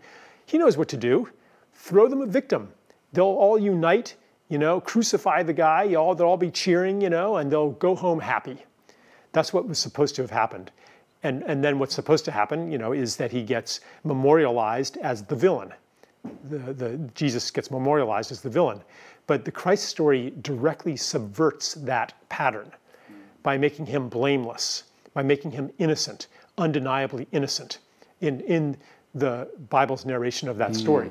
He 0.47 0.57
knows 0.57 0.77
what 0.77 0.89
to 0.91 0.97
do. 0.97 1.29
Throw 1.75 2.07
them 2.07 2.23
a 2.23 2.27
victim. 2.27 2.73
They'll 3.13 3.25
all 3.25 3.59
unite, 3.59 4.15
you 4.49 4.59
know, 4.59 4.81
crucify 4.81 5.43
the 5.43 5.53
guy, 5.53 5.95
all, 5.95 6.15
they'll 6.15 6.29
all 6.29 6.37
be 6.37 6.51
cheering, 6.51 7.01
you 7.01 7.11
know, 7.11 7.37
and 7.37 7.51
they'll 7.51 7.73
go 7.73 7.97
home 7.97 8.21
happy. 8.21 8.65
That's 9.33 9.53
what 9.53 9.67
was 9.67 9.79
supposed 9.79 10.15
to 10.17 10.23
have 10.23 10.31
happened. 10.31 10.71
And, 11.27 11.43
and 11.43 11.63
then 11.63 11.81
what's 11.81 11.95
supposed 11.95 12.25
to 12.27 12.31
happen, 12.31 12.71
you 12.71 12.79
know, 12.79 12.93
is 12.93 13.17
that 13.17 13.33
he 13.33 13.43
gets 13.43 13.81
memorialized 14.05 14.97
as 14.99 15.25
the 15.25 15.35
villain. 15.35 15.73
The, 16.49 16.59
the, 16.73 16.97
Jesus 17.15 17.51
gets 17.51 17.69
memorialized 17.69 18.31
as 18.31 18.41
the 18.41 18.49
villain. 18.49 18.81
But 19.27 19.45
the 19.45 19.51
Christ 19.51 19.87
story 19.87 20.33
directly 20.43 20.97
subverts 20.97 21.75
that 21.75 22.15
pattern 22.29 22.71
by 23.43 23.59
making 23.59 23.87
him 23.87 24.09
blameless, 24.09 24.85
by 25.15 25.23
making 25.25 25.51
him 25.51 25.73
innocent, 25.79 26.29
undeniably 26.59 27.27
innocent 27.33 27.79
in, 28.21 28.41
in 28.43 28.77
the 29.15 29.49
Bible's 29.69 30.07
narration 30.07 30.49
of 30.49 30.59
that 30.59 30.71
mm. 30.71 30.77
story. 30.77 31.11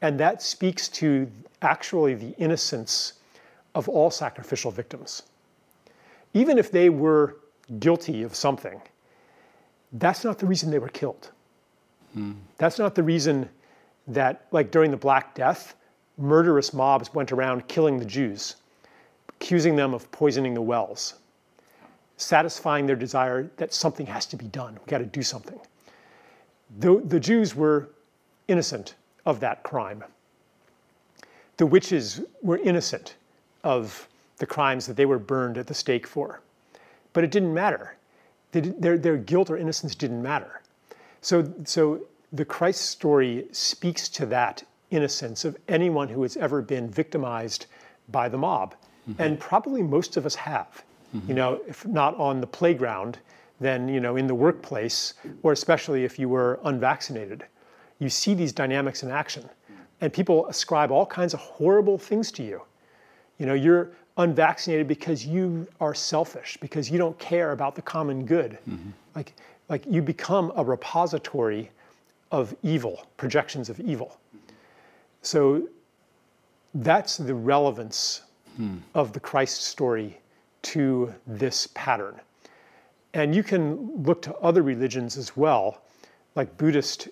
And 0.00 0.18
that 0.20 0.42
speaks 0.42 0.88
to 0.90 1.28
actually 1.62 2.14
the 2.14 2.34
innocence 2.38 3.14
of 3.74 3.88
all 3.88 4.12
sacrificial 4.12 4.70
victims. 4.70 5.24
Even 6.34 6.56
if 6.56 6.70
they 6.70 6.88
were 6.88 7.36
guilty 7.80 8.22
of 8.22 8.36
something, 8.36 8.80
that's 9.92 10.24
not 10.24 10.38
the 10.38 10.46
reason 10.46 10.70
they 10.70 10.78
were 10.78 10.88
killed. 10.88 11.30
Mm. 12.16 12.36
That's 12.58 12.78
not 12.78 12.94
the 12.94 13.02
reason 13.02 13.48
that, 14.08 14.46
like 14.50 14.70
during 14.70 14.90
the 14.90 14.96
Black 14.96 15.34
Death, 15.34 15.74
murderous 16.18 16.72
mobs 16.72 17.12
went 17.14 17.32
around 17.32 17.66
killing 17.68 17.98
the 17.98 18.04
Jews, 18.04 18.56
accusing 19.28 19.76
them 19.76 19.94
of 19.94 20.10
poisoning 20.10 20.54
the 20.54 20.62
wells, 20.62 21.14
satisfying 22.16 22.86
their 22.86 22.96
desire 22.96 23.50
that 23.56 23.72
something 23.72 24.06
has 24.06 24.26
to 24.26 24.36
be 24.36 24.46
done. 24.46 24.74
We 24.74 24.90
got 24.90 24.98
to 24.98 25.06
do 25.06 25.22
something. 25.22 25.58
The, 26.78 27.00
the 27.06 27.18
Jews 27.18 27.56
were 27.56 27.90
innocent 28.48 28.94
of 29.26 29.40
that 29.40 29.62
crime. 29.62 30.04
The 31.56 31.66
witches 31.66 32.22
were 32.42 32.58
innocent 32.58 33.16
of 33.64 34.08
the 34.38 34.46
crimes 34.46 34.86
that 34.86 34.96
they 34.96 35.06
were 35.06 35.18
burned 35.18 35.58
at 35.58 35.66
the 35.66 35.74
stake 35.74 36.06
for. 36.06 36.40
But 37.12 37.24
it 37.24 37.30
didn't 37.30 37.52
matter. 37.52 37.96
Their, 38.52 38.98
their 38.98 39.16
guilt 39.16 39.50
or 39.50 39.56
innocence 39.56 39.94
didn't 39.94 40.22
matter. 40.22 40.62
So, 41.20 41.52
so 41.64 42.00
the 42.32 42.44
Christ 42.44 42.82
story 42.82 43.46
speaks 43.52 44.08
to 44.10 44.26
that 44.26 44.64
innocence 44.90 45.44
of 45.44 45.56
anyone 45.68 46.08
who 46.08 46.22
has 46.22 46.36
ever 46.36 46.62
been 46.62 46.88
victimized 46.90 47.66
by 48.08 48.28
the 48.28 48.38
mob. 48.38 48.74
Mm-hmm. 49.08 49.22
And 49.22 49.40
probably 49.40 49.82
most 49.82 50.16
of 50.16 50.26
us 50.26 50.34
have. 50.34 50.82
Mm-hmm. 51.14 51.28
You 51.28 51.34
know, 51.34 51.60
if 51.66 51.86
not 51.86 52.16
on 52.16 52.40
the 52.40 52.46
playground, 52.46 53.18
then 53.60 53.88
you 53.88 54.00
know 54.00 54.16
in 54.16 54.26
the 54.26 54.34
workplace, 54.34 55.14
or 55.42 55.52
especially 55.52 56.04
if 56.04 56.18
you 56.18 56.28
were 56.28 56.58
unvaccinated. 56.64 57.44
You 57.98 58.08
see 58.08 58.34
these 58.34 58.52
dynamics 58.52 59.02
in 59.02 59.10
action, 59.10 59.48
and 60.00 60.12
people 60.12 60.46
ascribe 60.46 60.90
all 60.90 61.04
kinds 61.04 61.34
of 61.34 61.40
horrible 61.40 61.98
things 61.98 62.32
to 62.32 62.42
you. 62.42 62.62
You 63.38 63.46
know, 63.46 63.54
you're 63.54 63.90
unvaccinated 64.20 64.86
because 64.86 65.26
you 65.26 65.66
are 65.80 65.94
selfish, 65.94 66.56
because 66.60 66.90
you 66.90 66.98
don't 66.98 67.18
care 67.18 67.52
about 67.52 67.74
the 67.74 67.82
common 67.82 68.24
good. 68.24 68.58
Mm-hmm. 68.68 68.90
Like, 69.14 69.34
like 69.68 69.84
you 69.88 70.02
become 70.02 70.52
a 70.56 70.64
repository 70.64 71.70
of 72.30 72.54
evil, 72.62 73.06
projections 73.16 73.68
of 73.68 73.80
evil. 73.80 74.18
So 75.22 75.68
that's 76.74 77.16
the 77.16 77.34
relevance 77.34 78.22
hmm. 78.56 78.76
of 78.94 79.12
the 79.12 79.20
Christ 79.20 79.62
story 79.62 80.20
to 80.62 81.12
this 81.26 81.68
pattern. 81.74 82.20
And 83.14 83.34
you 83.34 83.42
can 83.42 84.02
look 84.04 84.22
to 84.22 84.34
other 84.36 84.62
religions 84.62 85.16
as 85.16 85.36
well, 85.36 85.82
like 86.36 86.56
Buddhist 86.56 87.08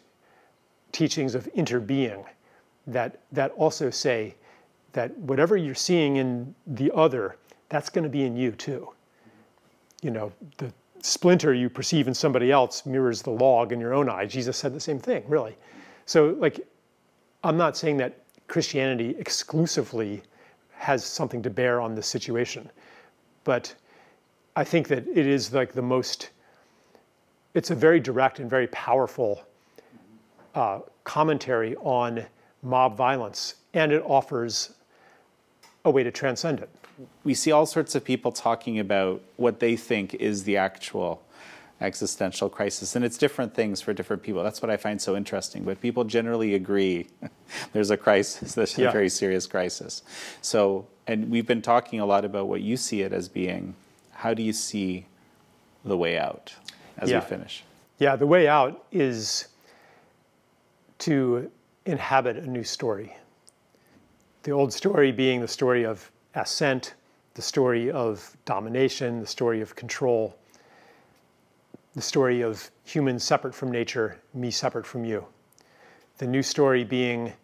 teachings 0.92 1.34
of 1.34 1.52
interbeing, 1.54 2.24
that, 2.86 3.20
that 3.32 3.50
also 3.52 3.90
say 3.90 4.34
that 4.92 5.16
whatever 5.18 5.56
you're 5.56 5.74
seeing 5.74 6.16
in 6.16 6.54
the 6.66 6.90
other, 6.94 7.36
that's 7.68 7.90
going 7.90 8.04
to 8.04 8.10
be 8.10 8.24
in 8.24 8.36
you 8.36 8.52
too. 8.52 8.90
You 10.02 10.10
know, 10.10 10.32
the 10.56 10.72
splinter 11.02 11.54
you 11.54 11.68
perceive 11.68 12.08
in 12.08 12.14
somebody 12.14 12.50
else 12.50 12.86
mirrors 12.86 13.22
the 13.22 13.30
log 13.30 13.72
in 13.72 13.80
your 13.80 13.94
own 13.94 14.08
eye. 14.08 14.26
Jesus 14.26 14.56
said 14.56 14.74
the 14.74 14.80
same 14.80 14.98
thing, 14.98 15.22
really. 15.28 15.56
So, 16.06 16.36
like, 16.38 16.66
I'm 17.44 17.56
not 17.56 17.76
saying 17.76 17.98
that 17.98 18.18
Christianity 18.46 19.14
exclusively 19.18 20.22
has 20.72 21.04
something 21.04 21.42
to 21.42 21.50
bear 21.50 21.80
on 21.80 21.94
this 21.94 22.06
situation, 22.06 22.70
but 23.44 23.74
I 24.56 24.64
think 24.64 24.88
that 24.88 25.06
it 25.06 25.26
is 25.26 25.52
like 25.52 25.72
the 25.72 25.82
most, 25.82 26.30
it's 27.54 27.70
a 27.70 27.74
very 27.74 28.00
direct 28.00 28.40
and 28.40 28.48
very 28.48 28.66
powerful 28.68 29.42
uh, 30.54 30.80
commentary 31.04 31.76
on 31.76 32.24
mob 32.62 32.96
violence, 32.96 33.56
and 33.74 33.92
it 33.92 34.02
offers 34.04 34.74
a 35.84 35.90
way 35.90 36.02
to 36.02 36.10
transcend 36.10 36.60
it. 36.60 36.68
We 37.24 37.34
see 37.34 37.52
all 37.52 37.66
sorts 37.66 37.94
of 37.94 38.04
people 38.04 38.32
talking 38.32 38.78
about 38.78 39.22
what 39.36 39.60
they 39.60 39.76
think 39.76 40.14
is 40.14 40.44
the 40.44 40.56
actual 40.56 41.22
existential 41.80 42.48
crisis. 42.48 42.96
And 42.96 43.04
it's 43.04 43.16
different 43.16 43.54
things 43.54 43.80
for 43.80 43.92
different 43.92 44.22
people. 44.22 44.42
That's 44.42 44.60
what 44.60 44.70
I 44.70 44.76
find 44.76 45.00
so 45.00 45.16
interesting. 45.16 45.64
But 45.64 45.80
people 45.80 46.04
generally 46.04 46.54
agree 46.54 47.06
there's 47.72 47.90
a 47.90 47.96
crisis, 47.96 48.54
there's 48.56 48.76
yeah. 48.76 48.88
a 48.88 48.92
very 48.92 49.08
serious 49.08 49.46
crisis. 49.46 50.02
So, 50.42 50.86
and 51.06 51.30
we've 51.30 51.46
been 51.46 51.62
talking 51.62 52.00
a 52.00 52.06
lot 52.06 52.24
about 52.24 52.48
what 52.48 52.60
you 52.60 52.76
see 52.76 53.02
it 53.02 53.12
as 53.12 53.28
being. 53.28 53.74
How 54.12 54.34
do 54.34 54.42
you 54.42 54.52
see 54.52 55.06
the 55.84 55.96
way 55.96 56.18
out 56.18 56.54
as 56.98 57.10
yeah. 57.10 57.20
we 57.20 57.26
finish? 57.26 57.62
Yeah, 57.98 58.16
the 58.16 58.26
way 58.26 58.48
out 58.48 58.84
is 58.92 59.48
to 61.00 61.50
inhabit 61.86 62.36
a 62.36 62.46
new 62.46 62.64
story. 62.64 63.16
The 64.48 64.54
old 64.54 64.72
story 64.72 65.12
being 65.12 65.42
the 65.42 65.46
story 65.46 65.84
of 65.84 66.10
ascent, 66.34 66.94
the 67.34 67.42
story 67.42 67.90
of 67.90 68.34
domination, 68.46 69.20
the 69.20 69.26
story 69.26 69.60
of 69.60 69.76
control 69.76 70.38
the 71.94 72.00
story 72.00 72.40
of 72.40 72.70
humans 72.82 73.24
separate 73.24 73.54
from 73.54 73.70
nature, 73.70 74.16
me 74.32 74.50
separate 74.50 74.86
from 74.86 75.04
you. 75.04 75.26
The 76.16 76.26
new 76.26 76.42
story 76.42 76.82
being 76.82 77.34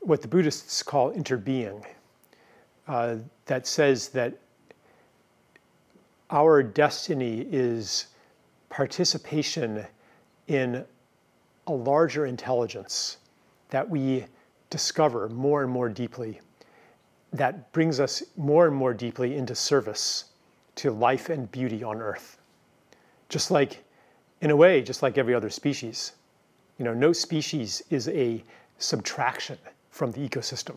what 0.00 0.22
the 0.22 0.28
Buddhists 0.28 0.82
call 0.82 1.12
interbeing, 1.12 1.84
uh, 2.88 3.16
that 3.44 3.66
says 3.66 4.08
that 4.08 4.32
our 6.30 6.62
destiny 6.62 7.46
is 7.50 8.06
participation 8.70 9.84
in 10.48 10.82
a 11.66 11.72
larger 11.72 12.24
intelligence 12.24 13.18
that 13.68 13.86
we 13.86 14.24
discover 14.72 15.28
more 15.28 15.62
and 15.62 15.70
more 15.70 15.88
deeply, 15.88 16.40
that 17.32 17.70
brings 17.72 18.00
us 18.00 18.24
more 18.36 18.66
and 18.66 18.74
more 18.74 18.92
deeply 18.92 19.36
into 19.36 19.54
service 19.54 20.24
to 20.74 20.90
life 20.90 21.28
and 21.28 21.50
beauty 21.52 21.84
on 21.84 22.00
earth 22.00 22.38
just 23.32 23.50
like, 23.50 23.82
in 24.42 24.50
a 24.50 24.56
way, 24.56 24.82
just 24.82 25.02
like 25.02 25.16
every 25.16 25.34
other 25.34 25.48
species. 25.48 26.12
You 26.78 26.84
know, 26.84 26.92
no 26.92 27.14
species 27.14 27.82
is 27.88 28.08
a 28.08 28.44
subtraction 28.76 29.56
from 29.90 30.12
the 30.12 30.28
ecosystem. 30.28 30.76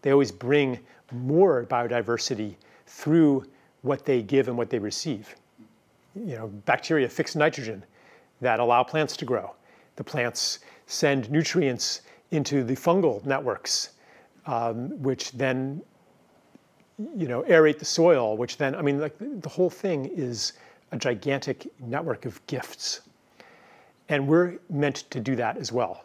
They 0.00 0.10
always 0.10 0.32
bring 0.32 0.78
more 1.12 1.66
biodiversity 1.66 2.54
through 2.86 3.44
what 3.82 4.06
they 4.06 4.22
give 4.22 4.48
and 4.48 4.56
what 4.56 4.70
they 4.70 4.78
receive. 4.78 5.36
You 6.14 6.36
know, 6.36 6.48
bacteria 6.64 7.08
fix 7.08 7.36
nitrogen 7.36 7.84
that 8.40 8.58
allow 8.58 8.82
plants 8.82 9.16
to 9.18 9.26
grow. 9.26 9.54
The 9.96 10.04
plants 10.04 10.60
send 10.86 11.30
nutrients 11.30 12.00
into 12.32 12.64
the 12.64 12.74
fungal 12.74 13.24
networks, 13.24 13.90
um, 14.46 14.90
which 15.02 15.32
then, 15.32 15.80
you 16.98 17.28
know, 17.28 17.42
aerate 17.42 17.78
the 17.78 17.84
soil, 17.84 18.36
which 18.36 18.56
then, 18.56 18.74
I 18.74 18.82
mean, 18.82 18.98
like 18.98 19.14
the 19.18 19.48
whole 19.48 19.70
thing 19.70 20.06
is 20.06 20.54
a 20.90 20.96
gigantic 20.96 21.70
network 21.80 22.24
of 22.24 22.44
gifts. 22.46 23.02
And 24.08 24.26
we're 24.26 24.58
meant 24.68 25.04
to 25.10 25.20
do 25.20 25.36
that 25.36 25.56
as 25.56 25.72
well. 25.72 26.04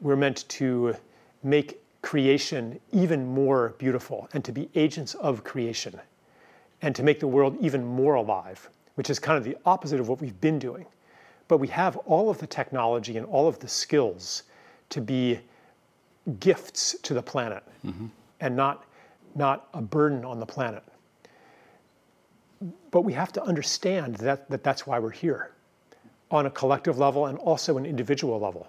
We're 0.00 0.16
meant 0.16 0.48
to 0.50 0.94
make 1.42 1.80
creation 2.02 2.78
even 2.92 3.26
more 3.26 3.74
beautiful 3.78 4.28
and 4.34 4.44
to 4.44 4.52
be 4.52 4.68
agents 4.74 5.14
of 5.14 5.42
creation 5.42 5.98
and 6.82 6.94
to 6.94 7.02
make 7.02 7.18
the 7.18 7.26
world 7.26 7.56
even 7.60 7.84
more 7.84 8.14
alive, 8.14 8.68
which 8.96 9.08
is 9.08 9.18
kind 9.18 9.38
of 9.38 9.44
the 9.44 9.56
opposite 9.64 10.00
of 10.00 10.08
what 10.08 10.20
we've 10.20 10.40
been 10.40 10.58
doing. 10.58 10.84
But 11.48 11.58
we 11.58 11.68
have 11.68 11.96
all 11.98 12.28
of 12.28 12.38
the 12.38 12.46
technology 12.46 13.16
and 13.16 13.26
all 13.26 13.48
of 13.48 13.58
the 13.58 13.68
skills 13.68 14.42
to 14.90 15.00
be 15.00 15.38
gifts 16.40 16.96
to 17.02 17.14
the 17.14 17.22
planet 17.22 17.62
mm-hmm. 17.84 18.06
and 18.40 18.56
not, 18.56 18.84
not 19.34 19.68
a 19.74 19.82
burden 19.82 20.24
on 20.24 20.40
the 20.40 20.46
planet 20.46 20.82
but 22.90 23.02
we 23.02 23.12
have 23.12 23.32
to 23.32 23.42
understand 23.42 24.16
that, 24.16 24.48
that 24.50 24.62
that's 24.62 24.86
why 24.86 24.98
we're 24.98 25.10
here 25.10 25.50
on 26.30 26.46
a 26.46 26.50
collective 26.50 26.98
level 26.98 27.26
and 27.26 27.38
also 27.38 27.76
an 27.76 27.84
individual 27.84 28.38
level. 28.38 28.68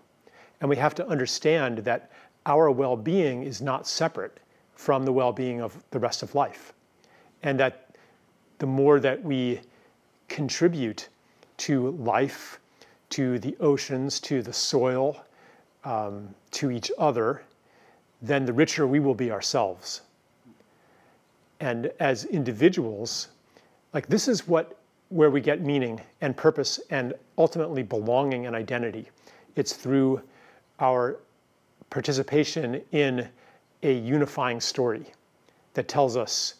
And 0.61 0.69
we 0.69 0.75
have 0.77 0.95
to 0.95 1.07
understand 1.07 1.79
that 1.79 2.11
our 2.45 2.69
well 2.71 2.95
being 2.95 3.43
is 3.43 3.61
not 3.61 3.87
separate 3.87 4.39
from 4.73 5.05
the 5.05 5.13
well 5.13 5.31
being 5.31 5.61
of 5.61 5.77
the 5.91 5.99
rest 5.99 6.23
of 6.23 6.35
life. 6.35 6.73
And 7.43 7.59
that 7.59 7.95
the 8.59 8.65
more 8.65 8.99
that 8.99 9.23
we 9.23 9.61
contribute 10.27 11.09
to 11.57 11.91
life, 11.91 12.59
to 13.11 13.39
the 13.39 13.55
oceans, 13.59 14.19
to 14.21 14.41
the 14.41 14.53
soil, 14.53 15.23
um, 15.85 16.33
to 16.51 16.71
each 16.71 16.91
other, 16.97 17.43
then 18.21 18.45
the 18.45 18.53
richer 18.53 18.85
we 18.87 18.99
will 18.99 19.15
be 19.15 19.31
ourselves. 19.31 20.01
And 21.59 21.91
as 21.99 22.25
individuals, 22.25 23.29
like 23.93 24.07
this 24.07 24.27
is 24.27 24.47
what 24.47 24.77
where 25.09 25.29
we 25.29 25.39
get 25.39 25.61
meaning 25.61 26.01
and 26.21 26.35
purpose 26.35 26.79
and 26.89 27.13
ultimately 27.37 27.83
belonging 27.83 28.47
and 28.47 28.55
identity. 28.55 29.07
It's 29.55 29.73
through 29.73 30.21
our 30.79 31.19
participation 31.89 32.81
in 32.91 33.29
a 33.83 33.93
unifying 33.93 34.59
story 34.59 35.05
that 35.75 35.87
tells 35.87 36.17
us 36.17 36.55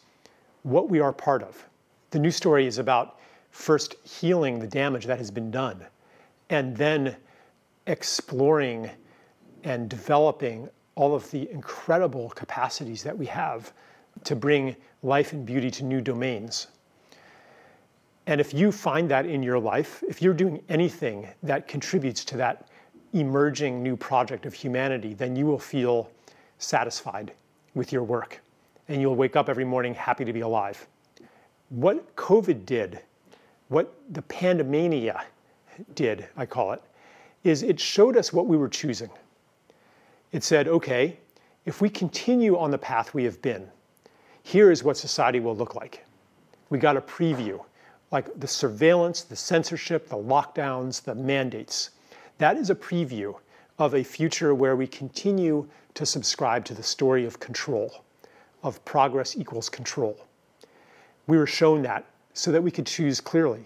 what 0.62 0.88
we 0.88 1.00
are 1.00 1.12
part 1.12 1.42
of. 1.42 1.66
The 2.10 2.18
new 2.18 2.30
story 2.30 2.66
is 2.66 2.78
about 2.78 3.18
first 3.50 3.96
healing 4.04 4.60
the 4.60 4.66
damage 4.66 5.06
that 5.06 5.18
has 5.18 5.30
been 5.30 5.50
done 5.50 5.84
and 6.50 6.76
then 6.76 7.16
exploring 7.86 8.88
and 9.66 9.90
developing 9.90 10.70
all 10.94 11.14
of 11.14 11.28
the 11.32 11.50
incredible 11.50 12.30
capacities 12.30 13.02
that 13.02 13.18
we 13.18 13.26
have 13.26 13.72
to 14.24 14.36
bring 14.36 14.74
life 15.02 15.32
and 15.32 15.44
beauty 15.44 15.70
to 15.70 15.84
new 15.84 16.00
domains. 16.00 16.68
And 18.28 18.40
if 18.40 18.54
you 18.54 18.72
find 18.72 19.10
that 19.10 19.26
in 19.26 19.42
your 19.42 19.58
life, 19.58 20.02
if 20.08 20.22
you're 20.22 20.34
doing 20.34 20.62
anything 20.68 21.28
that 21.42 21.66
contributes 21.66 22.24
to 22.26 22.36
that 22.38 22.68
emerging 23.12 23.82
new 23.82 23.96
project 23.96 24.46
of 24.46 24.54
humanity, 24.54 25.14
then 25.14 25.34
you 25.34 25.46
will 25.46 25.58
feel 25.58 26.10
satisfied 26.58 27.32
with 27.74 27.92
your 27.92 28.04
work 28.04 28.40
and 28.88 29.00
you'll 29.00 29.16
wake 29.16 29.34
up 29.34 29.48
every 29.48 29.64
morning 29.64 29.94
happy 29.94 30.24
to 30.24 30.32
be 30.32 30.40
alive. 30.40 30.86
What 31.70 32.14
COVID 32.14 32.64
did, 32.66 33.00
what 33.68 33.92
the 34.10 34.22
pandemania 34.22 35.22
did, 35.96 36.28
I 36.36 36.46
call 36.46 36.70
it, 36.72 36.82
is 37.42 37.64
it 37.64 37.80
showed 37.80 38.16
us 38.16 38.32
what 38.32 38.46
we 38.46 38.56
were 38.56 38.68
choosing. 38.68 39.10
It 40.36 40.44
said, 40.44 40.68
okay, 40.68 41.16
if 41.64 41.80
we 41.80 41.88
continue 41.88 42.58
on 42.58 42.70
the 42.70 42.76
path 42.76 43.14
we 43.14 43.24
have 43.24 43.40
been, 43.40 43.66
here 44.42 44.70
is 44.70 44.84
what 44.84 44.98
society 44.98 45.40
will 45.40 45.56
look 45.56 45.74
like. 45.74 46.04
We 46.68 46.78
got 46.78 46.94
a 46.94 47.00
preview, 47.00 47.64
like 48.10 48.38
the 48.38 48.46
surveillance, 48.46 49.22
the 49.22 49.34
censorship, 49.34 50.10
the 50.10 50.16
lockdowns, 50.18 51.02
the 51.02 51.14
mandates. 51.14 51.88
That 52.36 52.58
is 52.58 52.68
a 52.68 52.74
preview 52.74 53.34
of 53.78 53.94
a 53.94 54.04
future 54.04 54.54
where 54.54 54.76
we 54.76 54.86
continue 54.86 55.66
to 55.94 56.04
subscribe 56.04 56.66
to 56.66 56.74
the 56.74 56.82
story 56.82 57.24
of 57.24 57.40
control, 57.40 58.04
of 58.62 58.84
progress 58.84 59.38
equals 59.38 59.70
control. 59.70 60.18
We 61.28 61.38
were 61.38 61.46
shown 61.46 61.80
that 61.84 62.04
so 62.34 62.52
that 62.52 62.62
we 62.62 62.70
could 62.70 62.86
choose 62.86 63.22
clearly 63.22 63.64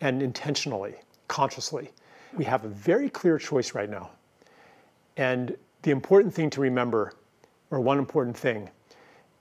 and 0.00 0.20
intentionally, 0.20 0.96
consciously. 1.28 1.92
We 2.36 2.44
have 2.46 2.64
a 2.64 2.68
very 2.68 3.08
clear 3.08 3.38
choice 3.38 3.72
right 3.72 3.88
now. 3.88 4.10
And 5.16 5.56
the 5.82 5.90
important 5.90 6.32
thing 6.32 6.50
to 6.50 6.60
remember, 6.60 7.12
or 7.70 7.80
one 7.80 7.98
important 7.98 8.36
thing, 8.36 8.70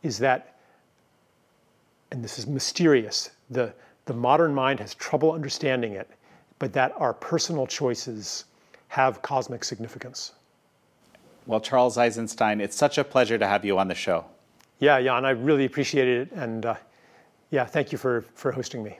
is 0.03 0.17
that, 0.19 0.57
and 2.11 2.23
this 2.23 2.39
is 2.39 2.47
mysterious, 2.47 3.31
the, 3.49 3.73
the 4.05 4.13
modern 4.13 4.53
mind 4.53 4.79
has 4.79 4.93
trouble 4.95 5.31
understanding 5.31 5.93
it, 5.93 6.09
but 6.59 6.73
that 6.73 6.93
our 6.97 7.13
personal 7.13 7.65
choices 7.67 8.45
have 8.87 9.21
cosmic 9.21 9.63
significance. 9.63 10.33
Well, 11.45 11.59
Charles 11.59 11.97
Eisenstein, 11.97 12.61
it's 12.61 12.75
such 12.75 12.97
a 12.97 13.03
pleasure 13.03 13.37
to 13.37 13.47
have 13.47 13.65
you 13.65 13.79
on 13.79 13.87
the 13.87 13.95
show. 13.95 14.25
Yeah, 14.79 15.01
Jan, 15.01 15.25
I 15.25 15.31
really 15.31 15.65
appreciated 15.65 16.27
it. 16.27 16.37
And 16.37 16.65
uh, 16.65 16.75
yeah, 17.51 17.65
thank 17.65 17.91
you 17.91 17.97
for, 17.97 18.25
for 18.33 18.51
hosting 18.51 18.83
me. 18.83 18.97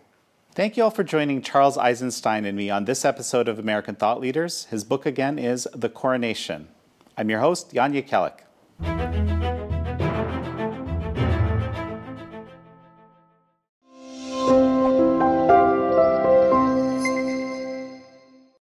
Thank 0.53 0.75
you 0.75 0.83
all 0.83 0.91
for 0.91 1.03
joining 1.03 1.41
Charles 1.41 1.77
Eisenstein 1.77 2.45
and 2.45 2.57
me 2.57 2.69
on 2.69 2.85
this 2.85 3.05
episode 3.05 3.47
of 3.47 3.57
American 3.57 3.95
Thought 3.95 4.19
Leaders. 4.19 4.65
His 4.65 4.83
book 4.83 5.05
again 5.05 5.39
is 5.39 5.67
The 5.73 5.89
Coronation. 5.89 6.67
I'm 7.17 7.29
your 7.29 7.39
host, 7.39 7.73
Jan 7.73 7.93
Jekielek. 7.93 8.47